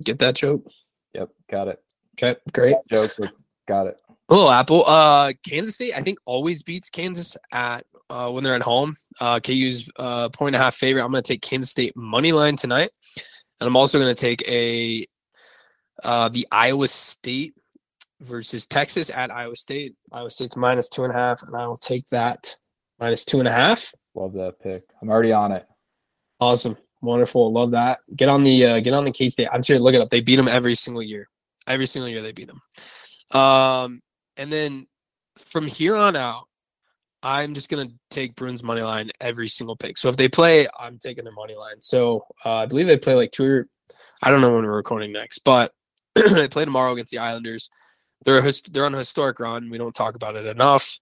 [0.04, 0.66] Get that joke?
[1.14, 1.82] Yep, got it.
[2.18, 2.76] Okay, great.
[2.88, 3.10] Joke,
[3.66, 3.96] got it.
[4.28, 4.84] Little Apple.
[4.86, 8.96] Uh, Kansas State, I think, always beats Kansas at uh, when they're at home.
[9.20, 11.04] Uh, KU's uh, point and a half favorite.
[11.04, 12.90] I'm going to take Kansas State money line tonight,
[13.60, 15.06] and I'm also going to take a
[16.02, 17.54] uh, the Iowa State
[18.20, 19.94] versus Texas at Iowa State.
[20.12, 22.56] Iowa State's minus two and a half, and I will take that
[23.00, 23.92] minus two and a half.
[24.14, 24.82] Love that pick.
[25.00, 25.66] I'm already on it.
[26.40, 28.00] Awesome, wonderful, love that.
[28.14, 29.48] Get on the uh, get on the K State.
[29.52, 30.10] I'm sure look it up.
[30.10, 31.28] They beat them every single year.
[31.66, 33.38] Every single year they beat them.
[33.38, 34.00] Um,
[34.36, 34.86] and then
[35.36, 36.44] from here on out,
[37.22, 39.98] I'm just gonna take Bruins money line every single pick.
[39.98, 41.80] So if they play, I'm taking their money line.
[41.80, 43.44] So uh, I believe they play like two.
[43.44, 43.68] Or,
[44.22, 45.72] I don't know when we're recording next, but
[46.14, 47.70] they play tomorrow against the Islanders.
[48.24, 49.68] They're a, they're on a historic run.
[49.68, 51.00] We don't talk about it enough.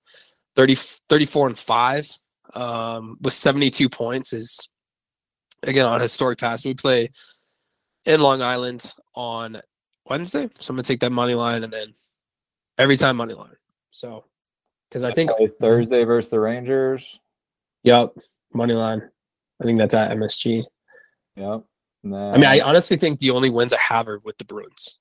[0.57, 2.11] 30, 34 and five
[2.55, 4.70] um, with 72 points is
[5.63, 6.65] again on historic pass.
[6.65, 7.11] We play
[8.05, 9.61] in Long Island on
[10.07, 11.89] Wednesday, so I'm gonna take that money line and then
[12.79, 13.51] every time money line.
[13.89, 14.25] So
[14.89, 15.31] because I think
[15.61, 17.19] Thursday versus the Rangers.
[17.83, 18.13] yep
[18.53, 19.03] money line.
[19.61, 20.65] I think that's at MSG.
[21.37, 21.65] Yep.
[22.03, 24.99] Then I mean, I honestly think the only wins I have are with the Bruins.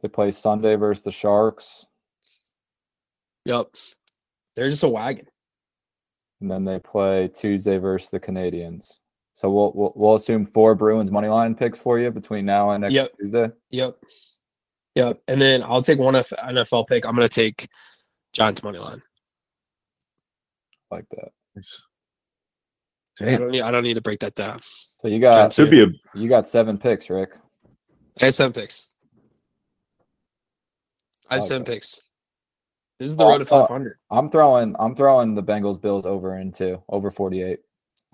[0.00, 1.84] they play Sunday versus the Sharks,
[3.46, 3.68] Yep,
[4.54, 5.26] they're just a wagon.
[6.40, 8.92] and then they play Tuesday versus the Canadiens.
[9.36, 12.80] So we'll, we'll we'll assume four Bruins money line picks for you between now and
[12.80, 13.12] next Yep.
[13.20, 13.50] Tuesday.
[13.70, 13.98] Yep.
[14.94, 15.20] Yep.
[15.28, 17.06] And then I'll take one F- NFL pick.
[17.06, 17.68] I'm gonna take
[18.32, 19.02] Giants money line.
[20.90, 21.28] Like that.
[23.20, 24.60] I Damn, don't need I don't need to break that down.
[25.02, 25.86] So you got Giants be a
[26.18, 27.28] you got seven picks, Ric.
[28.22, 28.88] I have seven picks.
[31.28, 32.00] I have seven picks.
[32.98, 33.98] This is the Oh, road to uh, 500.
[34.10, 37.58] I'm throwing I'm throwing the Bengals Bills over into over 48.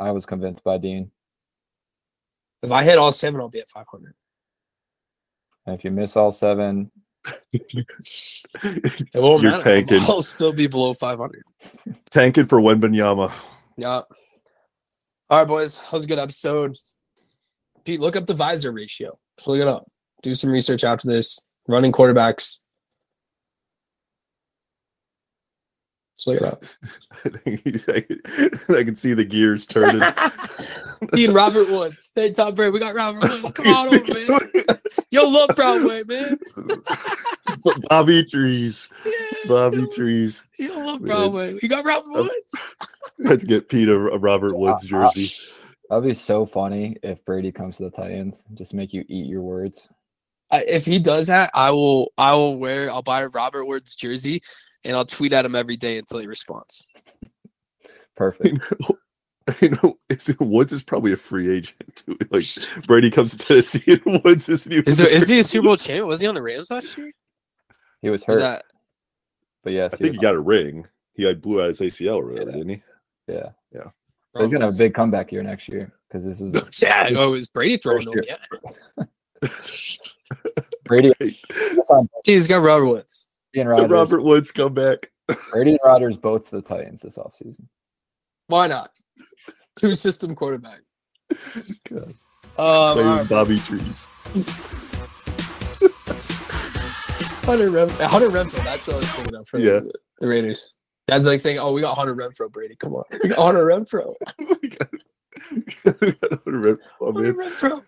[0.03, 1.11] I was convinced by Dean.
[2.63, 4.15] If I hit all seven, I'll be at 500.
[5.67, 6.91] And if you miss all seven,
[7.53, 7.87] It
[9.15, 9.65] won't You're matter.
[9.65, 10.01] tanking.
[10.03, 11.43] I'll still be below 500.
[12.11, 13.33] tanking for Wembanyama.
[13.77, 14.03] Yeah.
[15.31, 15.79] All right, boys.
[15.79, 16.77] That was a good episode.
[17.85, 19.19] Pete, look up the visor ratio.
[19.39, 19.87] Just look it up.
[20.23, 21.49] Do some research after this.
[21.69, 22.62] Running quarterbacks.
[26.23, 26.65] Just look it up.
[27.25, 30.03] I, think he's- I can- see the gears turning.
[31.15, 32.13] Dean Robert Woods.
[32.15, 32.71] Hey, Tom Brady.
[32.71, 33.53] We got Robert Woods.
[33.53, 34.79] Come on over, man.
[35.11, 36.39] Yo, love Broadway, man.
[37.89, 38.89] Bobby Trees.
[39.05, 39.13] Yeah,
[39.49, 40.43] Bobby yo, Trees.
[40.59, 41.59] Yo, love Broadway.
[41.61, 42.13] You got Robert.
[42.13, 42.75] Woods.
[43.19, 45.49] Let's get Pete a, a Robert Woods Uh, uh, jersey.
[45.89, 48.45] that'd be so funny if Brady comes to the Titans.
[48.53, 49.89] Just make you eat your words.
[50.53, 52.13] I, if he does that, I will.
[52.19, 52.91] I will wear.
[52.93, 54.43] I'll buy a Robert Woods jersey,
[54.85, 56.87] and I'll tweet at him every day until he responds.
[58.17, 58.59] Perfect.
[59.61, 61.97] You know, it's, Woods is probably a free agent.
[61.97, 62.17] Too.
[62.31, 62.45] Like
[62.87, 64.89] Brady comes to Tennessee and Woods isn't even.
[64.89, 65.09] Is there?
[65.09, 66.07] Is he a Super Bowl champion?
[66.07, 67.11] Was he on the Rams last year?
[68.03, 68.65] He was Was hurt, that?
[69.65, 70.87] but yes, I think he got a ring.
[71.15, 72.53] He had blew out his ACL really, Yeah.
[72.53, 72.83] didn't he?
[73.27, 73.49] yeah.
[73.75, 73.91] Yeah.
[74.37, 77.09] So he's gonna have a big comeback year next year because this is Yeah.
[77.11, 78.39] Oh, it was Brady throwing First them.
[79.43, 79.49] Yeah.
[80.85, 81.13] Brady.
[81.19, 81.91] that's
[82.25, 83.29] he's got Robert Woods.
[83.53, 85.11] Brady and The Robert Woods comeback.
[85.51, 87.67] Brady and Rodgers both to the Titans this offseason.
[88.49, 88.91] Why not?
[89.77, 90.81] Two system quarterback.
[91.89, 92.09] God.
[92.09, 92.15] Um,
[92.59, 94.07] all Playing right, Bobby Trees.
[97.45, 98.65] Hunter Ren- Hunter Renfrow.
[98.65, 99.81] That's what I was thinking of for Yeah.
[99.81, 100.77] the, the Raiders.
[101.09, 102.77] That's like saying, "Oh, we got Hunter Renfrow, Brady.
[102.77, 104.15] Come on, we got Hunter Renfrow.
[104.39, 104.91] We got-
[106.01, 106.31] we got
[107.01, 107.51] oh, Hunter man.
[107.51, 107.83] Renfrow."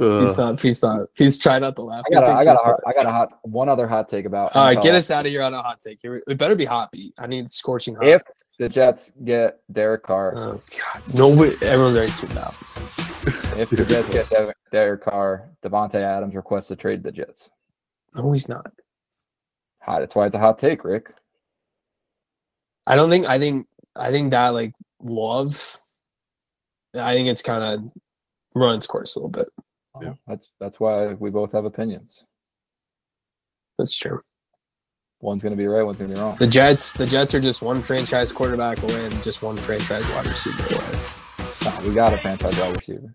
[0.00, 0.58] Uh, Peace out.
[0.60, 1.10] Peace out.
[1.14, 1.36] Peace.
[1.38, 2.04] Try not to laugh.
[2.10, 3.68] I got a, He I thinks got a, it's hot- I got a hot one
[3.68, 4.56] other hot take about.
[4.56, 5.98] All right, get us out of here on a hot take.
[6.00, 7.12] Here- It better be hot, beat.
[7.18, 8.06] I need scorching hot.
[8.06, 8.22] If
[8.58, 11.52] the Jets get Derek Carr, Oh God, nobody.
[11.66, 12.54] Everyone's already tuned out.
[13.58, 17.50] if the Jets get Der- Derek Carr, Davante Adams requests to trade the Jets.
[18.14, 18.72] No, he's not.
[19.82, 20.00] Hot.
[20.00, 21.12] That's why it's a hot take, Ric.
[22.86, 23.28] I don't think.
[23.28, 23.66] I think.
[23.94, 24.72] I think that like
[25.02, 25.76] love.
[26.94, 27.92] I think it's kind of
[28.54, 29.48] run its course a little bit.
[30.02, 30.14] Yeah.
[30.26, 32.22] That's that's why we both have opinions.
[33.78, 34.20] That's true.
[35.20, 36.36] One's gonna be right, one's gonna be wrong.
[36.38, 36.92] The Jets.
[36.92, 40.98] The Jets are just one franchise quarterback away and just one franchise wide receiver away.
[41.64, 43.14] Nah, we got a franchise wide receiver,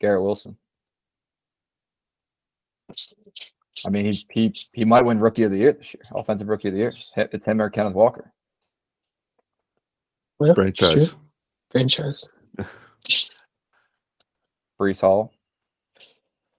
[0.00, 0.56] Garrett Wilson.
[3.86, 6.68] I mean, he he he might win Rookie of the Year this year, Offensive Rookie
[6.68, 6.92] of the Year.
[7.16, 8.32] It's him or Kenneth Walker.
[10.40, 10.88] Yeah, it's true.
[10.92, 11.14] franchise.
[11.70, 12.28] Franchise.
[14.80, 15.33] Breece Hall.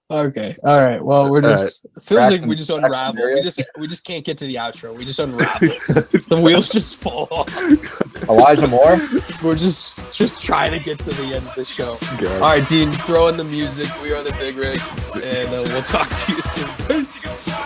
[0.08, 0.54] Okay.
[0.62, 1.04] All right.
[1.04, 3.34] Well, we're just it feels like we just Braxton unravel.
[3.34, 4.94] We just we just can't get to the outro.
[4.94, 5.68] We just unravel.
[6.28, 7.52] the wheels just fall off.
[8.28, 9.00] Elijah Moore.
[9.42, 11.98] We're just just trying to get to the end of the show.
[12.20, 12.40] God.
[12.40, 13.88] All right, Dean, throw in the music.
[14.00, 17.62] We are the Big Rigs, and uh, we'll talk to you soon.